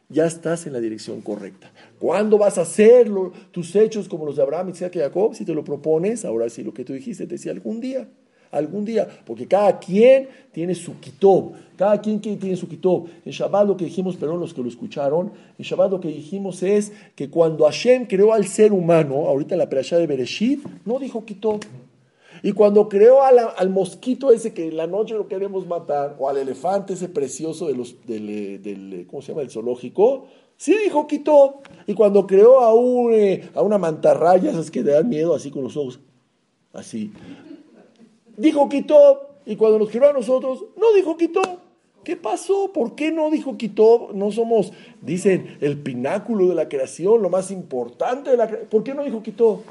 ya 0.10 0.26
estás 0.26 0.68
en 0.68 0.74
la 0.74 0.80
dirección 0.80 1.22
correcta. 1.22 1.72
¿Cuándo 2.00 2.38
vas 2.38 2.58
a 2.58 2.62
hacer 2.62 3.10
tus 3.52 3.76
hechos 3.76 4.08
como 4.08 4.26
los 4.26 4.36
de 4.36 4.44
Abraham, 4.44 4.70
Isaac 4.70 4.96
y 4.96 5.00
Jacob? 5.00 5.34
Si 5.34 5.46
te 5.46 5.54
lo 5.54 5.64
propones, 5.64 6.26
ahora 6.26 6.50
sí 6.50 6.64
lo 6.64 6.74
que 6.74 6.86
tú 6.86 6.94
dijiste, 6.94 7.26
te 7.26 7.36
decía 7.36 7.52
algún 7.52 7.82
día, 7.82 8.08
algún 8.52 8.86
día, 8.86 9.08
porque 9.26 9.48
cada 9.48 9.80
quien 9.80 10.30
tiene 10.52 10.76
su 10.76 11.00
kitob, 11.00 11.54
cada 11.76 12.00
quien 12.00 12.20
tiene 12.22 12.56
su 12.56 12.68
kitob. 12.68 13.08
En 13.26 13.32
Shabbat 13.32 13.68
lo 13.68 13.76
que 13.76 13.86
dijimos, 13.86 14.16
perdón, 14.16 14.40
los 14.40 14.54
que 14.54 14.62
lo 14.62 14.70
escucharon, 14.70 15.32
en 15.58 15.66
Shabbat 15.66 15.92
lo 15.92 16.00
que 16.00 16.10
dijimos 16.10 16.64
es 16.64 16.94
que 17.16 17.30
cuando 17.30 17.66
Hashem 17.66 18.06
creó 18.06 18.34
al 18.34 18.46
ser 18.46 18.72
humano, 18.72 19.28
ahorita 19.28 19.56
en 19.56 19.60
la 19.60 19.70
perashá 19.70 19.98
de 19.98 20.08
Bereshit, 20.08 20.64
no 20.86 21.00
dijo 21.00 21.26
kitob. 21.26 21.62
Y 22.46 22.52
cuando 22.52 22.88
creó 22.88 23.24
al, 23.24 23.72
mosquito 23.72 24.32
ese 24.32 24.54
que 24.54 24.68
en 24.68 24.78
la 24.78 24.86
noche 24.86 25.16
lo 25.16 25.28
queremos 25.28 25.66
matar, 25.66 26.16
o 26.20 26.30
al 26.30 26.38
elefante 26.38 26.94
ese 26.94 27.10
precioso 27.10 27.66
de 27.66 27.74
los, 27.74 27.96
del, 28.06 29.08
¿cómo 29.10 29.24
se 29.24 29.30
llama? 29.30 29.42
El 29.42 29.50
zoológico, 29.50 30.28
sí 30.56 30.78
dijo 30.78 31.08
quitó. 31.08 31.62
Y 31.88 31.96
cuando 31.96 32.28
creó 32.28 32.60
a, 32.60 32.72
un, 32.76 33.12
eh, 33.14 33.50
a 33.56 33.64
una 33.64 33.80
mantarraya, 33.80 34.52
esas 34.52 34.70
que 34.70 34.84
te 34.84 34.92
dan 34.92 35.10
miedo 35.10 35.34
así 35.34 35.50
con 35.50 35.64
los 35.64 35.76
ojos, 35.76 36.00
así, 36.72 37.12
dijo 38.38 38.70
quitó. 38.70 39.28
Y 39.48 39.56
cuando 39.56 39.80
nos 39.80 39.90
creó 39.90 40.12
a 40.12 40.14
nosotros, 40.14 40.66
no 40.78 40.94
dijo 40.94 41.18
quitó. 41.18 41.42
¿Qué 42.04 42.16
pasó? 42.16 42.72
¿Por 42.72 42.94
qué 42.94 43.12
no 43.12 43.32
dijo 43.32 43.58
quitó? 43.58 44.10
No 44.14 44.32
somos, 44.32 44.72
dicen, 45.02 45.58
el 45.62 45.80
pináculo 45.80 46.48
de 46.50 46.54
la 46.54 46.70
creación, 46.70 47.24
lo 47.24 47.32
más 47.32 47.50
importante 47.50 48.30
de 48.30 48.38
la 48.38 48.46
creación. 48.46 48.70
¿Por 48.70 48.84
qué 48.84 48.94
no 48.94 49.04
dijo 49.04 49.24
quitó? 49.24 49.64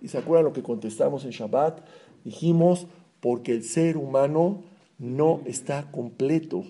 ¿Y 0.00 0.08
se 0.08 0.18
acuerdan 0.18 0.44
lo 0.44 0.52
que 0.52 0.62
contestamos 0.62 1.24
en 1.24 1.30
Shabbat? 1.30 1.80
Dijimos, 2.24 2.86
porque 3.20 3.52
el 3.52 3.64
ser 3.64 3.96
humano 3.96 4.62
no 4.98 5.40
está 5.44 5.90
completo. 5.90 6.64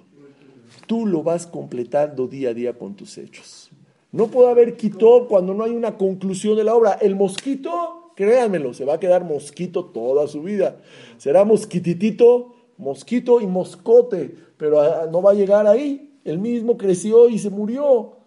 Tú 0.87 1.07
lo 1.07 1.22
vas 1.22 1.47
completando 1.47 2.26
día 2.26 2.51
a 2.51 2.55
día 2.55 2.79
con 2.79 2.95
tus 2.95 3.18
hechos. 3.18 3.70
No 4.12 4.29
puede 4.29 4.51
haber 4.51 4.76
quito 4.76 5.26
cuando 5.29 5.53
no 5.53 5.64
hay 5.64 5.72
una 5.72 5.99
conclusión 5.99 6.57
de 6.57 6.64
la 6.64 6.74
obra. 6.74 6.93
El 6.93 7.14
mosquito, 7.14 8.12
créanmelo, 8.16 8.72
se 8.72 8.85
va 8.85 8.95
a 8.95 9.01
quedar 9.01 9.24
mosquito 9.24 9.85
toda 9.87 10.26
su 10.26 10.43
vida. 10.43 10.79
Será 11.18 11.45
mosquititito, 11.45 12.55
mosquito 12.79 13.41
y 13.41 13.47
moscote, 13.47 14.35
pero 14.57 14.81
ah, 14.81 15.09
no 15.11 15.20
va 15.20 15.33
a 15.33 15.35
llegar 15.35 15.66
ahí. 15.66 16.18
El 16.24 16.39
mismo 16.39 16.79
creció 16.79 17.29
y 17.29 17.39
se 17.39 17.51
murió. 17.51 18.18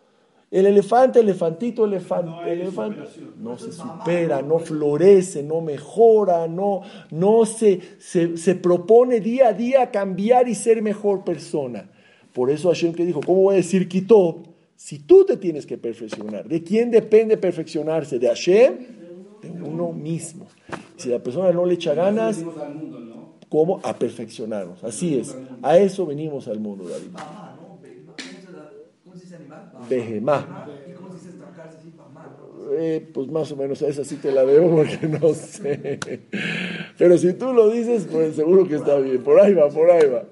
El 0.51 0.65
elefante, 0.65 1.21
elefantito, 1.21 1.85
elefante, 1.85 2.29
no, 2.29 2.45
elefante, 2.45 2.99
no 3.39 3.57
se 3.57 3.71
supera, 3.71 4.41
no 4.41 4.59
florece, 4.59 5.43
no 5.43 5.61
mejora, 5.61 6.45
no, 6.45 6.81
no 7.09 7.45
se, 7.45 7.79
se, 7.99 8.55
propone 8.55 9.21
día 9.21 9.47
a 9.47 9.53
día 9.53 9.89
cambiar 9.91 10.49
y 10.49 10.55
ser 10.55 10.81
mejor 10.81 11.23
persona. 11.23 11.89
Por 12.33 12.51
eso 12.51 12.67
Hashem 12.67 12.93
que 12.93 13.05
dijo, 13.05 13.21
¿cómo 13.25 13.43
voy 13.43 13.53
a 13.53 13.57
decir 13.57 13.87
quitó? 13.87 14.43
Si 14.75 14.99
tú 14.99 15.23
te 15.23 15.37
tienes 15.37 15.65
que 15.65 15.77
perfeccionar, 15.77 16.49
¿de 16.49 16.61
quién 16.61 16.91
depende 16.91 17.37
perfeccionarse? 17.37 18.19
¿De 18.19 18.27
Hashem? 18.27 18.77
De 19.41 19.49
uno 19.49 19.93
mismo. 19.93 20.47
Si 20.97 21.07
la 21.07 21.19
persona 21.19 21.49
no 21.53 21.65
le 21.65 21.75
echa 21.75 21.93
ganas, 21.93 22.43
¿cómo? 23.47 23.79
A 23.83 23.97
perfeccionarnos. 23.97 24.83
Así 24.83 25.17
es. 25.17 25.33
A 25.61 25.77
eso 25.77 26.05
venimos 26.05 26.49
al 26.49 26.59
mundo, 26.59 26.89
David. 26.89 27.11
Behemá. 29.89 30.67
Eh, 32.73 33.05
pues 33.13 33.27
más 33.27 33.51
o 33.51 33.57
menos 33.57 33.81
esa 33.81 34.03
sí 34.05 34.15
te 34.15 34.31
la 34.31 34.43
veo 34.43 34.69
porque 34.69 35.07
no 35.21 35.33
sé. 35.33 35.99
Pero 36.97 37.17
si 37.17 37.33
tú 37.33 37.53
lo 37.53 37.69
dices, 37.69 38.07
pues 38.09 38.35
seguro 38.35 38.67
que 38.67 38.75
está 38.75 38.97
bien. 38.97 39.21
Por 39.23 39.39
ahí 39.39 39.53
va, 39.53 39.69
por 39.69 39.89
ahí 39.91 40.07
va. 40.07 40.23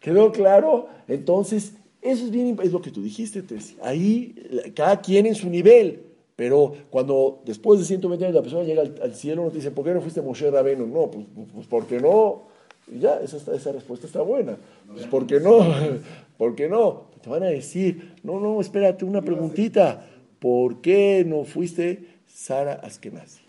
¿Quedó 0.00 0.32
claro? 0.32 0.88
Entonces, 1.08 1.74
Eso 2.00 2.24
es 2.24 2.30
bien, 2.30 2.58
es 2.62 2.72
lo 2.72 2.82
que 2.82 2.90
tú 2.90 3.02
dijiste, 3.02 3.42
Tess. 3.42 3.76
Ahí 3.82 4.34
cada 4.74 5.00
quien 5.00 5.26
en 5.26 5.34
su 5.34 5.48
nivel. 5.48 6.02
Pero 6.36 6.74
cuando 6.90 7.42
después 7.44 7.78
de 7.78 7.86
120 7.86 8.24
años 8.24 8.34
la 8.34 8.42
persona 8.42 8.64
llega 8.64 8.82
al, 8.82 9.14
cielo, 9.14 9.44
no 9.44 9.50
te 9.50 9.56
dice, 9.56 9.70
¿por 9.70 9.84
qué 9.84 9.94
no 9.94 10.00
fuiste 10.00 10.20
Moshe 10.20 10.50
Rabenu? 10.50 10.86
No, 10.86 11.10
pues, 11.10 11.26
pues, 11.34 11.48
pues 11.54 11.66
porque 11.66 12.00
no. 12.00 12.53
Y 12.90 12.98
ya, 12.98 13.20
esa, 13.20 13.38
esa 13.54 13.72
respuesta 13.72 14.06
está 14.06 14.22
buena. 14.22 14.56
Pues 14.92 15.06
porque 15.06 15.40
no, 15.40 15.60
¿por 16.38 16.54
qué 16.54 16.68
no? 16.68 17.04
Te 17.22 17.30
van 17.30 17.42
a 17.42 17.46
decir, 17.46 18.12
no, 18.22 18.38
no, 18.40 18.60
espérate, 18.60 19.04
una 19.04 19.22
preguntita. 19.22 20.06
¿Por 20.38 20.82
qué 20.82 21.24
no 21.26 21.44
fuiste 21.44 22.06
Sara 22.26 22.74
Askenazi? 22.74 23.40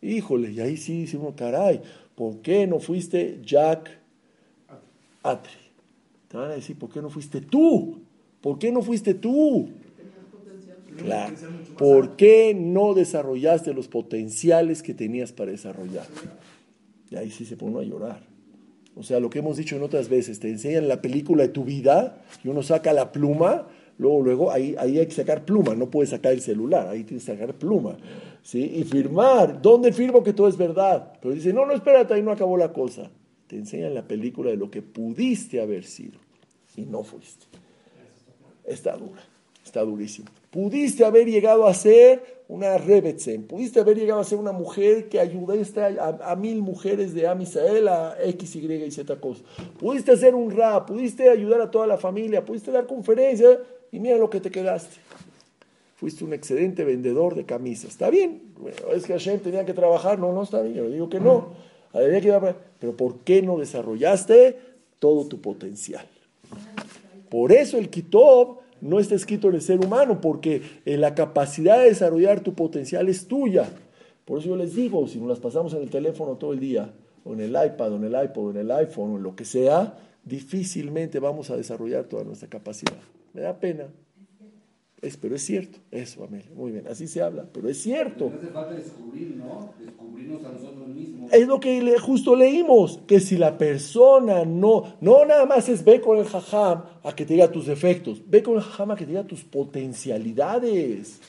Híjole, 0.00 0.52
y 0.52 0.60
ahí 0.60 0.76
sí 0.76 1.00
dice 1.00 1.18
uno, 1.18 1.34
caray, 1.36 1.82
¿por 2.14 2.38
qué 2.38 2.66
no 2.66 2.80
fuiste 2.80 3.40
Jack 3.42 3.90
Atri? 5.22 5.52
Te 6.28 6.36
van 6.36 6.50
a 6.50 6.54
decir, 6.54 6.78
¿por 6.78 6.90
qué 6.90 7.02
no 7.02 7.10
fuiste 7.10 7.40
tú? 7.40 8.00
¿Por 8.40 8.58
qué 8.58 8.72
no 8.72 8.80
fuiste 8.80 9.14
tú? 9.14 9.68
Claro. 10.96 11.34
¿Por 11.76 12.16
qué 12.16 12.54
no 12.54 12.94
desarrollaste 12.94 13.74
los 13.74 13.88
potenciales 13.88 14.82
que 14.82 14.94
tenías 14.94 15.32
para 15.32 15.50
desarrollar? 15.50 16.06
Y 17.10 17.16
ahí 17.16 17.30
sí 17.30 17.44
se 17.44 17.56
pone 17.56 17.78
a 17.78 17.82
llorar. 17.82 18.35
O 18.96 19.02
sea, 19.02 19.20
lo 19.20 19.28
que 19.28 19.40
hemos 19.40 19.58
dicho 19.58 19.76
en 19.76 19.82
otras 19.82 20.08
veces, 20.08 20.40
te 20.40 20.48
enseñan 20.48 20.88
la 20.88 21.02
película 21.02 21.42
de 21.42 21.50
tu 21.50 21.64
vida 21.64 22.24
y 22.42 22.48
uno 22.48 22.62
saca 22.62 22.94
la 22.94 23.12
pluma, 23.12 23.68
luego, 23.98 24.22
luego 24.22 24.50
ahí, 24.50 24.74
ahí 24.78 24.98
hay 24.98 25.06
que 25.06 25.12
sacar 25.12 25.44
pluma, 25.44 25.74
no 25.74 25.90
puedes 25.90 26.10
sacar 26.10 26.32
el 26.32 26.40
celular, 26.40 26.88
ahí 26.88 27.04
tienes 27.04 27.26
que 27.26 27.32
sacar 27.32 27.54
pluma. 27.54 27.98
¿sí? 28.42 28.72
Y 28.76 28.84
firmar, 28.84 29.60
¿dónde 29.60 29.92
firmo 29.92 30.22
que 30.22 30.32
todo 30.32 30.48
es 30.48 30.56
verdad? 30.56 31.12
Pero 31.20 31.34
dice, 31.34 31.52
no, 31.52 31.66
no, 31.66 31.74
espérate, 31.74 32.14
ahí 32.14 32.22
no 32.22 32.32
acabó 32.32 32.56
la 32.56 32.72
cosa. 32.72 33.10
Te 33.46 33.56
enseñan 33.56 33.92
la 33.92 34.02
película 34.02 34.50
de 34.50 34.56
lo 34.56 34.70
que 34.70 34.80
pudiste 34.80 35.60
haber 35.60 35.84
sido 35.84 36.18
y 36.74 36.86
no 36.86 37.04
fuiste. 37.04 37.44
Está 38.64 38.96
dura, 38.96 39.22
está 39.62 39.82
durísimo. 39.82 40.28
Pudiste 40.50 41.04
haber 41.04 41.26
llegado 41.26 41.66
a 41.66 41.74
ser 41.74 42.35
una 42.48 42.78
Rebetzen, 42.78 43.44
pudiste 43.44 43.80
haber 43.80 43.96
llegado 43.96 44.20
a 44.20 44.24
ser 44.24 44.38
una 44.38 44.52
mujer 44.52 45.08
que 45.08 45.18
ayudaste 45.18 45.80
a, 45.82 46.36
mil 46.36 46.62
mujeres 46.62 47.12
de 47.12 47.26
Amisael 47.26 47.88
a 47.88 48.16
X, 48.22 48.54
Y 48.56 48.72
y 48.72 48.90
Z 48.90 49.16
cosas. 49.20 49.44
Pudiste 49.78 50.12
hacer 50.12 50.34
un 50.34 50.52
rap, 50.52 50.86
pudiste 50.86 51.28
ayudar 51.28 51.60
a 51.60 51.70
toda 51.70 51.86
la 51.88 51.96
familia, 51.96 52.44
pudiste 52.44 52.70
dar 52.70 52.86
conferencias 52.86 53.58
y 53.90 53.98
mira 53.98 54.16
lo 54.16 54.30
que 54.30 54.40
te 54.40 54.50
quedaste. 54.50 54.96
Fuiste 55.96 56.24
un 56.24 56.34
excelente 56.34 56.84
vendedor 56.84 57.34
de 57.34 57.44
camisas. 57.44 57.90
Está 57.90 58.10
bien, 58.10 58.42
es 58.94 59.06
que 59.06 59.14
Hashem 59.14 59.40
tenía 59.40 59.64
que 59.64 59.74
trabajar, 59.74 60.18
no, 60.18 60.32
no 60.32 60.42
está 60.42 60.62
bien, 60.62 60.74
yo 60.74 60.88
digo 60.88 61.08
que 61.08 61.18
no. 61.18 61.48
Pero 62.78 62.96
¿por 62.96 63.20
qué 63.20 63.42
no 63.42 63.58
desarrollaste 63.58 64.56
todo 64.98 65.26
tu 65.26 65.40
potencial? 65.40 66.06
Por 67.28 67.50
eso 67.52 67.78
el 67.78 67.88
Kitob 67.88 68.58
no 68.80 68.98
está 68.98 69.14
escrito 69.14 69.48
en 69.48 69.54
el 69.56 69.62
ser 69.62 69.80
humano, 69.84 70.20
porque 70.20 70.62
eh, 70.84 70.96
la 70.96 71.14
capacidad 71.14 71.78
de 71.78 71.86
desarrollar 71.86 72.40
tu 72.40 72.54
potencial 72.54 73.08
es 73.08 73.26
tuya. 73.26 73.68
Por 74.24 74.40
eso 74.40 74.48
yo 74.48 74.56
les 74.56 74.74
digo, 74.74 75.06
si 75.06 75.18
nos 75.18 75.28
las 75.28 75.40
pasamos 75.40 75.72
en 75.74 75.82
el 75.82 75.90
teléfono 75.90 76.36
todo 76.36 76.52
el 76.52 76.60
día, 76.60 76.92
o 77.24 77.32
en 77.32 77.40
el 77.40 77.50
iPad, 77.50 77.92
o 77.92 77.96
en 77.96 78.04
el 78.04 78.24
iPod, 78.24 78.46
o 78.46 78.50
en 78.50 78.56
el 78.56 78.70
iPhone, 78.70 79.12
o 79.12 79.16
en 79.16 79.22
lo 79.22 79.34
que 79.34 79.44
sea, 79.44 79.98
difícilmente 80.24 81.18
vamos 81.18 81.50
a 81.50 81.56
desarrollar 81.56 82.04
toda 82.04 82.24
nuestra 82.24 82.48
capacidad. 82.48 82.98
Me 83.32 83.42
da 83.42 83.58
pena. 83.58 83.86
Es, 85.02 85.16
pero 85.16 85.36
es 85.36 85.42
cierto, 85.42 85.78
eso, 85.90 86.24
Amelia. 86.24 86.50
Muy 86.54 86.72
bien, 86.72 86.86
así 86.88 87.06
se 87.06 87.22
habla, 87.22 87.46
pero 87.52 87.68
es 87.68 87.78
cierto. 87.78 88.32
Hace 88.36 88.48
falta 88.48 88.74
descubrir, 88.74 89.36
¿no? 89.36 89.74
Descubrirnos 89.78 90.44
a 90.44 90.52
nosotros. 90.52 90.75
Es 91.32 91.46
lo 91.46 91.60
que 91.60 91.98
justo 91.98 92.34
leímos, 92.36 93.00
que 93.06 93.20
si 93.20 93.36
la 93.36 93.58
persona 93.58 94.44
no, 94.44 94.96
no 95.00 95.24
nada 95.24 95.46
más 95.46 95.68
es 95.68 95.84
ve 95.84 96.00
con 96.00 96.18
el 96.18 96.24
jajam 96.24 96.84
a 97.02 97.12
que 97.14 97.24
te 97.24 97.34
diga 97.34 97.50
tus 97.50 97.66
defectos, 97.66 98.22
ve 98.26 98.42
con 98.42 98.54
el 98.56 98.62
jajam 98.62 98.92
a 98.92 98.96
que 98.96 99.04
te 99.04 99.10
diga 99.10 99.24
tus 99.24 99.44
potencialidades, 99.44 101.20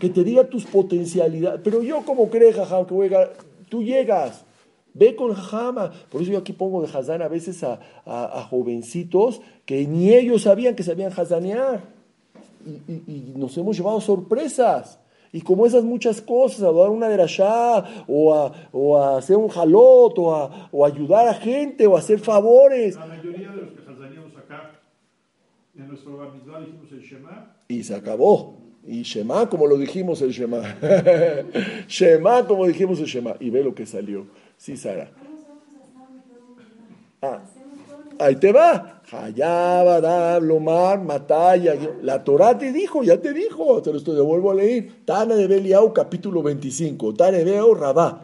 que 0.00 0.08
te 0.08 0.24
diga 0.24 0.44
tus 0.44 0.64
potencialidades. 0.64 1.60
Pero 1.62 1.82
yo 1.82 2.02
como 2.02 2.30
crees, 2.30 2.56
jajam, 2.56 2.86
que 2.86 2.94
voy 2.94 3.14
a 3.14 3.30
tú 3.68 3.82
llegas, 3.82 4.44
Ve 4.98 5.14
con 5.14 5.34
jajam. 5.34 5.74
Por 6.08 6.22
eso 6.22 6.32
yo 6.32 6.38
aquí 6.38 6.54
pongo 6.54 6.80
de 6.80 6.88
Hazán 6.88 7.20
a 7.20 7.28
veces 7.28 7.62
a, 7.62 8.46
jovencitos 8.48 9.42
que 9.66 9.86
ni 9.86 10.14
ellos 10.14 10.42
sabían 10.42 10.74
que 10.74 10.82
sabían 10.82 11.12
hazanear 11.14 11.84
y, 12.64 13.34
nos 13.36 13.56
hemos 13.58 13.76
llevado 13.76 14.00
sorpresas. 14.00 14.98
Y 15.32 15.40
como 15.42 15.66
esas 15.66 15.84
muchas 15.84 16.20
cosas, 16.20 16.62
a 16.62 16.72
dar 16.72 16.90
una 16.90 17.08
derashá, 17.08 18.04
o 18.06 18.34
a, 18.34 18.52
o 18.72 18.98
a 18.98 19.18
hacer 19.18 19.36
un 19.36 19.48
jalot, 19.48 20.18
o 20.18 20.34
a, 20.34 20.68
o 20.72 20.84
ayudar 20.84 21.28
a 21.28 21.34
gente, 21.34 21.86
o 21.86 21.96
a 21.96 22.00
hacer 22.00 22.18
favores. 22.18 22.96
La 22.96 23.06
mayoría 23.06 23.50
de 23.50 23.56
los 23.56 23.70
que 23.70 23.82
jazaníamos 23.82 24.36
acá, 24.36 24.80
en 25.76 25.88
nuestro 25.88 26.16
dijimos 26.60 26.92
el 26.92 27.00
Shema. 27.00 27.56
Y 27.68 27.82
se 27.82 27.94
acabó. 27.94 28.56
Y 28.86 29.02
Shema, 29.02 29.48
como 29.48 29.66
lo 29.66 29.76
dijimos 29.76 30.22
el 30.22 30.30
Shema. 30.30 30.76
Shema, 31.88 32.46
como 32.46 32.66
dijimos 32.66 33.00
el 33.00 33.06
Shema. 33.06 33.34
Y 33.40 33.50
ve 33.50 33.64
lo 33.64 33.74
que 33.74 33.84
salió. 33.84 34.26
Sí, 34.56 34.76
Sara. 34.76 35.10
Ah. 37.20 37.40
Ahí 38.18 38.36
te 38.36 38.52
va. 38.52 38.95
Hayaba, 39.12 40.40
Lomar, 40.40 41.00
Mataya. 41.00 41.76
La 42.02 42.24
Torah 42.24 42.58
te 42.58 42.72
dijo, 42.72 43.04
ya 43.04 43.20
te 43.20 43.32
dijo, 43.32 43.80
te 43.80 43.92
lo 43.92 43.98
estoy, 43.98 44.20
vuelvo 44.20 44.50
a 44.50 44.54
leer. 44.54 44.88
Tana 45.04 45.36
de 45.36 45.46
Beliau, 45.46 45.92
capítulo 45.92 46.42
25. 46.42 47.14
Tana 47.14 47.38
de 47.38 47.44
Beliau, 47.44 47.74
Rabá. 47.74 48.22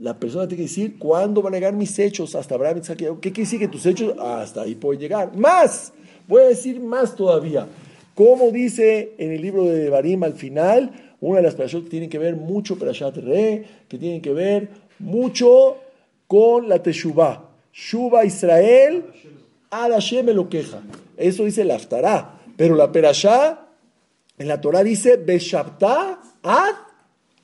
La 0.00 0.18
persona 0.18 0.46
tiene 0.46 0.62
que 0.62 0.68
decir 0.68 0.98
cuándo 0.98 1.42
van 1.42 1.54
a 1.54 1.56
llegar 1.56 1.74
mis 1.74 1.98
hechos 1.98 2.34
hasta 2.34 2.54
Abraham, 2.54 2.80
¿Qué 2.82 3.32
quiere 3.32 3.40
decir 3.40 3.58
que 3.58 3.68
tus 3.68 3.84
hechos 3.84 4.14
hasta 4.18 4.62
ahí 4.62 4.74
pueden 4.76 5.00
llegar? 5.00 5.36
Más, 5.36 5.92
voy 6.28 6.42
a 6.42 6.48
decir 6.48 6.80
más 6.80 7.16
todavía. 7.16 7.66
Como 8.14 8.50
dice 8.50 9.14
en 9.18 9.32
el 9.32 9.42
libro 9.42 9.64
de 9.64 9.90
Barim 9.90 10.22
al 10.22 10.34
final, 10.34 11.14
una 11.20 11.38
de 11.38 11.42
las 11.42 11.54
personas 11.54 11.84
que 11.84 11.90
tienen 11.90 12.10
que 12.10 12.18
ver 12.18 12.36
mucho 12.36 12.78
Perashat 12.78 13.16
Re, 13.16 13.64
que 13.88 13.98
tienen 13.98 14.20
que 14.20 14.32
ver 14.32 14.68
mucho 15.00 15.78
con 16.28 16.68
la 16.68 16.80
Teshuvah. 16.80 17.44
Shuba 17.72 18.24
Israel, 18.24 19.04
Ad 19.70 19.92
Hashem 19.92 20.26
me 20.26 20.32
lo 20.32 20.48
queja. 20.48 20.82
Eso 21.16 21.44
dice 21.44 21.64
la 21.64 21.76
Aftará. 21.76 22.40
Pero 22.56 22.74
la 22.74 22.90
Perashá, 22.90 23.66
en 24.38 24.48
la 24.48 24.60
Torah 24.60 24.82
dice, 24.82 25.16
Beshabta 25.16 26.20
Ad 26.42 26.74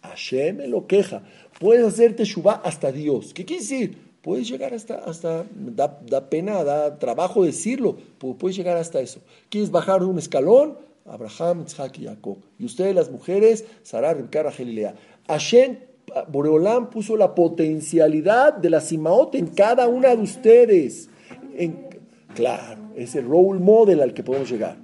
Hashem 0.02 0.56
me 0.56 0.68
lo 0.68 0.86
queja. 0.86 1.22
Puedes 1.58 1.86
hacer 1.86 2.16
Teshuvah 2.16 2.62
hasta 2.64 2.92
Dios. 2.92 3.32
¿Qué 3.32 3.44
quiere 3.44 3.62
decir? 3.62 3.98
Puedes 4.22 4.48
llegar 4.48 4.72
hasta, 4.72 4.96
hasta 4.96 5.44
da, 5.54 6.00
da, 6.06 6.30
pena, 6.30 6.64
da 6.64 6.98
trabajo 6.98 7.44
decirlo, 7.44 7.98
puedes 8.18 8.56
llegar 8.56 8.76
hasta 8.78 9.00
eso. 9.00 9.20
¿Quieres 9.50 9.70
bajar 9.70 10.02
un 10.02 10.18
escalón? 10.18 10.78
Abraham, 11.04 11.64
Isaac 11.66 11.98
y 11.98 12.06
Jacob. 12.06 12.38
Y 12.58 12.64
ustedes, 12.64 12.94
las 12.94 13.10
mujeres, 13.10 13.66
Sarah, 13.82 14.14
Rebecca, 14.14 14.44
Rachel 14.44 14.70
y 14.70 14.72
Lea. 14.72 14.94
Hashem 15.28 15.76
Boreolán 16.28 16.90
puso 16.90 17.16
la 17.16 17.34
potencialidad 17.34 18.54
de 18.54 18.70
la 18.70 18.80
Simaot 18.80 19.34
en 19.34 19.48
cada 19.48 19.88
una 19.88 20.16
de 20.16 20.22
ustedes. 20.22 21.08
Claro, 22.34 22.92
es 22.96 23.14
el 23.14 23.26
role 23.26 23.60
model 23.60 24.00
al 24.00 24.14
que 24.14 24.22
podemos 24.22 24.50
llegar. 24.50 24.76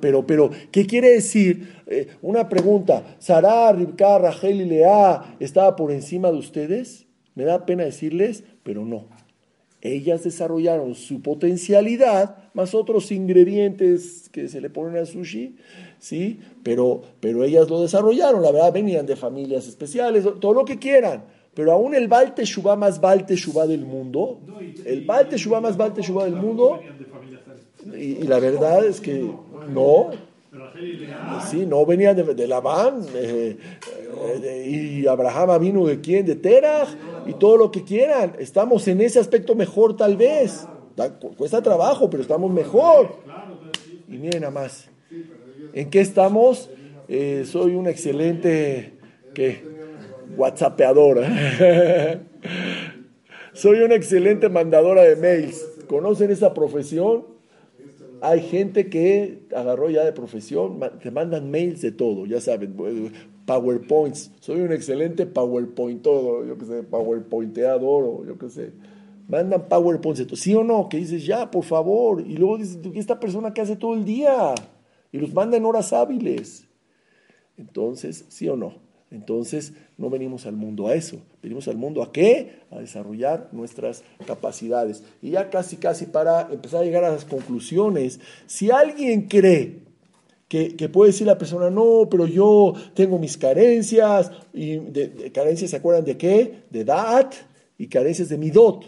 Pero, 0.00 0.26
pero, 0.26 0.50
¿qué 0.70 0.86
quiere 0.86 1.10
decir? 1.10 1.82
Eh, 1.86 2.08
una 2.22 2.48
pregunta, 2.48 3.16
¿Sarah, 3.18 3.72
Ribka, 3.72 4.18
Rachel 4.18 4.60
y 4.60 4.64
Lea 4.64 5.36
estaba 5.40 5.74
por 5.74 5.90
encima 5.90 6.30
de 6.30 6.38
ustedes? 6.38 7.06
Me 7.34 7.44
da 7.44 7.66
pena 7.66 7.84
decirles, 7.84 8.44
pero 8.62 8.84
no. 8.84 9.06
Ellas 9.80 10.24
desarrollaron 10.24 10.94
su 10.94 11.22
potencialidad 11.22 12.36
más 12.52 12.74
otros 12.74 13.12
ingredientes 13.12 14.28
que 14.30 14.48
se 14.48 14.60
le 14.60 14.70
ponen 14.70 14.96
al 14.96 15.06
sushi 15.06 15.56
¿sí? 15.98 16.40
Pero, 16.62 17.02
pero 17.20 17.44
ellas 17.44 17.68
lo 17.68 17.80
desarrollaron, 17.80 18.42
la 18.42 18.50
verdad, 18.50 18.72
venían 18.72 19.06
de 19.06 19.16
familias 19.16 19.68
especiales, 19.68 20.24
todo 20.40 20.52
lo 20.52 20.64
que 20.64 20.78
quieran. 20.78 21.24
Pero 21.58 21.72
aún 21.72 21.92
el 21.92 22.06
Balte 22.06 22.44
Shubá 22.44 22.76
más 22.76 23.00
Balte 23.00 23.34
Shubá 23.34 23.66
del 23.66 23.84
mundo, 23.84 24.38
el 24.84 25.04
Balte 25.04 25.36
Shubá 25.36 25.60
más 25.60 25.76
Balte 25.76 26.02
Shubá 26.02 26.26
del 26.26 26.36
mundo, 26.36 26.78
y, 27.92 28.22
la 28.28 28.38
verdad 28.38 28.84
es 28.84 29.00
que 29.00 29.28
no, 29.68 30.10
sí, 31.50 31.66
no 31.66 31.84
venían 31.84 32.14
de, 32.14 32.22
de 32.22 32.46
Labán, 32.46 33.04
eh, 33.12 33.56
eh, 34.40 35.00
y 35.02 35.06
Abraham 35.08 35.60
vino 35.60 35.84
de 35.84 36.00
quién, 36.00 36.24
de 36.26 36.36
Terach, 36.36 36.90
y 37.26 37.32
todo 37.32 37.56
lo 37.56 37.72
que 37.72 37.82
quieran. 37.82 38.36
Estamos 38.38 38.86
en 38.86 39.00
ese 39.00 39.18
aspecto 39.18 39.56
mejor 39.56 39.96
tal 39.96 40.16
vez. 40.16 40.64
cuesta 41.36 41.60
trabajo, 41.60 42.08
pero 42.08 42.22
estamos 42.22 42.52
mejor. 42.52 43.16
Y 44.06 44.16
miren 44.16 44.42
nada 44.42 44.52
más. 44.52 44.88
¿En 45.72 45.90
qué 45.90 46.02
estamos? 46.02 46.70
Eh, 47.08 47.44
soy 47.50 47.74
un 47.74 47.88
excelente 47.88 48.92
¿qué? 49.34 49.67
WhatsAppeadora. 50.36 52.22
soy 53.52 53.80
una 53.80 53.94
excelente 53.94 54.48
mandadora 54.48 55.02
de 55.02 55.16
mails. 55.16 55.66
¿Conocen 55.88 56.30
esa 56.30 56.54
profesión? 56.54 57.24
Hay 58.20 58.40
gente 58.40 58.88
que 58.88 59.46
agarró 59.54 59.90
ya 59.90 60.04
de 60.04 60.12
profesión, 60.12 60.80
te 61.00 61.10
mandan 61.10 61.50
mails 61.50 61.80
de 61.82 61.92
todo, 61.92 62.26
ya 62.26 62.40
saben, 62.40 62.74
PowerPoints. 63.46 64.32
Soy 64.40 64.60
un 64.60 64.72
excelente 64.72 65.24
PowerPoint 65.24 66.02
todo, 66.02 66.44
yo 66.44 66.58
qué 66.58 66.64
sé, 66.64 66.82
PowerPointeador 66.82 68.04
o 68.04 68.24
yo 68.26 68.36
qué 68.36 68.50
sé. 68.50 68.72
mandan 69.28 69.68
PowerPoint, 69.68 70.34
¿sí 70.34 70.54
o 70.54 70.64
no? 70.64 70.88
Que 70.88 70.98
dices, 70.98 71.24
ya, 71.24 71.50
por 71.50 71.64
favor. 71.64 72.20
Y 72.20 72.36
luego 72.36 72.58
dices, 72.58 72.78
esta 72.94 73.20
persona 73.20 73.54
que 73.54 73.60
hace 73.60 73.76
todo 73.76 73.94
el 73.94 74.04
día. 74.04 74.54
Y 75.12 75.18
los 75.18 75.32
manda 75.32 75.56
en 75.56 75.64
horas 75.64 75.92
hábiles. 75.92 76.68
Entonces, 77.56 78.26
¿sí 78.28 78.48
o 78.48 78.56
no? 78.56 78.87
Entonces, 79.10 79.72
no 79.96 80.10
venimos 80.10 80.44
al 80.46 80.54
mundo 80.54 80.88
a 80.88 80.94
eso. 80.94 81.18
Venimos 81.42 81.66
al 81.68 81.76
mundo 81.76 82.02
a 82.02 82.12
qué? 82.12 82.60
A 82.70 82.78
desarrollar 82.78 83.48
nuestras 83.52 84.04
capacidades. 84.26 85.02
Y 85.22 85.30
ya 85.30 85.48
casi, 85.48 85.76
casi 85.76 86.06
para 86.06 86.48
empezar 86.52 86.82
a 86.82 86.84
llegar 86.84 87.04
a 87.04 87.10
las 87.10 87.24
conclusiones, 87.24 88.20
si 88.46 88.70
alguien 88.70 89.22
cree 89.22 89.88
que, 90.48 90.88
puede 90.88 91.12
decir 91.12 91.26
la 91.26 91.38
persona, 91.38 91.70
no, 91.70 92.08
pero 92.10 92.26
yo 92.26 92.74
tengo 92.94 93.18
mis 93.18 93.36
carencias, 93.36 94.30
y 94.52 94.76
de, 94.76 95.30
carencias, 95.32 95.70
¿se 95.70 95.76
acuerdan 95.76 96.04
de 96.04 96.16
qué? 96.16 96.62
De 96.70 96.84
dat 96.84 97.34
y 97.76 97.86
carencias 97.88 98.30
de 98.30 98.38
midot, 98.38 98.84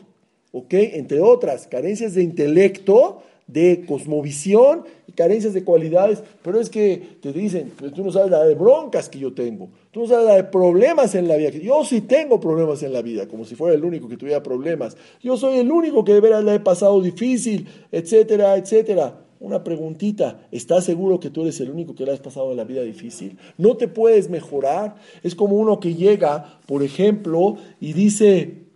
¿ok? 0.52 0.72
Entre 0.72 1.20
otras, 1.20 1.66
carencias 1.66 2.14
de 2.14 2.22
intelecto, 2.22 3.22
de 3.52 3.84
cosmovisión 3.86 4.84
y 5.06 5.12
carencias 5.12 5.54
de 5.54 5.64
cualidades, 5.64 6.22
pero 6.42 6.60
es 6.60 6.70
que 6.70 7.18
te 7.20 7.32
dicen, 7.32 7.72
pues 7.76 7.92
tú 7.92 8.04
no 8.04 8.12
sabes 8.12 8.30
la 8.30 8.44
de 8.44 8.54
broncas 8.54 9.08
que 9.08 9.18
yo 9.18 9.32
tengo, 9.32 9.70
tú 9.90 10.00
no 10.00 10.06
sabes 10.06 10.26
la 10.26 10.36
de 10.36 10.44
problemas 10.44 11.14
en 11.14 11.28
la 11.28 11.36
vida, 11.36 11.50
yo 11.50 11.84
sí 11.84 12.02
tengo 12.02 12.40
problemas 12.40 12.82
en 12.82 12.92
la 12.92 13.02
vida, 13.02 13.26
como 13.26 13.44
si 13.44 13.54
fuera 13.54 13.74
el 13.74 13.84
único 13.84 14.08
que 14.08 14.16
tuviera 14.16 14.42
problemas, 14.42 14.96
yo 15.22 15.36
soy 15.36 15.58
el 15.58 15.70
único 15.70 16.04
que 16.04 16.14
de 16.14 16.20
veras 16.20 16.44
la 16.44 16.54
he 16.54 16.60
pasado 16.60 17.00
difícil, 17.00 17.66
etcétera, 17.90 18.56
etcétera. 18.56 19.26
Una 19.40 19.64
preguntita, 19.64 20.46
¿estás 20.52 20.84
seguro 20.84 21.18
que 21.18 21.30
tú 21.30 21.40
eres 21.40 21.58
el 21.60 21.70
único 21.70 21.94
que 21.94 22.04
le 22.04 22.12
has 22.12 22.20
pasado 22.20 22.50
en 22.50 22.58
la 22.58 22.64
vida 22.64 22.82
difícil? 22.82 23.38
¿No 23.56 23.74
te 23.74 23.88
puedes 23.88 24.28
mejorar? 24.28 24.96
Es 25.22 25.34
como 25.34 25.56
uno 25.56 25.80
que 25.80 25.94
llega, 25.94 26.60
por 26.66 26.82
ejemplo, 26.82 27.56
y 27.80 27.94
dice, 27.94 28.66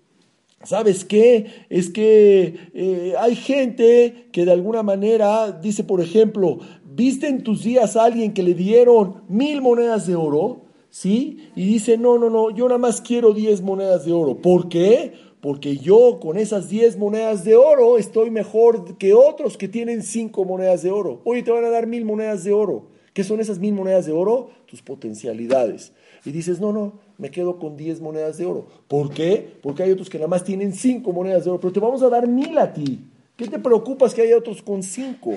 ¿Sabes 0.64 1.04
qué? 1.04 1.46
Es 1.68 1.90
que 1.90 2.54
eh, 2.74 3.14
hay 3.18 3.34
gente 3.36 4.28
que 4.32 4.44
de 4.44 4.52
alguna 4.52 4.82
manera 4.82 5.52
dice, 5.52 5.84
por 5.84 6.00
ejemplo, 6.00 6.58
¿viste 6.84 7.28
en 7.28 7.42
tus 7.42 7.62
días 7.62 7.96
a 7.96 8.04
alguien 8.04 8.32
que 8.32 8.42
le 8.42 8.54
dieron 8.54 9.22
mil 9.28 9.60
monedas 9.60 10.06
de 10.06 10.16
oro? 10.16 10.62
¿Sí? 10.90 11.48
Y 11.56 11.66
dice, 11.66 11.98
no, 11.98 12.18
no, 12.18 12.30
no, 12.30 12.50
yo 12.50 12.66
nada 12.68 12.78
más 12.78 13.00
quiero 13.00 13.32
diez 13.32 13.62
monedas 13.62 14.04
de 14.04 14.12
oro. 14.12 14.36
¿Por 14.36 14.68
qué? 14.68 15.12
Porque 15.40 15.76
yo 15.76 16.18
con 16.20 16.38
esas 16.38 16.68
diez 16.70 16.96
monedas 16.96 17.44
de 17.44 17.56
oro 17.56 17.98
estoy 17.98 18.30
mejor 18.30 18.96
que 18.96 19.12
otros 19.12 19.58
que 19.58 19.68
tienen 19.68 20.02
cinco 20.02 20.44
monedas 20.44 20.82
de 20.82 20.90
oro. 20.90 21.20
Hoy 21.24 21.42
te 21.42 21.50
van 21.50 21.64
a 21.64 21.70
dar 21.70 21.86
mil 21.86 22.04
monedas 22.04 22.44
de 22.44 22.52
oro. 22.52 22.86
¿Qué 23.12 23.24
son 23.24 23.40
esas 23.40 23.58
mil 23.58 23.74
monedas 23.74 24.06
de 24.06 24.12
oro? 24.12 24.50
Tus 24.66 24.82
potencialidades. 24.82 25.92
Y 26.24 26.30
dices, 26.30 26.60
no, 26.60 26.72
no, 26.72 26.94
me 27.18 27.30
quedo 27.30 27.58
con 27.58 27.76
10 27.76 28.00
monedas 28.00 28.38
de 28.38 28.46
oro. 28.46 28.66
¿Por 28.88 29.12
qué? 29.12 29.58
Porque 29.62 29.82
hay 29.82 29.90
otros 29.90 30.10
que 30.10 30.18
nada 30.18 30.28
más 30.28 30.44
tienen 30.44 30.72
5 30.72 31.12
monedas 31.12 31.44
de 31.44 31.50
oro, 31.50 31.60
pero 31.60 31.72
te 31.72 31.80
vamos 31.80 32.02
a 32.02 32.08
dar 32.08 32.26
mil 32.26 32.58
a 32.58 32.72
ti. 32.72 33.00
¿Qué 33.36 33.48
te 33.48 33.58
preocupas 33.58 34.14
que 34.14 34.22
haya 34.22 34.38
otros 34.38 34.62
con 34.62 34.82
5? 34.82 35.34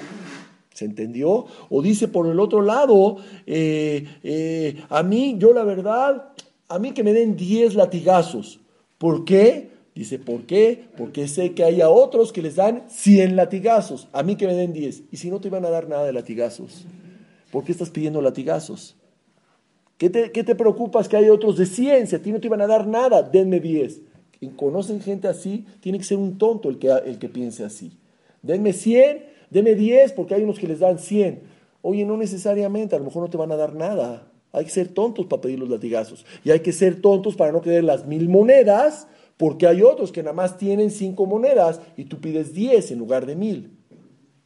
¿Se 0.73 0.85
entendió? 0.85 1.45
O 1.69 1.81
dice 1.81 2.07
por 2.07 2.27
el 2.27 2.39
otro 2.39 2.61
lado, 2.61 3.17
eh, 3.45 4.05
eh, 4.23 4.83
a 4.89 5.01
mí, 5.01 5.35
yo 5.39 5.53
la 5.53 5.63
verdad, 5.63 6.33
a 6.67 6.79
mí 6.79 6.91
que 6.91 7.03
me 7.03 7.13
den 7.13 7.35
10 7.35 7.73
latigazos. 7.73 8.59
¿Por 8.97 9.25
qué? 9.25 9.71
Dice, 9.95 10.19
¿por 10.19 10.43
qué? 10.43 10.89
Porque 10.95 11.27
sé 11.27 11.53
que 11.53 11.63
haya 11.63 11.89
otros 11.89 12.31
que 12.31 12.43
les 12.43 12.55
dan 12.55 12.83
100 12.87 13.35
latigazos. 13.35 14.07
A 14.13 14.21
mí 14.21 14.35
que 14.35 14.45
me 14.45 14.53
den 14.53 14.71
10. 14.71 15.05
Y 15.11 15.17
si 15.17 15.31
no 15.31 15.41
te 15.41 15.47
iban 15.47 15.65
a 15.65 15.71
dar 15.71 15.89
nada 15.89 16.05
de 16.05 16.13
latigazos, 16.13 16.85
¿por 17.51 17.63
qué 17.63 17.71
estás 17.71 17.89
pidiendo 17.89 18.21
latigazos? 18.21 18.95
¿Qué 19.97 20.09
te, 20.09 20.55
preocupas 20.55 21.07
que 21.07 21.17
hay 21.17 21.29
otros 21.29 21.57
de 21.57 21.65
ciencia? 21.65 22.19
A 22.19 22.21
ti 22.21 22.31
no 22.31 22.39
te 22.39 22.47
iban 22.47 22.61
a 22.61 22.67
dar 22.67 22.85
nada, 22.85 23.23
denme 23.23 23.59
10. 23.59 24.01
Y 24.39 24.49
conocen 24.49 25.01
gente 25.01 25.27
así, 25.27 25.65
tiene 25.79 25.97
que 25.97 26.03
ser 26.03 26.19
un 26.19 26.37
tonto 26.37 26.69
el 26.69 26.77
que, 26.77 26.89
el 26.89 27.17
que 27.17 27.29
piense 27.29 27.63
así. 27.63 27.97
Denme 28.43 28.73
100, 28.73 29.25
denme 29.49 29.73
10, 29.73 30.13
porque 30.13 30.35
hay 30.35 30.43
unos 30.43 30.59
que 30.59 30.67
les 30.67 30.79
dan 30.79 30.99
100. 30.99 31.41
Oye, 31.81 32.05
no 32.05 32.15
necesariamente, 32.15 32.95
a 32.95 32.99
lo 32.99 33.05
mejor 33.05 33.23
no 33.23 33.29
te 33.29 33.37
van 33.37 33.51
a 33.51 33.55
dar 33.55 33.73
nada. 33.73 34.31
Hay 34.51 34.65
que 34.65 34.71
ser 34.71 34.89
tontos 34.89 35.25
para 35.25 35.41
pedir 35.41 35.57
los 35.57 35.69
latigazos. 35.69 36.25
Y 36.43 36.51
hay 36.51 36.59
que 36.59 36.73
ser 36.73 37.01
tontos 37.01 37.35
para 37.35 37.51
no 37.51 37.61
querer 37.61 37.83
las 37.83 38.05
mil 38.05 38.29
monedas, 38.29 39.07
porque 39.35 39.65
hay 39.65 39.81
otros 39.81 40.11
que 40.11 40.21
nada 40.21 40.33
más 40.33 40.57
tienen 40.57 40.91
cinco 40.91 41.25
monedas 41.25 41.81
y 41.95 42.05
tú 42.05 42.19
pides 42.19 42.53
10 42.53 42.91
en 42.91 42.99
lugar 42.99 43.25
de 43.25 43.35
mil. 43.35 43.71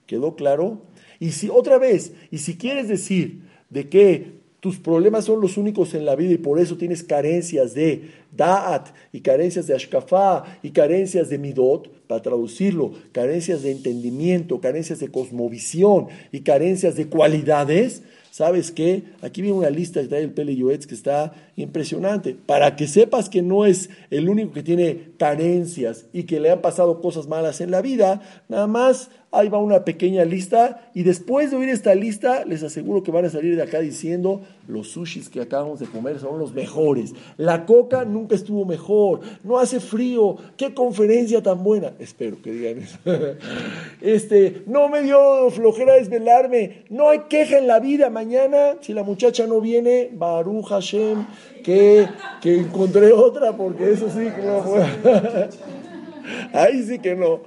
¿Quedó 0.05 0.35
claro? 0.35 0.83
Y 1.19 1.31
si 1.31 1.49
otra 1.49 1.77
vez, 1.77 2.13
y 2.31 2.39
si 2.39 2.57
quieres 2.57 2.87
decir 2.87 3.43
de 3.69 3.89
que 3.89 4.40
tus 4.61 4.77
problemas 4.77 5.25
son 5.25 5.41
los 5.41 5.57
únicos 5.57 5.95
en 5.95 6.05
la 6.05 6.15
vida 6.15 6.33
y 6.33 6.37
por 6.37 6.59
eso 6.59 6.77
tienes 6.77 7.03
carencias 7.03 7.73
de 7.73 8.11
Da'at 8.31 8.89
y 9.11 9.21
carencias 9.21 9.67
de 9.67 9.75
Ashkafá 9.75 10.43
y 10.63 10.71
carencias 10.71 11.29
de 11.29 11.37
Midot, 11.37 11.89
para 12.07 12.21
traducirlo, 12.21 12.91
carencias 13.13 13.63
de 13.63 13.71
entendimiento, 13.71 14.59
carencias 14.59 14.99
de 14.99 15.09
cosmovisión 15.09 16.07
y 16.31 16.41
carencias 16.41 16.95
de 16.95 17.07
cualidades. 17.07 18.03
¿Sabes 18.31 18.71
qué? 18.71 19.03
Aquí 19.21 19.41
viene 19.41 19.57
una 19.57 19.69
lista 19.69 20.01
de 20.01 20.17
el 20.17 20.31
Pele 20.31 20.55
Yoetz 20.55 20.87
que 20.87 20.95
está 20.95 21.33
impresionante. 21.57 22.35
Para 22.45 22.75
que 22.75 22.87
sepas 22.87 23.29
que 23.29 23.41
no 23.41 23.65
es 23.65 23.89
el 24.09 24.29
único 24.29 24.53
que 24.53 24.63
tiene 24.63 25.11
carencias 25.17 26.05
y 26.13 26.23
que 26.23 26.39
le 26.39 26.49
han 26.49 26.61
pasado 26.61 27.01
cosas 27.01 27.27
malas 27.27 27.59
en 27.59 27.71
la 27.71 27.81
vida, 27.81 28.21
nada 28.47 28.67
más 28.67 29.09
ahí 29.31 29.49
va 29.49 29.59
una 29.59 29.85
pequeña 29.85 30.25
lista 30.25 30.89
y 30.93 31.03
después 31.03 31.51
de 31.51 31.57
oír 31.57 31.69
esta 31.69 31.95
lista 31.95 32.43
les 32.45 32.63
aseguro 32.63 33.03
que 33.03 33.11
van 33.11 33.25
a 33.25 33.29
salir 33.29 33.55
de 33.55 33.63
acá 33.63 33.79
diciendo 33.79 34.41
los 34.67 34.89
sushis 34.89 35.29
que 35.29 35.41
acabamos 35.41 35.79
de 35.79 35.87
comer 35.87 36.19
son 36.19 36.39
los 36.39 36.53
mejores. 36.53 37.13
La 37.37 37.65
coca 37.65 38.05
nunca 38.21 38.35
estuvo 38.35 38.65
mejor, 38.65 39.21
no 39.43 39.57
hace 39.57 39.79
frío, 39.79 40.37
qué 40.55 40.73
conferencia 40.73 41.41
tan 41.41 41.63
buena. 41.63 41.93
Espero 41.99 42.41
que 42.41 42.51
digan 42.51 42.83
eso. 42.83 42.97
Este, 44.01 44.63
no 44.65 44.89
me 44.89 45.01
dio 45.03 45.49
flojera 45.51 45.93
desvelarme, 45.93 46.85
no 46.89 47.09
hay 47.09 47.19
queja 47.29 47.57
en 47.57 47.67
la 47.67 47.79
vida. 47.79 48.09
Mañana, 48.09 48.77
si 48.81 48.93
la 48.93 49.03
muchacha 49.03 49.45
no 49.45 49.61
viene, 49.61 50.09
Baruch 50.11 50.65
Hashem, 50.65 51.25
que, 51.63 52.07
que 52.41 52.57
encontré 52.57 53.11
otra, 53.11 53.55
porque 53.55 53.91
eso 53.91 54.09
sí 54.09 54.27
que 54.35 54.41
no 54.41 54.63
Ahí 56.53 56.83
sí 56.83 56.99
que 56.99 57.15
no 57.15 57.41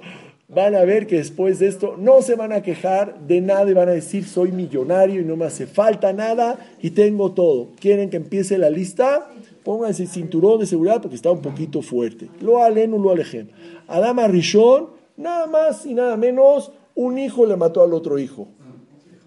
van 0.49 0.75
a 0.75 0.85
ver 0.85 1.07
que 1.07 1.17
después 1.17 1.59
de 1.59 1.69
esto 1.69 1.97
no 1.99 2.23
se 2.23 2.35
van 2.37 2.53
a 2.53 2.63
quejar 2.63 3.19
de 3.27 3.41
nada 3.41 3.69
y 3.71 3.75
van 3.75 3.89
a 3.89 3.93
decir 3.93 4.25
soy 4.25 4.53
millonario 4.53 5.21
y 5.21 5.25
no 5.25 5.37
me 5.37 5.47
hace 5.47 5.67
falta 5.67 6.13
nada 6.13 6.59
y 6.81 6.91
tengo 6.91 7.33
todo. 7.33 7.71
¿Quieren 7.81 8.11
que 8.11 8.17
empiece 8.17 8.59
la 8.59 8.71
lista? 8.71 9.29
Pónganse 9.65 10.07
cinturón 10.07 10.61
de 10.61 10.67
seguridad 10.67 11.01
porque 11.01 11.17
está 11.17 11.31
un 11.31 11.41
poquito 11.41 11.83
fuerte. 11.83 12.29
Lo 12.41 12.63
aleno, 12.63 12.99
lo 12.99 13.11
alejem. 13.11 13.49
Adama 13.89 14.29
Rishon, 14.29 14.89
nada 15.17 15.47
más 15.47 15.87
y 15.87 15.95
nada 15.95 16.17
menos, 16.17 16.73
un 16.95 17.19
hijo 17.19 17.47
le 17.47 17.57
mató 17.57 17.83
al 17.83 17.95
otro 17.95 18.19
hijo. 18.19 18.49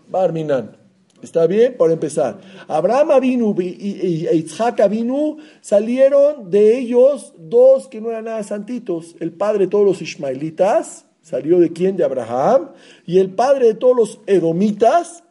Barminan. 0.10 0.78
¿Está 1.22 1.48
bien? 1.48 1.76
Por 1.76 1.92
empezar. 1.92 2.40
Abraham 2.68 3.10
Avinu 3.10 3.56
y 3.60 4.28
Isaac 4.32 4.82
Avinu 4.82 5.38
salieron 5.62 6.52
de 6.52 6.78
ellos 6.78 7.34
dos 7.40 7.88
que 7.88 8.00
no 8.00 8.12
eran 8.12 8.26
nada 8.26 8.44
santitos. 8.44 9.16
El 9.20 9.32
padre 9.32 9.66
de 9.66 9.68
todos 9.68 9.86
los 9.86 10.02
ismaelitas 10.04 11.08
¿Salió 11.28 11.60
de 11.60 11.74
quién? 11.74 11.98
De 11.98 12.06
Abraham. 12.06 12.70
Y 13.06 13.20
el 13.20 13.32
padre 13.32 13.68
de 13.68 13.74
todos 13.74 13.98
los 13.98 14.20
edomitas, 14.28 15.26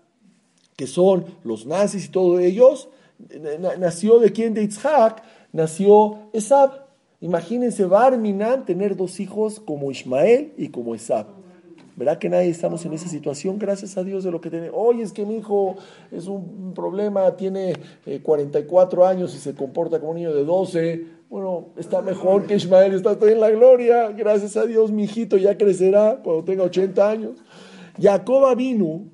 que 0.76 0.86
son 0.86 1.24
los 1.42 1.64
nazis 1.64 2.04
y 2.04 2.09
todos 2.11 2.40
ellos, 2.40 2.90
nació 3.79 4.19
de 4.19 4.33
quién? 4.33 4.55
De 4.55 4.62
Isaac, 4.62 5.23
nació 5.53 6.31
Esab. 6.33 6.87
Imagínense 7.21 7.85
Barminan 7.85 8.64
tener 8.64 8.97
dos 8.97 9.21
hijos 9.21 9.59
como 9.61 9.91
Ismael 9.91 10.53
y 10.57 10.69
como 10.69 10.95
Esab. 10.95 11.27
¿Verdad 11.97 12.19
que 12.19 12.29
nadie 12.29 12.51
estamos 12.51 12.85
en 12.85 12.93
esa 12.93 13.09
situación? 13.09 13.59
Gracias 13.59 13.97
a 13.97 14.05
Dios 14.05 14.23
de 14.23 14.31
lo 14.31 14.43
que 14.43 14.51
tiene. 14.51 14.69
Oye, 14.71 15.03
es 15.03 15.14
que 15.14 15.25
mi 15.25 15.39
hijo 15.39 15.77
es 16.12 16.27
un 16.27 16.75
problema, 16.75 17.35
tiene 17.37 17.73
44 18.23 19.03
eh, 19.03 19.09
años 19.09 19.35
y 19.35 19.39
se 19.39 19.55
comporta 19.55 19.99
como 19.99 20.11
un 20.11 20.19
niño 20.19 20.35
de 20.35 20.45
12. 20.45 21.07
Bueno, 21.31 21.69
está 21.79 22.03
mejor 22.03 22.47
que 22.47 22.57
Ismael, 22.57 22.93
está 22.93 23.17
en 23.27 23.41
la 23.41 23.49
gloria. 23.51 24.11
Gracias 24.11 24.59
a 24.59 24.67
Dios, 24.67 24.93
mi 24.93 25.05
hijito 25.05 25.39
ya 25.39 25.57
crecerá 25.57 26.21
cuando 26.23 26.45
tenga 26.45 26.64
80 26.64 27.11
años. 27.11 27.39
Jacob 27.99 28.55
vino, 28.55 29.05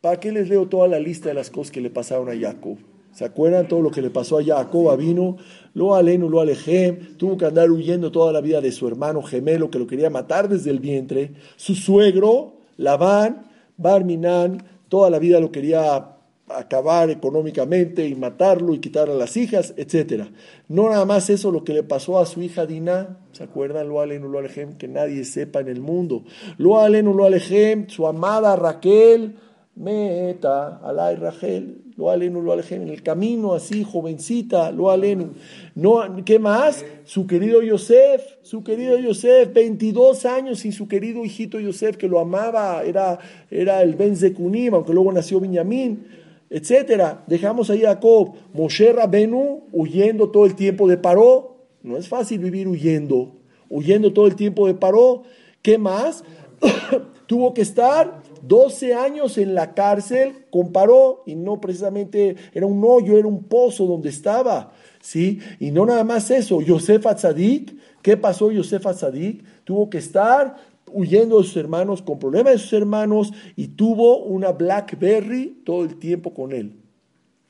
¿para 0.00 0.20
qué 0.20 0.30
les 0.30 0.48
leo 0.48 0.68
toda 0.68 0.86
la 0.86 1.00
lista 1.00 1.28
de 1.28 1.34
las 1.34 1.50
cosas 1.50 1.72
que 1.72 1.80
le 1.80 1.90
pasaron 1.90 2.28
a 2.28 2.40
Jacob? 2.40 2.78
¿Se 3.12 3.26
acuerdan 3.26 3.68
todo 3.68 3.82
lo 3.82 3.90
que 3.90 4.00
le 4.00 4.10
pasó 4.10 4.38
a 4.38 4.44
Jacob 4.44 4.96
vino? 4.96 5.36
Lo 5.74 5.94
aleno, 5.94 6.28
lo 6.28 6.40
alejem, 6.40 7.16
tuvo 7.16 7.36
que 7.36 7.44
andar 7.44 7.70
huyendo 7.70 8.10
toda 8.10 8.32
la 8.32 8.40
vida 8.40 8.60
de 8.60 8.72
su 8.72 8.88
hermano 8.88 9.22
gemelo 9.22 9.70
que 9.70 9.78
lo 9.78 9.86
quería 9.86 10.08
matar 10.08 10.48
desde 10.48 10.70
el 10.70 10.80
vientre. 10.80 11.32
Su 11.56 11.74
suegro, 11.74 12.54
Labán, 12.78 13.50
Barminan, 13.76 14.64
toda 14.88 15.10
la 15.10 15.18
vida 15.18 15.40
lo 15.40 15.52
quería 15.52 16.08
acabar 16.48 17.10
económicamente 17.10 18.06
y 18.06 18.14
matarlo 18.14 18.74
y 18.74 18.80
quitar 18.80 19.08
a 19.10 19.14
las 19.14 19.36
hijas, 19.36 19.74
etc. 19.76 20.24
No 20.68 20.88
nada 20.88 21.04
más 21.04 21.28
eso 21.30 21.50
lo 21.50 21.64
que 21.64 21.74
le 21.74 21.82
pasó 21.82 22.18
a 22.18 22.26
su 22.26 22.42
hija 22.42 22.66
Dina, 22.66 23.18
¿se 23.32 23.44
acuerdan? 23.44 23.88
Lo 23.88 24.00
aleno, 24.00 24.28
lo 24.28 24.38
alejem, 24.38 24.76
que 24.76 24.88
nadie 24.88 25.24
sepa 25.24 25.60
en 25.60 25.68
el 25.68 25.80
mundo. 25.80 26.24
Lo 26.58 26.78
aleno, 26.78 27.12
lo 27.12 27.24
alejem, 27.24 27.88
su 27.88 28.06
amada 28.06 28.56
Raquel, 28.56 29.36
Meta, 29.74 30.80
alay 30.84 31.16
Rachel, 31.16 31.81
lo 31.96 32.10
alenu, 32.10 32.40
lo 32.40 32.58
en 32.58 32.88
el 32.88 33.02
camino 33.02 33.54
así, 33.54 33.84
jovencita, 33.84 34.70
lo 34.70 34.90
alenu. 34.90 35.30
No, 35.74 36.24
¿Qué 36.24 36.38
más? 36.38 36.84
Su 37.04 37.26
querido 37.26 37.62
Yosef, 37.62 38.22
su 38.42 38.64
querido 38.64 38.98
Yosef, 38.98 39.52
22 39.52 40.24
años 40.26 40.60
sin 40.60 40.72
su 40.72 40.88
querido 40.88 41.24
hijito 41.24 41.60
Yosef, 41.60 41.96
que 41.96 42.08
lo 42.08 42.20
amaba, 42.20 42.82
era, 42.84 43.18
era 43.50 43.82
el 43.82 43.94
Ben 43.94 44.16
Zekunim, 44.16 44.74
aunque 44.74 44.92
luego 44.92 45.12
nació 45.12 45.40
Benjamín, 45.40 46.06
etcétera. 46.48 47.24
Dejamos 47.26 47.70
ahí 47.70 47.84
a 47.84 47.94
Jacob, 47.94 48.34
Moshe 48.52 48.92
Rabenu, 48.92 49.64
huyendo 49.72 50.30
todo 50.30 50.46
el 50.46 50.54
tiempo 50.54 50.88
de 50.88 50.96
Paró. 50.96 51.56
No 51.82 51.96
es 51.96 52.08
fácil 52.08 52.38
vivir 52.38 52.68
huyendo, 52.68 53.32
huyendo 53.68 54.12
todo 54.12 54.26
el 54.26 54.36
tiempo 54.36 54.66
de 54.66 54.74
Paró. 54.74 55.24
¿Qué 55.62 55.78
más? 55.78 56.24
Tuvo 57.26 57.54
que 57.54 57.62
estar 57.62 58.22
12 58.42 58.94
años 58.94 59.38
en 59.38 59.54
la 59.54 59.74
cárcel, 59.74 60.46
comparó, 60.50 61.22
y 61.26 61.34
no 61.34 61.60
precisamente 61.60 62.36
era 62.52 62.66
un 62.66 62.84
hoyo, 62.84 63.16
era 63.16 63.28
un 63.28 63.44
pozo 63.44 63.86
donde 63.86 64.08
estaba, 64.08 64.72
¿sí? 65.00 65.40
Y 65.58 65.70
no 65.70 65.86
nada 65.86 66.04
más 66.04 66.30
eso, 66.30 66.60
Yosef 66.60 67.06
Atzadik, 67.06 67.74
¿qué 68.02 68.16
pasó 68.16 68.50
Yosef 68.50 68.86
Atzadik? 68.86 69.44
Tuvo 69.64 69.88
que 69.88 69.98
estar 69.98 70.56
huyendo 70.92 71.38
de 71.38 71.44
sus 71.44 71.56
hermanos, 71.56 72.02
con 72.02 72.18
problemas 72.18 72.52
de 72.54 72.58
sus 72.58 72.72
hermanos, 72.72 73.32
y 73.56 73.68
tuvo 73.68 74.24
una 74.24 74.52
Blackberry 74.52 75.62
todo 75.64 75.84
el 75.84 75.96
tiempo 75.96 76.34
con 76.34 76.52
él. 76.52 76.76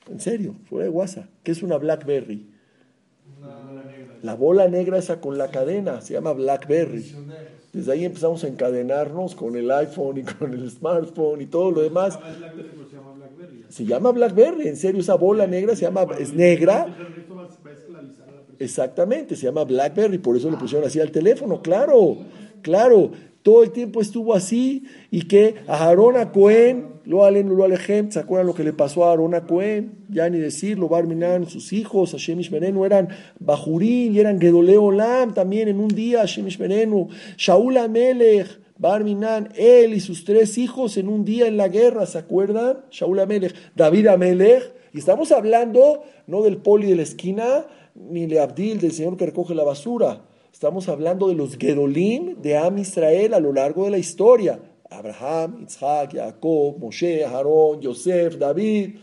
En 0.09 0.19
serio, 0.19 0.55
fuera 0.69 0.85
de 0.85 0.89
WhatsApp. 0.89 1.25
¿Qué 1.43 1.51
es 1.51 1.63
una 1.63 1.77
Blackberry? 1.77 2.47
La 4.21 4.35
bola 4.35 4.67
negra 4.69 4.97
esa 4.97 5.19
con 5.19 5.37
la 5.37 5.49
cadena, 5.49 6.01
se 6.01 6.13
llama 6.13 6.33
Blackberry. 6.33 7.13
Desde 7.73 7.91
ahí 7.91 8.05
empezamos 8.05 8.43
a 8.43 8.47
encadenarnos 8.47 9.33
con 9.33 9.55
el 9.55 9.69
iPhone 9.71 10.19
y 10.19 10.23
con 10.39 10.53
el 10.53 10.69
smartphone 10.69 11.41
y 11.41 11.47
todo 11.47 11.71
lo 11.71 11.81
demás. 11.81 12.19
Se 13.69 13.83
llama 13.83 14.11
Blackberry, 14.11 14.67
en 14.67 14.77
serio, 14.77 15.01
esa 15.01 15.15
bola 15.15 15.47
negra 15.47 15.75
se 15.75 15.81
llama, 15.81 16.05
es 16.19 16.33
negra. 16.33 16.85
Exactamente, 18.59 19.35
se 19.35 19.47
llama 19.47 19.63
Blackberry, 19.63 20.19
por 20.19 20.37
eso 20.37 20.51
le 20.51 20.57
pusieron 20.57 20.87
así 20.87 20.99
al 20.99 21.11
teléfono, 21.11 21.61
claro, 21.63 22.17
claro. 22.61 23.11
Todo 23.43 23.63
el 23.63 23.71
tiempo 23.71 23.99
estuvo 23.99 24.33
así 24.33 24.85
y 25.11 25.23
que 25.23 25.55
a 25.67 25.83
Aarón 25.83 26.15
a 26.15 26.31
Cohen, 26.31 26.93
lo 27.03 27.25
alen, 27.25 27.49
lo 27.49 27.65
alejem, 27.65 28.09
¿se 28.09 28.19
acuerdan 28.19 28.47
lo 28.47 28.55
que 28.55 28.63
le 28.63 28.71
pasó 28.71 29.03
a 29.03 29.09
Aarón 29.09 29.35
a 29.35 29.45
Cohen? 29.45 30.05
Ya 30.07 30.29
ni 30.29 30.37
decirlo, 30.37 30.87
Barminan, 30.87 31.49
sus 31.49 31.73
hijos, 31.73 32.11
Hashem 32.11 32.39
Ishmerenu, 32.39 32.85
eran 32.85 33.09
Bajurín 33.41 34.15
y 34.15 34.19
eran 34.19 34.39
Gedoleo 34.39 34.93
Lam 34.93 35.33
también 35.33 35.67
en 35.67 35.81
un 35.81 35.89
día, 35.89 36.19
Hashem 36.19 36.47
Ishmerenu, 36.47 37.09
Shaul 37.35 37.75
Amelech, 37.75 38.47
Barminan, 38.77 39.49
él 39.57 39.93
y 39.93 39.99
sus 39.99 40.23
tres 40.23 40.57
hijos 40.57 40.95
en 40.95 41.09
un 41.09 41.25
día 41.25 41.45
en 41.45 41.57
la 41.57 41.67
guerra, 41.67 42.05
¿se 42.05 42.19
acuerdan? 42.19 42.77
Shaul 42.91 43.19
Amelech, 43.19 43.53
David 43.75 44.07
Amelech, 44.07 44.73
y 44.93 44.99
estamos 44.99 45.33
hablando 45.33 46.03
no 46.27 46.43
del 46.43 46.55
poli 46.55 46.87
de 46.87 46.95
la 46.95 47.03
esquina, 47.03 47.65
ni 47.93 48.25
de 48.25 48.39
Abdil, 48.39 48.79
del 48.79 48.93
señor 48.93 49.17
que 49.17 49.25
recoge 49.25 49.53
la 49.53 49.65
basura. 49.65 50.21
Estamos 50.63 50.87
hablando 50.87 51.27
de 51.27 51.35
los 51.35 51.57
Gedolim 51.57 52.41
de 52.41 52.55
Am 52.55 52.77
Israel 52.77 53.33
a 53.33 53.41
lo 53.41 53.51
largo 53.51 53.83
de 53.83 53.91
la 53.91 53.97
historia. 53.97 54.61
Abraham, 54.89 55.65
Isaac, 55.67 56.13
Jacob, 56.13 56.77
Moshe, 56.79 57.25
Aarón, 57.25 57.81
Yosef, 57.81 58.37
David. 58.37 58.95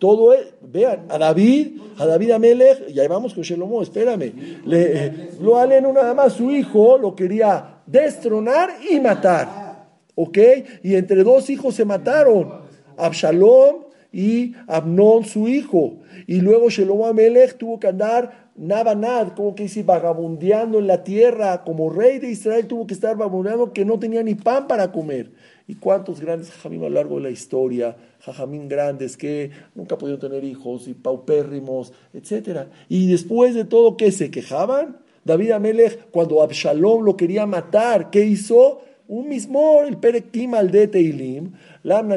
Todo 0.00 0.32
es, 0.32 0.40
vean, 0.60 1.06
a 1.08 1.16
David, 1.16 1.80
a 1.98 2.06
David 2.06 2.32
Amelech, 2.32 2.90
y 2.90 2.98
ahí 2.98 3.06
vamos 3.06 3.32
con 3.32 3.44
Shelomo, 3.44 3.80
espérame. 3.80 4.32
Le, 4.66 5.28
lo 5.40 5.56
aleno 5.56 5.92
nada 5.92 6.14
más, 6.14 6.32
su 6.32 6.50
hijo 6.50 6.98
lo 6.98 7.14
quería 7.14 7.82
destronar 7.86 8.70
y 8.90 8.98
matar. 8.98 9.86
¿Ok? 10.16 10.38
Y 10.82 10.96
entre 10.96 11.22
dos 11.22 11.48
hijos 11.48 11.76
se 11.76 11.84
mataron. 11.84 12.54
Absalom 12.96 13.84
y 14.12 14.52
Abnón, 14.66 15.24
su 15.24 15.46
hijo. 15.46 15.98
Y 16.26 16.40
luego 16.40 16.70
Shelomo 16.70 17.06
Amelech 17.06 17.56
tuvo 17.56 17.78
que 17.78 17.86
andar 17.86 18.43
Nabanad, 18.56 19.34
como 19.34 19.54
que 19.54 19.64
dice, 19.64 19.82
vagabundeando 19.82 20.78
en 20.78 20.86
la 20.86 21.02
tierra, 21.02 21.64
como 21.64 21.90
rey 21.90 22.18
de 22.20 22.30
Israel 22.30 22.66
tuvo 22.66 22.86
que 22.86 22.94
estar 22.94 23.16
vagabundeando 23.16 23.72
que 23.72 23.84
no 23.84 23.98
tenía 23.98 24.22
ni 24.22 24.34
pan 24.34 24.68
para 24.68 24.92
comer. 24.92 25.32
¿Y 25.66 25.74
cuántos 25.76 26.20
grandes 26.20 26.50
jajamim 26.50 26.82
a 26.82 26.88
lo 26.88 26.94
largo 26.94 27.16
de 27.16 27.22
la 27.22 27.30
historia, 27.30 27.96
jajamín 28.20 28.68
grandes 28.68 29.16
que 29.16 29.50
nunca 29.74 29.96
pudieron 29.96 30.20
tener 30.20 30.44
hijos 30.44 30.86
y 30.86 30.94
paupérrimos, 30.94 31.92
etcétera? 32.12 32.68
Y 32.88 33.10
después 33.10 33.54
de 33.54 33.64
todo, 33.64 33.96
¿qué 33.96 34.12
se 34.12 34.30
quejaban? 34.30 34.98
David 35.24 35.52
Amelech, 35.52 36.10
cuando 36.10 36.42
Absalom 36.42 37.02
lo 37.02 37.16
quería 37.16 37.46
matar, 37.46 38.10
¿qué 38.10 38.24
hizo? 38.24 38.82
Un 39.08 39.28
mismo, 39.28 39.82
el 39.82 39.96
Perekim 39.96 40.54
al 40.54 40.70
de 40.70 40.86
Teilim, 40.86 41.52
Lam 41.82 42.10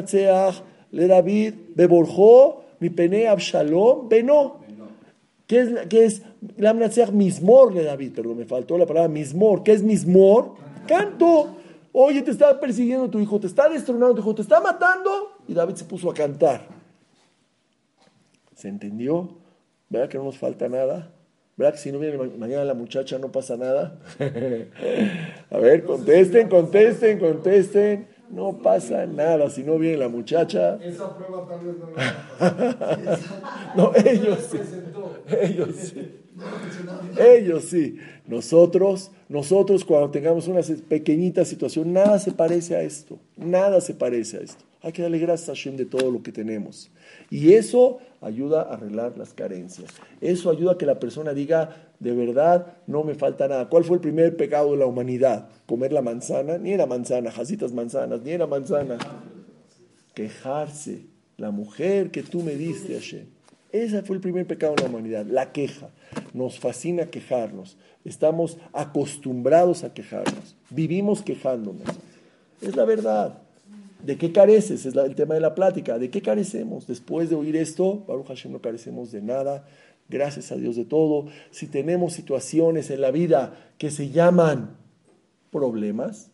le 0.90 1.06
David, 1.06 1.54
Beborjó, 1.74 2.64
mi 2.80 2.90
pene 2.90 3.28
Absalom, 3.28 4.08
Beno. 4.08 4.58
¿Qué 5.46 5.60
es, 5.60 5.70
qué 5.88 6.04
es 6.04 6.22
mismor 7.12 7.74
de 7.74 7.84
David? 7.84 8.18
Me 8.20 8.44
faltó 8.44 8.78
la 8.78 8.86
palabra 8.86 9.08
mismor. 9.08 9.62
¿Qué 9.62 9.72
es 9.72 9.82
mismor? 9.82 10.54
Canto. 10.86 11.56
Oye, 11.92 12.22
te 12.22 12.30
está 12.30 12.60
persiguiendo 12.60 13.08
tu 13.08 13.18
hijo, 13.18 13.40
te 13.40 13.46
está 13.46 13.68
destronando 13.68 14.14
tu 14.14 14.20
hijo, 14.20 14.34
te 14.34 14.42
está 14.42 14.60
matando. 14.60 15.32
Y 15.48 15.54
David 15.54 15.74
se 15.74 15.84
puso 15.84 16.10
a 16.10 16.14
cantar. 16.14 16.66
¿Se 18.54 18.68
entendió? 18.68 19.36
¿Verdad 19.88 20.08
que 20.08 20.18
no 20.18 20.24
nos 20.24 20.38
falta 20.38 20.68
nada? 20.68 21.10
¿Verdad 21.56 21.72
que 21.72 21.78
si 21.80 21.90
no 21.90 21.98
viene 21.98 22.16
mañana 22.16 22.64
la 22.64 22.74
muchacha 22.74 23.18
no 23.18 23.32
pasa 23.32 23.56
nada? 23.56 23.98
a 25.50 25.58
ver, 25.58 25.84
contesten, 25.84 26.48
contesten, 26.48 27.18
contesten. 27.18 28.06
No 28.30 28.58
pasa 28.58 29.06
nada 29.06 29.48
si 29.48 29.64
no 29.64 29.78
viene 29.78 29.96
la 29.96 30.08
muchacha. 30.08 30.76
Esa 30.76 31.16
prueba 31.16 31.48
tal 31.48 31.66
vez 31.66 31.76
no 33.74 33.90
No, 33.90 33.92
ellos 33.96 34.38
sí. 34.50 34.58
Ellos 35.40 35.74
sí. 35.74 36.27
Ellos 37.18 37.64
sí. 37.64 37.98
Nosotros, 38.26 39.10
nosotros 39.28 39.84
cuando 39.84 40.10
tengamos 40.10 40.48
una 40.48 40.60
pequeñita 40.88 41.44
situación, 41.44 41.92
nada 41.92 42.18
se 42.18 42.32
parece 42.32 42.76
a 42.76 42.82
esto. 42.82 43.18
Nada 43.36 43.80
se 43.80 43.94
parece 43.94 44.38
a 44.38 44.40
esto. 44.40 44.64
Hay 44.80 44.92
que 44.92 45.02
darle 45.02 45.18
gracias 45.18 45.48
a 45.48 45.52
Hashem 45.52 45.76
de 45.76 45.86
todo 45.86 46.10
lo 46.10 46.22
que 46.22 46.30
tenemos. 46.30 46.90
Y 47.30 47.54
eso 47.54 47.98
ayuda 48.20 48.62
a 48.62 48.74
arreglar 48.74 49.18
las 49.18 49.34
carencias. 49.34 49.90
Eso 50.20 50.50
ayuda 50.50 50.72
a 50.72 50.78
que 50.78 50.86
la 50.86 51.00
persona 51.00 51.34
diga, 51.34 51.90
de 51.98 52.12
verdad, 52.12 52.74
no 52.86 53.02
me 53.02 53.14
falta 53.14 53.48
nada. 53.48 53.68
¿Cuál 53.68 53.84
fue 53.84 53.96
el 53.96 54.00
primer 54.00 54.36
pecado 54.36 54.72
de 54.72 54.78
la 54.78 54.86
humanidad? 54.86 55.48
Comer 55.66 55.92
la 55.92 56.02
manzana. 56.02 56.58
Ni 56.58 56.72
era 56.72 56.86
manzana, 56.86 57.32
jacitas 57.32 57.72
manzanas, 57.72 58.22
ni 58.22 58.30
era 58.30 58.46
manzana. 58.46 58.98
Quejarse. 60.14 61.06
La 61.36 61.50
mujer 61.50 62.10
que 62.10 62.22
tú 62.22 62.42
me 62.42 62.54
diste, 62.54 62.94
Hashem. 62.94 63.26
Ese 63.70 64.02
fue 64.02 64.16
el 64.16 64.22
primer 64.22 64.46
pecado 64.46 64.74
de 64.74 64.82
la 64.82 64.88
humanidad, 64.88 65.26
la 65.26 65.52
queja. 65.52 65.90
Nos 66.34 66.58
fascina 66.58 67.06
quejarnos. 67.06 67.76
Estamos 68.04 68.58
acostumbrados 68.72 69.84
a 69.84 69.92
quejarnos. 69.92 70.56
Vivimos 70.70 71.22
quejándonos. 71.22 71.88
Es 72.60 72.76
la 72.76 72.84
verdad. 72.84 73.42
¿De 74.02 74.16
qué 74.16 74.32
careces? 74.32 74.86
Es 74.86 74.94
el 74.94 75.14
tema 75.14 75.34
de 75.34 75.40
la 75.40 75.54
plática. 75.54 75.98
¿De 75.98 76.10
qué 76.10 76.22
carecemos? 76.22 76.86
Después 76.86 77.30
de 77.30 77.36
oír 77.36 77.56
esto, 77.56 78.04
Baruch 78.06 78.28
Hashem 78.28 78.52
no 78.52 78.60
carecemos 78.60 79.10
de 79.10 79.22
nada. 79.22 79.66
Gracias 80.08 80.52
a 80.52 80.56
Dios 80.56 80.76
de 80.76 80.84
todo. 80.84 81.26
Si 81.50 81.66
tenemos 81.66 82.12
situaciones 82.12 82.90
en 82.90 83.00
la 83.00 83.10
vida 83.10 83.54
que 83.76 83.90
se 83.90 84.10
llaman 84.10 84.76
problemas, 85.50 86.30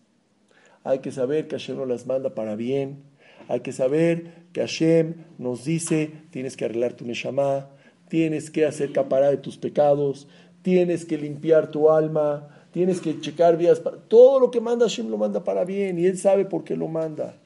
hay 0.85 0.99
que 0.99 1.11
saber 1.11 1.49
que 1.49 1.57
Hashem 1.57 1.79
nos 1.79 1.89
las 1.89 2.07
manda 2.07 2.35
para 2.35 2.55
bien. 2.55 3.03
Hay 3.49 3.61
que 3.61 3.73
saber 3.73 4.45
que 4.53 4.61
Hashem 4.61 5.15
nos 5.39 5.65
dice, 5.65 6.13
tienes 6.31 6.57
que 6.57 6.67
arreglar 6.67 6.93
tu 6.93 7.05
neshama, 7.05 7.71
tienes 8.09 8.51
que 8.51 8.67
hacer 8.67 8.93
capará 8.93 9.31
de 9.31 9.37
tus 9.37 9.57
pecados, 9.57 10.29
tienes 10.63 11.05
que 11.05 11.19
limpiar 11.19 11.71
tu 11.71 11.91
alma, 11.91 12.49
tienes 12.71 13.01
que 13.01 13.21
checar 13.21 13.57
vías. 13.57 13.83
Todo 14.09 14.41
lo 14.41 14.51
que 14.51 14.61
manda 14.61 14.87
Hashem 14.87 15.09
lo 15.09 15.19
manda 15.19 15.45
para 15.45 15.65
bien 15.65 15.99
y 15.99 16.07
Él 16.07 16.19
sabe 16.19 16.45
por 16.45 16.65
qué 16.65 16.77
lo 16.77 16.89
manda. 16.89 17.37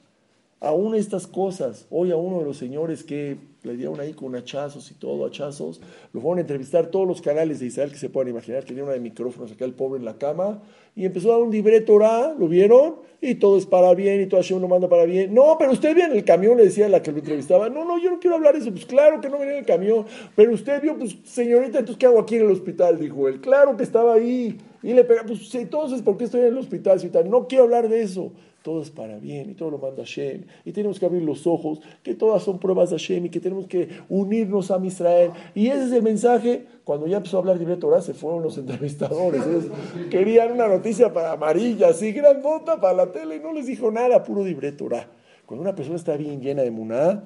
Aún 0.61 0.93
estas 0.95 1.25
cosas, 1.25 1.85
hoy 1.89 2.11
a 2.11 2.17
uno 2.17 2.39
de 2.39 2.45
los 2.45 2.57
señores 2.57 3.03
que 3.03 3.37
le 3.63 3.77
dieron 3.77 3.99
ahí 3.99 4.13
con 4.13 4.35
hachazos 4.35 4.91
y 4.91 4.93
todo, 4.93 5.25
hachazos, 5.25 5.79
lo 6.11 6.19
fueron 6.19 6.39
a 6.39 6.41
entrevistar 6.41 6.87
todos 6.87 7.07
los 7.07 7.21
canales 7.21 7.59
de 7.59 7.67
Israel 7.67 7.91
que 7.91 7.97
se 7.97 8.09
puedan 8.09 8.29
imaginar, 8.29 8.65
tenía 8.65 8.83
una 8.83 8.93
de 8.93 8.99
micrófonos 8.99 9.51
acá 9.51 9.63
el 9.63 9.73
pobre 9.73 9.99
en 9.99 10.05
la 10.05 10.17
cama, 10.17 10.61
y 10.99 11.05
empezó 11.05 11.29
a 11.29 11.37
dar 11.37 11.43
un 11.43 11.51
libre 11.51 11.79
Torah, 11.79 12.35
¿lo 12.37 12.49
vieron? 12.49 12.95
Y 13.21 13.35
todo 13.35 13.57
es 13.57 13.65
para 13.65 13.93
bien, 13.93 14.19
y 14.19 14.25
todo 14.25 14.41
Hashem 14.41 14.59
lo 14.59 14.67
manda 14.67 14.89
para 14.89 15.05
bien. 15.05 15.33
No, 15.33 15.55
pero 15.57 15.71
usted 15.71 15.95
vio 15.95 16.03
en 16.03 16.11
el 16.11 16.25
camión, 16.25 16.57
le 16.57 16.65
decía 16.65 16.87
a 16.87 16.89
la 16.89 17.01
que 17.01 17.13
lo 17.13 17.19
entrevistaba, 17.19 17.69
no, 17.69 17.85
no, 17.85 17.97
yo 17.97 18.11
no 18.11 18.19
quiero 18.19 18.35
hablar 18.35 18.53
de 18.53 18.59
eso, 18.59 18.71
pues 18.71 18.85
claro 18.85 19.21
que 19.21 19.29
no 19.29 19.39
venía 19.39 19.53
en 19.53 19.59
el 19.59 19.65
camión, 19.65 20.05
pero 20.35 20.51
usted 20.51 20.81
vio, 20.81 20.97
pues 20.97 21.15
señorita, 21.23 21.79
entonces 21.79 21.95
¿qué 21.97 22.05
hago 22.05 22.19
aquí 22.19 22.35
en 22.35 22.41
el 22.41 22.51
hospital? 22.51 22.99
Dijo 22.99 23.29
él, 23.29 23.39
claro 23.39 23.77
que 23.77 23.83
estaba 23.83 24.15
ahí, 24.15 24.57
y 24.83 24.93
le 24.93 25.05
pega, 25.05 25.23
pues 25.25 25.55
entonces, 25.55 26.01
¿por 26.01 26.17
qué 26.17 26.25
estoy 26.25 26.41
en 26.41 26.47
el 26.47 26.57
hospital? 26.57 26.99
No 27.29 27.47
quiero 27.47 27.63
hablar 27.63 27.87
de 27.87 28.01
eso 28.01 28.33
todo 28.61 28.83
para 28.93 29.17
bien 29.17 29.49
y 29.49 29.53
todo 29.53 29.71
lo 29.71 29.77
manda 29.77 30.03
Hashem. 30.03 30.43
Y 30.65 30.71
tenemos 30.71 30.99
que 30.99 31.05
abrir 31.05 31.23
los 31.23 31.47
ojos, 31.47 31.79
que 32.03 32.13
todas 32.13 32.43
son 32.43 32.59
pruebas 32.59 32.89
de 32.89 32.97
Hashem 32.97 33.25
y 33.25 33.29
que 33.29 33.39
tenemos 33.39 33.67
que 33.67 33.89
unirnos 34.09 34.71
a 34.71 34.83
Israel. 34.85 35.31
Y 35.55 35.67
ese 35.67 35.85
es 35.85 35.91
el 35.91 36.03
mensaje. 36.03 36.65
Cuando 36.83 37.07
ya 37.07 37.17
empezó 37.17 37.37
a 37.37 37.39
hablar 37.41 37.59
de 37.59 37.77
Torah, 37.77 38.01
se 38.01 38.13
fueron 38.13 38.43
los 38.43 38.57
entrevistadores. 38.57 39.41
querían 40.09 40.51
una 40.51 40.67
noticia 40.67 41.13
para 41.13 41.33
amarilla, 41.33 41.89
así 41.89 42.11
grandota 42.11 42.79
para 42.79 42.93
la 42.93 43.11
tele 43.11 43.37
y 43.37 43.39
no 43.39 43.53
les 43.53 43.67
dijo 43.67 43.91
nada, 43.91 44.23
puro 44.23 44.43
libre 44.43 44.71
Torah. 44.71 45.07
Cuando 45.45 45.63
una 45.63 45.75
persona 45.75 45.95
está 45.95 46.15
bien 46.15 46.41
llena 46.41 46.61
de 46.61 46.71
muná, 46.71 47.23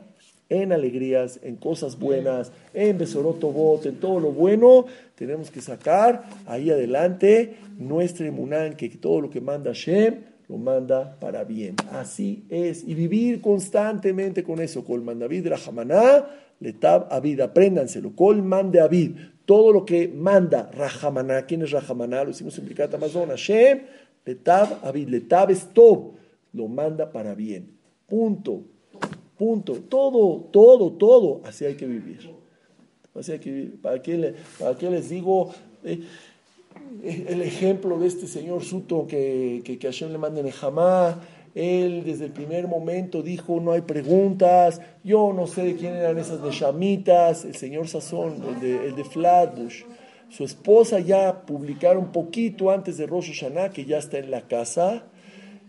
en 0.49 0.71
alegrías, 0.71 1.39
en 1.43 1.55
cosas 1.55 1.97
buenas, 1.97 2.51
en 2.73 2.97
Besorotobot, 2.97 3.85
en 3.85 3.99
todo 3.99 4.19
lo 4.19 4.31
bueno, 4.31 4.85
tenemos 5.15 5.49
que 5.49 5.61
sacar 5.61 6.23
ahí 6.45 6.69
adelante 6.69 7.55
nuestra 7.77 8.29
muná, 8.31 8.65
en 8.65 8.75
que 8.75 8.89
todo 8.89 9.21
lo 9.21 9.29
que 9.29 9.41
manda 9.41 9.71
Hashem 9.71 10.32
lo 10.47 10.57
manda 10.57 11.17
para 11.19 11.43
bien. 11.43 11.75
Así 11.91 12.43
es. 12.49 12.87
Y 12.87 12.93
vivir 12.93 13.41
constantemente 13.41 14.43
con 14.43 14.59
eso. 14.59 14.83
Colman 14.83 15.19
David, 15.19 15.47
Rahamaná, 15.47 16.27
Letab 16.59 17.07
Abid, 17.11 17.39
apréndanselo. 17.41 18.15
Colman 18.15 18.71
de 18.71 18.81
Abid. 18.81 19.11
Todo 19.45 19.73
lo 19.73 19.85
que 19.85 20.07
manda 20.07 20.69
Rahamaná. 20.71 21.45
¿Quién 21.45 21.61
es 21.63 21.71
Rahamaná? 21.71 22.23
Lo 22.23 22.31
hicimos 22.31 22.57
en 22.57 22.65
Amazon. 22.65 22.95
Amazon. 22.95 23.29
Hashem, 23.29 23.79
Letab 24.25 24.79
Abid. 24.83 25.09
Letab 25.09 25.51
es 25.51 25.67
Tob. 25.73 26.13
Lo 26.53 26.67
manda 26.67 27.11
para 27.11 27.35
bien. 27.35 27.71
Punto. 28.07 28.63
Punto. 29.37 29.73
Todo, 29.89 30.49
todo, 30.51 30.91
todo. 30.93 31.41
Así 31.45 31.65
hay 31.65 31.75
que 31.75 31.87
vivir. 31.87 32.19
Así 33.15 33.31
hay 33.31 33.39
que 33.39 33.51
vivir. 33.51 33.81
¿Para 33.81 34.01
qué, 34.01 34.35
para 34.59 34.77
qué 34.77 34.89
les 34.89 35.09
digo? 35.09 35.53
Eh, 35.83 36.01
el 37.03 37.41
ejemplo 37.41 37.99
de 37.99 38.07
este 38.07 38.27
señor 38.27 38.63
Suto 38.63 39.07
que, 39.07 39.61
que, 39.65 39.77
que 39.77 39.87
Hashem 39.87 40.11
le 40.11 40.17
manda 40.17 40.39
en 40.39 40.47
Ejamá, 40.47 41.19
él 41.55 42.03
desde 42.03 42.25
el 42.25 42.31
primer 42.31 42.67
momento 42.67 43.21
dijo, 43.21 43.59
no 43.59 43.73
hay 43.73 43.81
preguntas, 43.81 44.81
yo 45.03 45.33
no 45.33 45.45
sé 45.45 45.63
de 45.63 45.75
quién 45.75 45.95
eran 45.95 46.17
esas 46.17 46.41
neshamitas, 46.41 47.45
el 47.45 47.55
señor 47.55 47.87
Sazón, 47.87 48.41
el 48.47 48.59
de, 48.59 48.87
el 48.87 48.95
de 48.95 49.03
Flatbush. 49.03 49.83
Su 50.29 50.43
esposa 50.45 50.99
ya 50.99 51.45
publicaron 51.45 52.05
un 52.05 52.11
poquito 52.11 52.71
antes 52.71 52.97
de 52.97 53.05
Rosh 53.05 53.31
Hashanah, 53.31 53.69
que 53.69 53.85
ya 53.85 53.99
está 53.99 54.17
en 54.17 54.31
la 54.31 54.47
casa, 54.47 55.03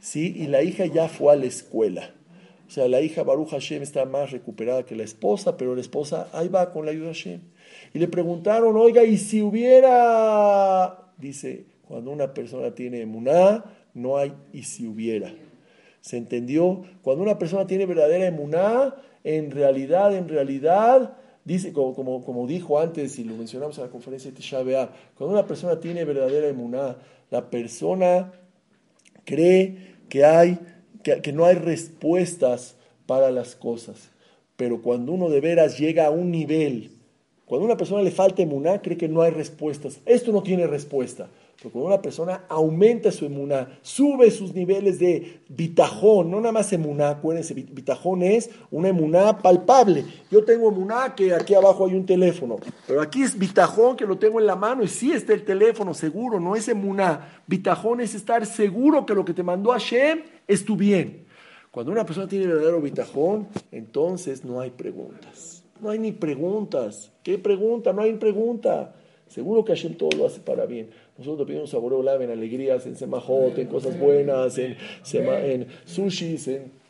¿sí? 0.00 0.32
y 0.36 0.46
la 0.46 0.62
hija 0.62 0.86
ya 0.86 1.08
fue 1.08 1.34
a 1.34 1.36
la 1.36 1.44
escuela. 1.44 2.14
O 2.66 2.70
sea, 2.70 2.88
la 2.88 3.02
hija 3.02 3.22
Baruch 3.22 3.50
Hashem 3.50 3.82
está 3.82 4.06
más 4.06 4.30
recuperada 4.30 4.84
que 4.84 4.96
la 4.96 5.02
esposa, 5.02 5.58
pero 5.58 5.74
la 5.74 5.82
esposa 5.82 6.28
ahí 6.32 6.48
va 6.48 6.72
con 6.72 6.86
la 6.86 6.92
ayuda 6.92 7.08
de 7.08 7.14
Hashem. 7.14 7.40
Y 7.92 7.98
le 7.98 8.08
preguntaron, 8.08 8.76
oiga, 8.76 9.04
¿y 9.04 9.16
si 9.16 9.42
hubiera 9.42 11.04
dice, 11.18 11.66
cuando 11.86 12.10
una 12.10 12.32
persona 12.34 12.74
tiene 12.74 13.00
emuná, 13.00 13.64
no 13.94 14.16
hay 14.16 14.32
y 14.52 14.64
si 14.64 14.86
hubiera. 14.86 15.32
¿Se 16.00 16.16
entendió? 16.16 16.82
Cuando 17.02 17.22
una 17.22 17.38
persona 17.38 17.66
tiene 17.66 17.86
verdadera 17.86 18.26
emuná, 18.26 18.94
en 19.22 19.50
realidad, 19.50 20.14
en 20.14 20.28
realidad, 20.28 21.16
dice, 21.44 21.72
como, 21.72 22.22
como, 22.24 22.46
dijo 22.46 22.78
antes 22.78 23.18
y 23.18 23.24
lo 23.24 23.34
mencionamos 23.34 23.78
en 23.78 23.84
la 23.84 23.90
conferencia 23.90 24.30
de 24.30 24.36
Tisha 24.36 24.62
cuando 25.16 25.34
una 25.34 25.46
persona 25.46 25.80
tiene 25.80 26.04
verdadera 26.04 26.48
emuná, 26.48 26.96
la 27.30 27.48
persona 27.48 28.32
cree 29.24 29.94
que, 30.08 30.24
hay, 30.24 30.58
que, 31.02 31.22
que 31.22 31.32
no 31.32 31.46
hay 31.46 31.54
respuestas 31.54 32.76
para 33.06 33.30
las 33.30 33.54
cosas. 33.54 34.10
Pero 34.56 34.82
cuando 34.82 35.12
uno 35.12 35.30
de 35.30 35.40
veras 35.40 35.78
llega 35.78 36.06
a 36.06 36.10
un 36.10 36.30
nivel 36.30 36.93
cuando 37.46 37.64
a 37.64 37.66
una 37.66 37.76
persona 37.76 38.02
le 38.02 38.10
falta 38.10 38.42
emuná, 38.42 38.80
cree 38.80 38.96
que 38.96 39.08
no 39.08 39.20
hay 39.20 39.30
respuestas. 39.30 40.00
Esto 40.06 40.32
no 40.32 40.42
tiene 40.42 40.66
respuesta. 40.66 41.28
Pero 41.58 41.70
cuando 41.70 41.88
una 41.88 42.02
persona 42.02 42.44
aumenta 42.48 43.10
su 43.12 43.26
emuná, 43.26 43.78
sube 43.82 44.30
sus 44.30 44.52
niveles 44.54 44.98
de 44.98 45.40
bitajón, 45.48 46.30
no 46.30 46.38
nada 46.40 46.52
más 46.52 46.72
emuná, 46.72 47.10
acuérdense, 47.10 47.54
bitajón 47.54 48.22
es 48.22 48.50
una 48.70 48.88
emuná 48.88 49.38
palpable. 49.38 50.04
Yo 50.30 50.44
tengo 50.44 50.68
emuná 50.68 51.14
que 51.14 51.32
aquí 51.32 51.54
abajo 51.54 51.86
hay 51.86 51.94
un 51.94 52.06
teléfono, 52.06 52.56
pero 52.86 53.00
aquí 53.00 53.22
es 53.22 53.38
bitajón 53.38 53.96
que 53.96 54.04
lo 54.04 54.18
tengo 54.18 54.40
en 54.40 54.46
la 54.46 54.56
mano 54.56 54.82
y 54.82 54.88
sí 54.88 55.12
está 55.12 55.32
el 55.32 55.44
teléfono, 55.44 55.94
seguro, 55.94 56.40
no 56.40 56.56
es 56.56 56.68
emuná. 56.68 57.42
Bitajón 57.46 58.00
es 58.00 58.14
estar 58.14 58.44
seguro 58.46 59.06
que 59.06 59.14
lo 59.14 59.24
que 59.24 59.32
te 59.32 59.42
mandó 59.42 59.70
Hashem 59.70 60.22
es 60.48 60.64
tu 60.64 60.76
bien. 60.76 61.24
Cuando 61.70 61.92
una 61.92 62.04
persona 62.04 62.28
tiene 62.28 62.46
verdadero 62.46 62.80
bitajón, 62.80 63.48
entonces 63.70 64.44
no 64.44 64.60
hay 64.60 64.70
preguntas. 64.70 65.53
No 65.80 65.90
hay 65.90 65.98
ni 65.98 66.12
preguntas. 66.12 67.12
¿Qué 67.22 67.38
pregunta? 67.38 67.92
No 67.92 68.02
hay 68.02 68.14
pregunta. 68.14 68.94
Seguro 69.28 69.64
que 69.64 69.74
Hashem 69.74 69.94
todo 69.94 70.10
lo 70.16 70.26
hace 70.26 70.40
para 70.40 70.66
bien. 70.66 70.90
Nosotros 71.18 71.46
pedimos 71.46 71.72
a 71.74 71.78
Boreolam 71.78 72.22
en 72.22 72.30
alegrías, 72.30 72.86
en 72.86 72.96
semajot, 72.96 73.58
en 73.58 73.66
cosas 73.66 73.98
buenas, 73.98 74.58
en, 74.58 74.76
en 75.12 75.66
sushis, 75.84 76.48
en... 76.48 76.84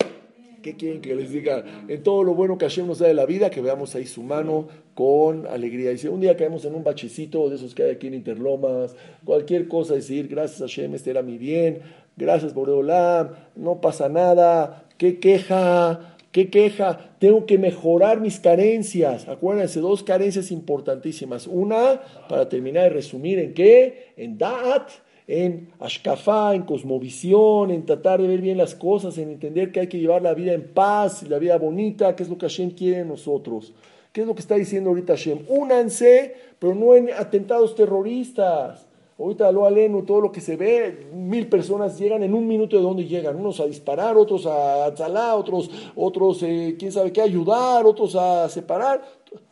¿Qué 0.62 0.76
quieren 0.76 1.03
que 1.03 1.14
les 1.14 1.30
diga? 1.30 1.62
En 1.89 2.03
todo 2.03 2.24
lo 2.24 2.35
bueno 2.35 2.57
que 2.57 2.64
Hashem 2.64 2.87
nos 2.87 2.99
da 2.99 3.07
de 3.07 3.12
la 3.12 3.26
vida, 3.26 3.51
que 3.51 3.61
veamos 3.61 3.95
ahí 3.95 4.07
su 4.07 4.22
mano 4.22 4.66
con 4.95 5.47
alegría. 5.47 5.93
Y 5.93 5.99
si 5.99 6.09
un 6.09 6.20
día 6.20 6.39
caemos 6.39 6.64
en 6.64 6.74
un 6.74 6.82
bachecito 6.82 7.51
de 7.51 7.57
esos 7.57 7.74
que 7.74 7.82
hay 7.82 7.91
aquí 7.91 8.07
en 8.07 8.14
Interlomas, 8.14 8.97
cualquier 9.26 9.68
cosa, 9.68 9.93
decir, 9.93 10.26
gracias 10.26 10.61
Hashem, 10.61 10.95
este 10.95 11.11
era 11.11 11.20
mi 11.20 11.37
bien, 11.37 11.80
gracias 12.16 12.55
Boreolam, 12.55 13.32
no 13.57 13.82
pasa 13.82 14.09
nada, 14.09 14.87
qué 14.97 15.20
queja, 15.20 16.14
¿Qué 16.35 16.51
queja? 16.51 17.14
Tengo 17.20 17.47
que 17.47 17.59
mejorar 17.59 18.20
mis 18.20 18.41
carencias. 18.41 19.28
Acuérdense, 19.28 19.78
dos 19.78 20.03
carencias 20.03 20.51
importantísimas. 20.51 21.47
Una, 21.47 22.01
para 22.28 22.49
terminar 22.49 22.82
de 22.82 22.89
resumir, 22.89 23.39
¿en 23.39 23.55
qué? 23.55 24.14
En 24.16 24.37
Da'at, 24.37 24.91
en 25.28 25.68
Ashkafá, 25.78 26.57
en 26.57 26.62
cosmovisión, 26.62 27.70
en 27.70 27.87
tratar 27.87 28.20
de 28.20 28.26
ver 28.26 28.41
bien 28.41 28.59
las 28.59 28.74
cosas, 28.74 29.16
en 29.18 29.30
entender 29.30 29.70
que 29.70 29.78
hay 29.78 29.87
que 29.87 30.01
llevar 30.01 30.22
la 30.22 30.35
vida 30.35 30.53
en 30.55 30.64
paz, 30.74 31.22
la 31.28 31.39
vida 31.39 31.57
bonita, 31.57 32.16
que 32.16 32.24
es 32.24 32.28
lo 32.28 32.37
que 32.37 32.47
Hashem 32.47 32.70
quiere 32.70 33.03
en 33.03 33.09
nosotros. 33.11 33.72
¿Qué 34.12 34.22
es 34.22 34.26
lo 34.26 34.35
que 34.35 34.41
está 34.41 34.57
diciendo 34.57 34.91
ahorita 34.91 35.12
Hashem? 35.12 35.39
Únanse, 35.47 36.35
pero 36.59 36.74
no 36.74 36.97
en 36.97 37.11
atentados 37.12 37.76
terroristas. 37.76 38.89
Ahorita 39.17 39.53
lo 39.53 39.65
aleno, 39.65 40.03
todo 40.03 40.21
lo 40.21 40.33
que 40.33 40.41
se 40.41 40.57
ve, 40.57 41.07
mil 41.12 41.49
personas 41.49 41.97
llegan 41.99 42.25
en 42.25 42.35
un 42.35 42.49
minuto 42.49 42.77
de 42.77 42.83
dónde 42.83 43.05
llegan, 43.05 43.37
unos 43.37 43.61
a 43.61 43.67
disparar, 43.67 44.17
otros 44.17 44.45
a 44.47 44.93
tzalá, 44.93 45.37
otros, 45.37 45.71
otros, 45.95 46.43
eh, 46.43 46.75
quién 46.77 46.91
sabe 46.91 47.12
qué, 47.12 47.23
ayudar, 47.23 47.87
otros 47.87 48.17
a 48.17 48.49
separar. 48.49 49.03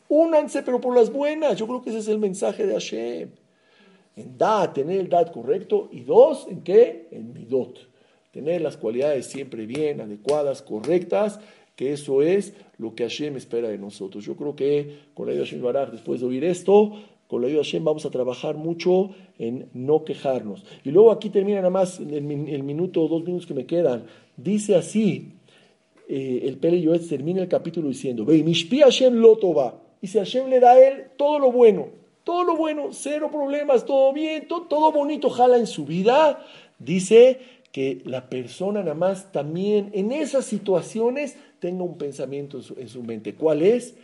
Únanse, 0.09 0.63
pero 0.63 0.81
por 0.81 0.97
las 0.97 1.13
buenas. 1.13 1.57
Yo 1.57 1.67
creo 1.67 1.81
que 1.81 1.91
ese 1.91 2.01
es 2.01 2.09
el 2.09 2.19
mensaje 2.19 2.67
de 2.67 2.75
Hashem. 2.75 3.31
En 4.17 4.37
da, 4.37 4.73
tener 4.73 4.99
el 4.99 5.09
dad 5.09 5.33
correcto. 5.33 5.89
Y 5.93 6.01
dos, 6.01 6.47
¿en 6.49 6.63
qué? 6.63 7.09
En 7.13 7.33
midot. 7.33 7.89
Tener 8.33 8.63
las 8.63 8.77
cualidades 8.77 9.27
siempre 9.27 9.65
bien, 9.65 10.01
adecuadas, 10.01 10.61
correctas, 10.61 11.39
que 11.77 11.93
eso 11.93 12.21
es 12.21 12.55
lo 12.79 12.95
que 12.95 13.05
Hashem 13.05 13.37
espera 13.37 13.69
de 13.69 13.79
nosotros. 13.79 14.25
Yo 14.25 14.37
creo 14.37 14.57
que 14.57 14.99
con 15.15 15.27
la 15.27 15.33
ayuda 15.33 15.45
de 15.45 15.51
Hashem 15.51 15.63
Baraj, 15.63 15.91
después 15.93 16.21
de 16.21 16.27
oír 16.27 16.45
esto, 16.45 16.93
con 17.33 17.41
la 17.41 17.49
ayuda 17.49 17.61
de 17.61 17.65
Hashem 17.65 17.83
vamos 17.83 18.05
a 18.05 18.11
trabajar 18.11 18.57
mucho 18.57 19.09
en 19.39 19.71
no 19.73 20.05
quejarnos. 20.05 20.67
Y 20.85 20.91
luego 20.91 21.11
aquí 21.11 21.31
termina 21.31 21.61
nada 21.61 21.71
más 21.71 21.99
el, 21.99 22.13
el 22.13 22.63
minuto 22.63 23.01
o 23.01 23.09
dos 23.09 23.25
minutos 23.25 23.47
que 23.47 23.55
me 23.55 23.65
quedan. 23.65 24.05
Dice 24.37 24.77
así, 24.77 25.33
eh, 26.11 26.43
el 26.45 26.59
Pele 26.59 26.83
Yoetz 26.83 27.09
termina 27.09 27.41
el 27.41 27.49
capítulo 27.49 27.89
diciendo, 27.89 28.27
Hashem 28.27 29.15
Lotoba. 29.15 29.81
Y 30.03 30.09
si 30.09 30.19
Hashem 30.19 30.51
le 30.51 30.61
da 30.61 30.73
a 30.73 30.87
él 30.87 31.05
todo 31.17 31.39
lo 31.39 31.51
bueno, 31.51 31.89
todo 32.23 32.45
lo 32.45 32.55
bueno, 32.55 32.89
cero 32.91 33.31
problemas, 33.33 33.87
todo 33.87 34.13
bien, 34.13 34.47
todo, 34.47 34.93
bonito 34.93 35.31
jala 35.31 35.57
en 35.57 35.67
su 35.67 35.87
vida, 35.87 36.45
dice 36.79 37.39
que 37.73 38.03
la 38.05 38.29
persona 38.29 38.81
nada 38.81 38.93
más 38.93 39.33
también 39.33 39.89
en 39.95 40.13
esas 40.13 40.45
situaciones 40.45 41.39
tenga 41.61 41.83
un 41.83 41.97
pensamiento 41.97 42.61
en 42.77 42.89
su 42.91 43.03
mente. 43.03 43.33
¿Cuál 43.37 43.63
es? 43.63 43.95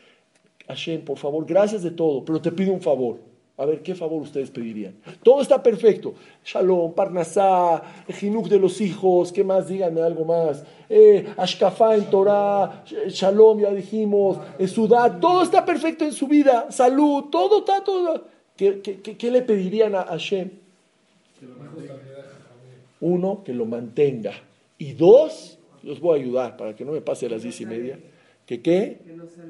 Hashem, 0.68 1.02
por 1.02 1.18
favor, 1.18 1.44
gracias 1.46 1.82
de 1.82 1.90
todo, 1.90 2.24
pero 2.24 2.40
te 2.40 2.52
pido 2.52 2.72
un 2.72 2.80
favor. 2.80 3.18
A 3.56 3.66
ver, 3.66 3.82
¿qué 3.82 3.96
favor 3.96 4.22
ustedes 4.22 4.50
pedirían? 4.52 4.94
Todo 5.20 5.42
está 5.42 5.60
perfecto. 5.60 6.14
Shalom, 6.44 6.94
Parnasá, 6.94 7.82
Jinuk 8.08 8.46
de 8.48 8.60
los 8.60 8.80
hijos, 8.80 9.32
¿qué 9.32 9.42
más? 9.42 9.66
Díganme 9.66 10.00
algo 10.00 10.24
más. 10.24 10.62
Eh, 10.88 11.26
Ashkafá 11.36 11.96
en 11.96 12.04
Torah, 12.04 12.84
Shalom, 13.08 13.60
ya 13.60 13.72
dijimos, 13.72 14.38
Sudá, 14.66 15.18
todo 15.18 15.42
está 15.42 15.64
perfecto 15.64 16.04
en 16.04 16.12
su 16.12 16.28
vida. 16.28 16.70
Salud, 16.70 17.24
todo 17.32 17.58
está, 17.58 17.82
todo. 17.82 18.26
¿Qué, 18.56 18.80
qué, 18.80 19.30
le 19.30 19.42
pedirían 19.42 19.96
a 19.96 20.04
Hashem? 20.04 20.50
Uno, 23.00 23.42
que 23.42 23.52
lo 23.52 23.66
mantenga. 23.66 24.34
Y 24.78 24.92
dos, 24.92 25.58
los 25.82 25.98
voy 25.98 26.20
a 26.20 26.22
ayudar 26.22 26.56
para 26.56 26.76
que 26.76 26.84
no 26.84 26.92
me 26.92 27.00
pase 27.00 27.28
las 27.28 27.42
diez 27.42 27.60
y 27.60 27.66
media. 27.66 27.98
¿Que 28.46 28.62
qué? 28.62 29.00
Que 29.04 29.14
no 29.14 29.26
se 29.26 29.42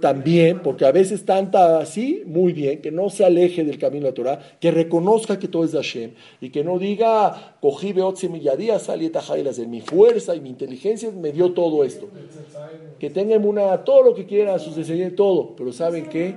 también, 0.00 0.60
porque 0.62 0.84
a 0.84 0.92
veces 0.92 1.24
tanta 1.24 1.78
así, 1.78 2.22
muy 2.26 2.52
bien, 2.52 2.82
que 2.82 2.90
no 2.90 3.08
se 3.08 3.24
aleje 3.24 3.64
del 3.64 3.78
camino 3.78 4.04
de 4.04 4.10
la 4.10 4.14
Torah, 4.14 4.40
que 4.60 4.70
reconozca 4.70 5.38
que 5.38 5.48
todo 5.48 5.64
es 5.64 5.72
de 5.72 5.78
Hashem 5.78 6.10
y 6.40 6.50
que 6.50 6.62
no 6.62 6.78
diga, 6.78 7.56
cogí 7.60 7.92
beotzi 7.92 8.28
milladía, 8.28 8.78
salí 8.78 9.08
de 9.08 9.66
mi 9.66 9.80
fuerza 9.80 10.34
y 10.34 10.40
mi 10.40 10.50
inteligencia 10.50 11.10
me 11.10 11.32
dio 11.32 11.52
todo 11.52 11.82
esto. 11.82 12.08
Que 12.98 13.08
tengan 13.08 13.46
una, 13.46 13.84
todo 13.84 14.02
lo 14.02 14.14
que 14.14 14.26
quieran, 14.26 14.60
sus 14.60 14.76
todo, 15.16 15.56
pero 15.56 15.72
¿saben 15.72 16.06
qué? 16.08 16.34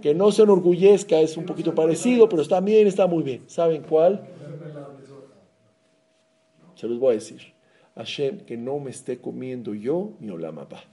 Que 0.00 0.14
no 0.14 0.30
se 0.30 0.42
enorgullezca, 0.42 1.18
es 1.18 1.36
un 1.36 1.44
poquito 1.44 1.74
parecido, 1.74 2.28
pero 2.28 2.42
está 2.42 2.60
bien, 2.60 2.86
está 2.86 3.08
muy 3.08 3.24
bien. 3.24 3.42
¿Saben 3.48 3.82
cuál? 3.82 4.24
Se 6.76 6.86
los 6.86 7.00
voy 7.00 7.10
a 7.10 7.14
decir. 7.14 7.40
Hashem, 7.96 8.44
que 8.46 8.56
no 8.56 8.78
me 8.78 8.90
esté 8.90 9.18
comiendo 9.18 9.74
yo 9.74 10.12
mi 10.20 10.30
olamapa. 10.30 10.84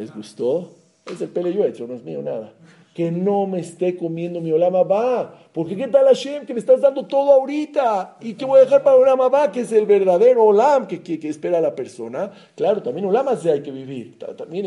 ¿Les 0.00 0.14
gustó? 0.14 0.70
Es 1.12 1.20
el 1.20 1.28
pele 1.28 1.52
yo 1.52 1.62
hecho, 1.62 1.86
no 1.86 1.92
es 1.92 2.02
mío 2.02 2.22
nada. 2.22 2.54
que 2.94 3.10
no 3.12 3.46
me 3.46 3.60
esté 3.60 3.98
comiendo 3.98 4.40
mi 4.40 4.50
Olama 4.50 4.82
va. 4.82 5.38
Porque 5.52 5.76
qué 5.76 5.88
tal 5.88 6.06
Hashem 6.06 6.46
que 6.46 6.54
me 6.54 6.60
estás 6.60 6.80
dando 6.80 7.04
todo 7.04 7.32
ahorita 7.32 8.16
y 8.22 8.32
que 8.32 8.46
voy 8.46 8.60
a 8.60 8.64
dejar 8.64 8.82
para 8.82 8.96
Olama 8.96 9.28
va, 9.28 9.52
que 9.52 9.60
es 9.60 9.72
el 9.72 9.84
verdadero 9.84 10.44
Olam 10.44 10.86
que, 10.86 11.02
que, 11.02 11.20
que 11.20 11.28
espera 11.28 11.60
la 11.60 11.74
persona. 11.74 12.30
Claro, 12.56 12.82
también 12.82 13.04
Olama 13.04 13.36
se 13.36 13.52
hay 13.52 13.62
que 13.62 13.70
vivir. 13.70 14.18
También 14.18 14.64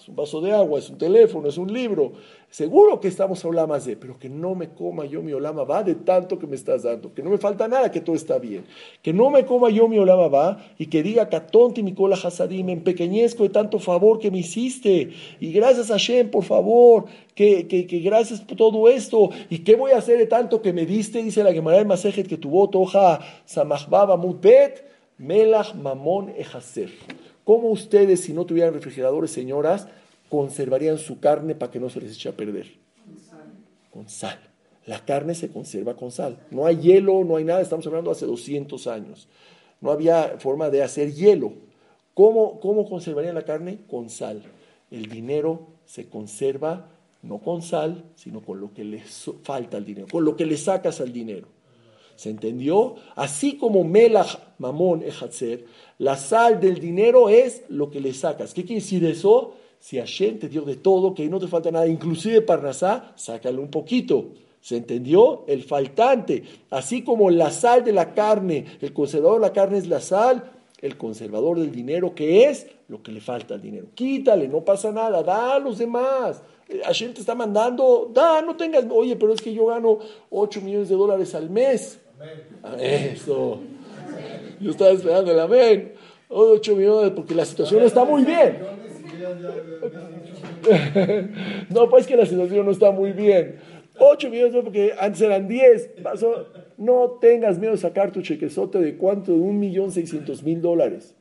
es 0.00 0.08
un 0.08 0.16
vaso 0.16 0.40
de 0.40 0.50
agua, 0.50 0.78
es 0.78 0.88
un 0.88 0.96
teléfono, 0.96 1.46
es 1.46 1.58
un 1.58 1.70
libro. 1.70 2.12
Seguro 2.48 2.98
que 3.00 3.08
estamos 3.08 3.44
olamas 3.44 3.84
de, 3.84 3.96
pero 3.96 4.18
que 4.18 4.30
no 4.30 4.54
me 4.54 4.70
coma 4.70 5.04
yo 5.04 5.20
mi 5.20 5.34
olama 5.34 5.62
va 5.64 5.82
de 5.82 5.94
tanto 5.94 6.38
que 6.38 6.46
me 6.46 6.56
estás 6.56 6.84
dando, 6.84 7.12
que 7.12 7.22
no 7.22 7.28
me 7.28 7.36
falta 7.36 7.68
nada, 7.68 7.90
que 7.92 8.00
todo 8.00 8.16
está 8.16 8.38
bien. 8.38 8.64
Que 9.02 9.12
no 9.12 9.28
me 9.28 9.44
coma 9.44 9.68
yo 9.68 9.88
mi 9.88 9.98
olama 9.98 10.28
va 10.28 10.64
y 10.78 10.86
que 10.86 11.02
diga 11.02 11.28
Catonti 11.28 11.82
mi 11.82 11.92
cola 11.92 12.16
hasadim, 12.16 12.64
me 12.64 12.72
empequeñezco 12.72 13.42
de 13.42 13.50
tanto 13.50 13.78
favor 13.78 14.18
que 14.18 14.30
me 14.30 14.38
hiciste. 14.38 15.10
Y 15.38 15.52
gracias 15.52 15.90
a 15.90 15.98
Shem, 15.98 16.30
por 16.30 16.44
favor, 16.44 17.04
que, 17.34 17.68
que, 17.68 17.86
que, 17.86 17.98
gracias 17.98 18.40
por 18.40 18.56
todo 18.56 18.88
esto. 18.88 19.28
¿Y 19.50 19.58
qué 19.58 19.76
voy 19.76 19.92
a 19.92 19.98
hacer 19.98 20.16
de 20.16 20.26
tanto 20.26 20.62
que 20.62 20.72
me 20.72 20.86
diste? 20.86 21.22
Dice 21.22 21.44
la 21.44 21.52
Gemara 21.52 21.76
del 21.76 21.86
Masejet 21.86 22.26
que 22.26 22.38
tu 22.38 22.48
voto, 22.48 22.80
hoja 22.80 23.20
samachbaba 23.44 24.16
mutbet, 24.16 24.82
melach 25.18 25.74
mamón 25.74 26.30
ejaser. 26.38 26.88
¿Cómo 27.50 27.70
ustedes, 27.70 28.20
si 28.20 28.32
no 28.32 28.46
tuvieran 28.46 28.74
refrigeradores, 28.74 29.32
señoras, 29.32 29.88
conservarían 30.28 30.98
su 30.98 31.18
carne 31.18 31.56
para 31.56 31.72
que 31.72 31.80
no 31.80 31.90
se 31.90 32.00
les 32.00 32.12
eche 32.12 32.28
a 32.28 32.36
perder? 32.36 32.76
Con 33.04 33.18
sal. 33.18 33.52
Con 33.90 34.08
sal. 34.08 34.38
La 34.86 35.04
carne 35.04 35.34
se 35.34 35.50
conserva 35.50 35.96
con 35.96 36.12
sal. 36.12 36.38
No 36.52 36.64
hay 36.64 36.76
hielo, 36.76 37.24
no 37.24 37.34
hay 37.34 37.42
nada. 37.42 37.60
Estamos 37.60 37.84
hablando 37.88 38.12
hace 38.12 38.24
200 38.24 38.86
años. 38.86 39.26
No 39.80 39.90
había 39.90 40.36
forma 40.38 40.70
de 40.70 40.84
hacer 40.84 41.12
hielo. 41.12 41.54
¿Cómo, 42.14 42.60
cómo 42.60 42.88
conservarían 42.88 43.34
la 43.34 43.44
carne? 43.44 43.80
Con 43.90 44.10
sal. 44.10 44.44
El 44.92 45.06
dinero 45.06 45.66
se 45.86 46.08
conserva 46.08 46.86
no 47.22 47.38
con 47.38 47.62
sal, 47.62 48.04
sino 48.14 48.42
con 48.42 48.60
lo 48.60 48.72
que 48.72 48.84
le 48.84 49.02
falta 49.42 49.76
al 49.76 49.84
dinero, 49.84 50.06
con 50.08 50.24
lo 50.24 50.36
que 50.36 50.46
le 50.46 50.56
sacas 50.56 51.00
al 51.00 51.12
dinero. 51.12 51.48
¿Se 52.20 52.28
entendió? 52.28 52.96
Así 53.16 53.56
como 53.56 53.82
Melach 53.82 54.36
Mamón 54.58 55.02
Ejatzer, 55.02 55.64
la 55.96 56.18
sal 56.18 56.60
del 56.60 56.78
dinero 56.78 57.30
es 57.30 57.62
lo 57.70 57.90
que 57.90 57.98
le 57.98 58.12
sacas. 58.12 58.52
¿Qué 58.52 58.62
quiere 58.62 58.82
decir 58.82 59.02
eso? 59.06 59.54
Si 59.78 59.96
Hashem 59.96 60.38
te 60.38 60.50
dio 60.50 60.60
de 60.60 60.76
todo, 60.76 61.14
que 61.14 61.26
no 61.30 61.38
te 61.40 61.48
falta 61.48 61.70
nada, 61.70 61.86
inclusive 61.86 62.42
Parnasá, 62.42 63.14
sácale 63.16 63.56
un 63.56 63.70
poquito. 63.70 64.32
¿Se 64.60 64.76
entendió? 64.76 65.44
El 65.46 65.62
faltante. 65.62 66.44
Así 66.68 67.02
como 67.04 67.30
la 67.30 67.50
sal 67.50 67.84
de 67.84 67.92
la 67.92 68.12
carne, 68.12 68.66
el 68.82 68.92
conservador 68.92 69.40
de 69.40 69.46
la 69.46 69.54
carne 69.54 69.78
es 69.78 69.86
la 69.86 70.02
sal, 70.02 70.44
el 70.82 70.98
conservador 70.98 71.58
del 71.58 71.72
dinero, 71.72 72.14
que 72.14 72.44
es 72.44 72.66
lo 72.88 73.02
que 73.02 73.12
le 73.12 73.22
falta 73.22 73.54
al 73.54 73.62
dinero. 73.62 73.86
Quítale, 73.94 74.46
no 74.46 74.62
pasa 74.62 74.92
nada, 74.92 75.22
da 75.22 75.54
a 75.54 75.58
los 75.58 75.78
demás. 75.78 76.42
Eh, 76.68 76.82
Hashem 76.84 77.14
te 77.14 77.20
está 77.20 77.34
mandando, 77.34 78.10
da, 78.12 78.42
no 78.42 78.56
tengas, 78.56 78.84
oye, 78.90 79.16
pero 79.16 79.32
es 79.32 79.40
que 79.40 79.54
yo 79.54 79.64
gano 79.64 80.00
8 80.28 80.60
millones 80.60 80.90
de 80.90 80.96
dólares 80.96 81.34
al 81.34 81.48
mes. 81.48 81.98
Eso. 82.78 83.60
Yo 84.60 84.70
estaba 84.70 84.90
esperando 84.90 85.32
el 85.32 85.40
amén. 85.40 85.92
8 86.28 86.76
millones, 86.76 87.12
porque 87.12 87.34
la 87.34 87.44
situación 87.44 87.82
está 87.82 88.04
muy 88.04 88.24
bien. 88.24 88.58
no, 91.70 91.88
pues 91.88 92.06
que 92.06 92.16
la 92.16 92.26
situación 92.26 92.66
no 92.66 92.72
está 92.72 92.90
muy 92.90 93.12
bien. 93.12 93.56
8 93.98 94.30
millones, 94.30 94.54
porque 94.62 94.94
antes 94.98 95.20
eran 95.22 95.48
10. 95.48 95.90
No 96.78 97.18
tengas 97.20 97.58
miedo 97.58 97.72
de 97.72 97.78
sacar 97.78 98.12
tu 98.12 98.22
chequezote 98.22 98.78
de 98.78 98.96
cuánto, 98.96 99.32
de 99.32 99.38
un 99.38 99.58
millón 99.58 99.90
seiscientos 99.90 100.42
mil 100.42 100.62
dólares. 100.62 101.16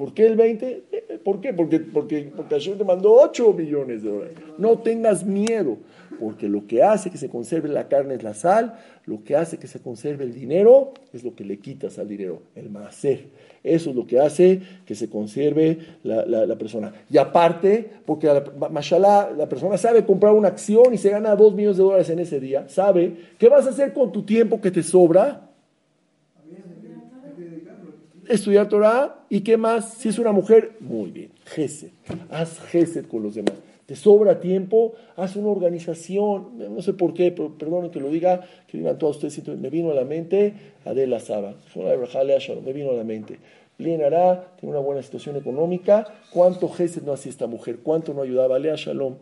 ¿Por 0.00 0.14
qué 0.14 0.24
el 0.24 0.34
20? 0.34 0.84
¿Por 1.22 1.42
qué? 1.42 1.52
Porque, 1.52 1.78
porque, 1.78 2.32
porque 2.34 2.54
Hashem 2.54 2.78
te 2.78 2.84
mandó 2.84 3.12
8 3.20 3.52
millones 3.52 4.02
de 4.02 4.08
dólares. 4.08 4.34
No 4.56 4.78
tengas 4.78 5.26
miedo, 5.26 5.76
porque 6.18 6.48
lo 6.48 6.66
que 6.66 6.82
hace 6.82 7.10
que 7.10 7.18
se 7.18 7.28
conserve 7.28 7.68
la 7.68 7.86
carne 7.86 8.14
es 8.14 8.22
la 8.22 8.32
sal, 8.32 8.78
lo 9.04 9.22
que 9.22 9.36
hace 9.36 9.58
que 9.58 9.66
se 9.66 9.80
conserve 9.80 10.24
el 10.24 10.32
dinero 10.32 10.94
es 11.12 11.22
lo 11.22 11.34
que 11.34 11.44
le 11.44 11.58
quitas 11.58 11.98
al 11.98 12.08
dinero, 12.08 12.40
el 12.54 12.70
macer. 12.70 13.26
Eso 13.62 13.90
es 13.90 13.96
lo 13.96 14.06
que 14.06 14.18
hace 14.18 14.62
que 14.86 14.94
se 14.94 15.10
conserve 15.10 15.78
la, 16.02 16.24
la, 16.24 16.56
persona. 16.56 16.94
Y 17.10 17.18
aparte, 17.18 17.90
porque 18.06 18.26
la, 18.26 18.42
mashallah, 18.70 19.32
la 19.36 19.50
persona 19.50 19.76
sabe 19.76 20.06
comprar 20.06 20.32
una 20.32 20.48
acción 20.48 20.94
y 20.94 20.96
se 20.96 21.10
gana 21.10 21.36
2 21.36 21.54
millones 21.54 21.76
de 21.76 21.82
dólares 21.82 22.08
en 22.08 22.20
ese 22.20 22.40
día, 22.40 22.66
sabe, 22.70 23.16
¿qué 23.36 23.50
vas 23.50 23.66
a 23.66 23.70
hacer 23.70 23.92
con 23.92 24.12
tu 24.12 24.22
tiempo 24.22 24.62
que 24.62 24.70
te 24.70 24.82
sobra? 24.82 25.49
Estudiar 28.30 28.68
Torah 28.68 29.24
y 29.28 29.40
qué 29.40 29.56
más, 29.56 29.94
si 29.94 30.08
es 30.08 30.18
una 30.18 30.32
mujer, 30.32 30.76
muy 30.80 31.10
bien, 31.10 31.30
Gesed, 31.44 31.90
haz 32.30 32.60
Gesed 32.60 33.06
con 33.06 33.22
los 33.22 33.34
demás. 33.34 33.54
Te 33.86 33.96
sobra 33.96 34.38
tiempo, 34.38 34.94
haz 35.16 35.34
una 35.34 35.48
organización, 35.48 36.58
no 36.58 36.80
sé 36.80 36.92
por 36.92 37.12
qué, 37.12 37.32
pero 37.32 37.58
perdonen 37.58 37.90
que 37.90 37.98
lo 37.98 38.08
diga, 38.08 38.40
que 38.68 38.78
digan 38.78 38.96
todos 38.98 39.16
ustedes, 39.16 39.48
me 39.58 39.68
vino 39.68 39.90
a 39.90 39.94
la 39.94 40.04
mente 40.04 40.54
Adela 40.84 41.18
Saba, 41.18 41.56
me 41.74 42.72
vino 42.72 42.90
a 42.90 42.94
la 42.94 43.04
mente. 43.04 43.38
Bien 43.78 44.04
hará, 44.04 44.54
tiene 44.60 44.76
una 44.76 44.80
buena 44.84 45.02
situación 45.02 45.36
económica, 45.36 46.06
¿cuánto 46.32 46.68
Gesed 46.68 47.02
no 47.02 47.12
hacía 47.12 47.30
esta 47.30 47.48
mujer? 47.48 47.78
¿Cuánto 47.82 48.14
no 48.14 48.22
ayudaba? 48.22 48.60
Lea 48.60 48.76
Shalom, 48.76 49.16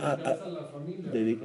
Ah, 0.00 0.18
ah, 0.24 0.36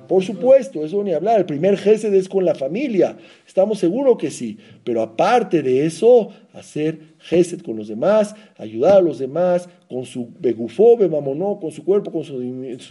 por 0.07 0.23
supuesto, 0.23 0.83
eso 0.83 1.03
ni 1.03 1.13
hablar. 1.13 1.39
El 1.39 1.45
primer 1.45 1.77
gesed 1.77 2.13
es 2.13 2.27
con 2.29 2.45
la 2.45 2.55
familia. 2.55 3.17
Estamos 3.47 3.79
seguros 3.79 4.17
que 4.17 4.31
sí. 4.31 4.57
Pero 4.83 5.01
aparte 5.01 5.61
de 5.61 5.85
eso, 5.85 6.29
hacer 6.53 6.99
gesed 7.19 7.61
con 7.61 7.77
los 7.77 7.87
demás, 7.87 8.35
ayudar 8.57 8.97
a 8.97 9.01
los 9.01 9.19
demás, 9.19 9.69
con 9.89 10.05
su 10.05 10.29
begufobe, 10.39 11.09
mamonó, 11.09 11.59
con 11.59 11.71
su 11.71 11.83
cuerpo, 11.83 12.11
con 12.11 12.23
su, 12.23 12.39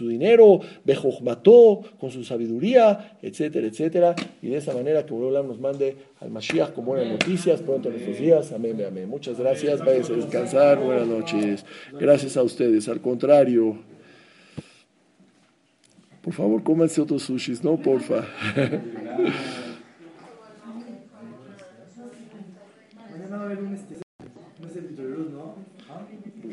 dinero, 0.07 0.59
bejojmató, 0.83 1.81
con 1.99 2.11
su 2.11 2.23
sabiduría, 2.23 3.17
etcétera, 3.21 3.67
etcétera. 3.67 4.15
Y 4.41 4.49
de 4.49 4.57
esa 4.57 4.73
manera 4.73 5.05
que 5.05 5.13
Borolam 5.13 5.47
nos 5.47 5.59
mande 5.59 5.95
al 6.19 6.29
Mashiach 6.29 6.73
con 6.73 6.85
buenas 6.85 7.07
noticias 7.07 7.61
pronto 7.61 7.89
en 7.89 7.95
estos 7.95 8.19
días. 8.19 8.51
Amén, 8.51 8.83
amén. 8.85 9.09
Muchas 9.09 9.39
gracias. 9.39 9.79
Váyanse 9.79 10.13
a 10.13 10.15
descansar. 10.17 10.79
Buenas 10.79 11.07
noches. 11.07 11.65
Gracias 11.93 12.37
a 12.37 12.43
ustedes. 12.43 12.87
Al 12.87 13.01
contrario. 13.01 13.88
Por 16.21 16.33
favor, 16.33 16.61
coma 16.61 16.87
outros 16.99 17.23
sushis, 17.23 17.61
não 17.61 17.77
porfa. 17.77 18.25
Obrigado. 23.09 23.98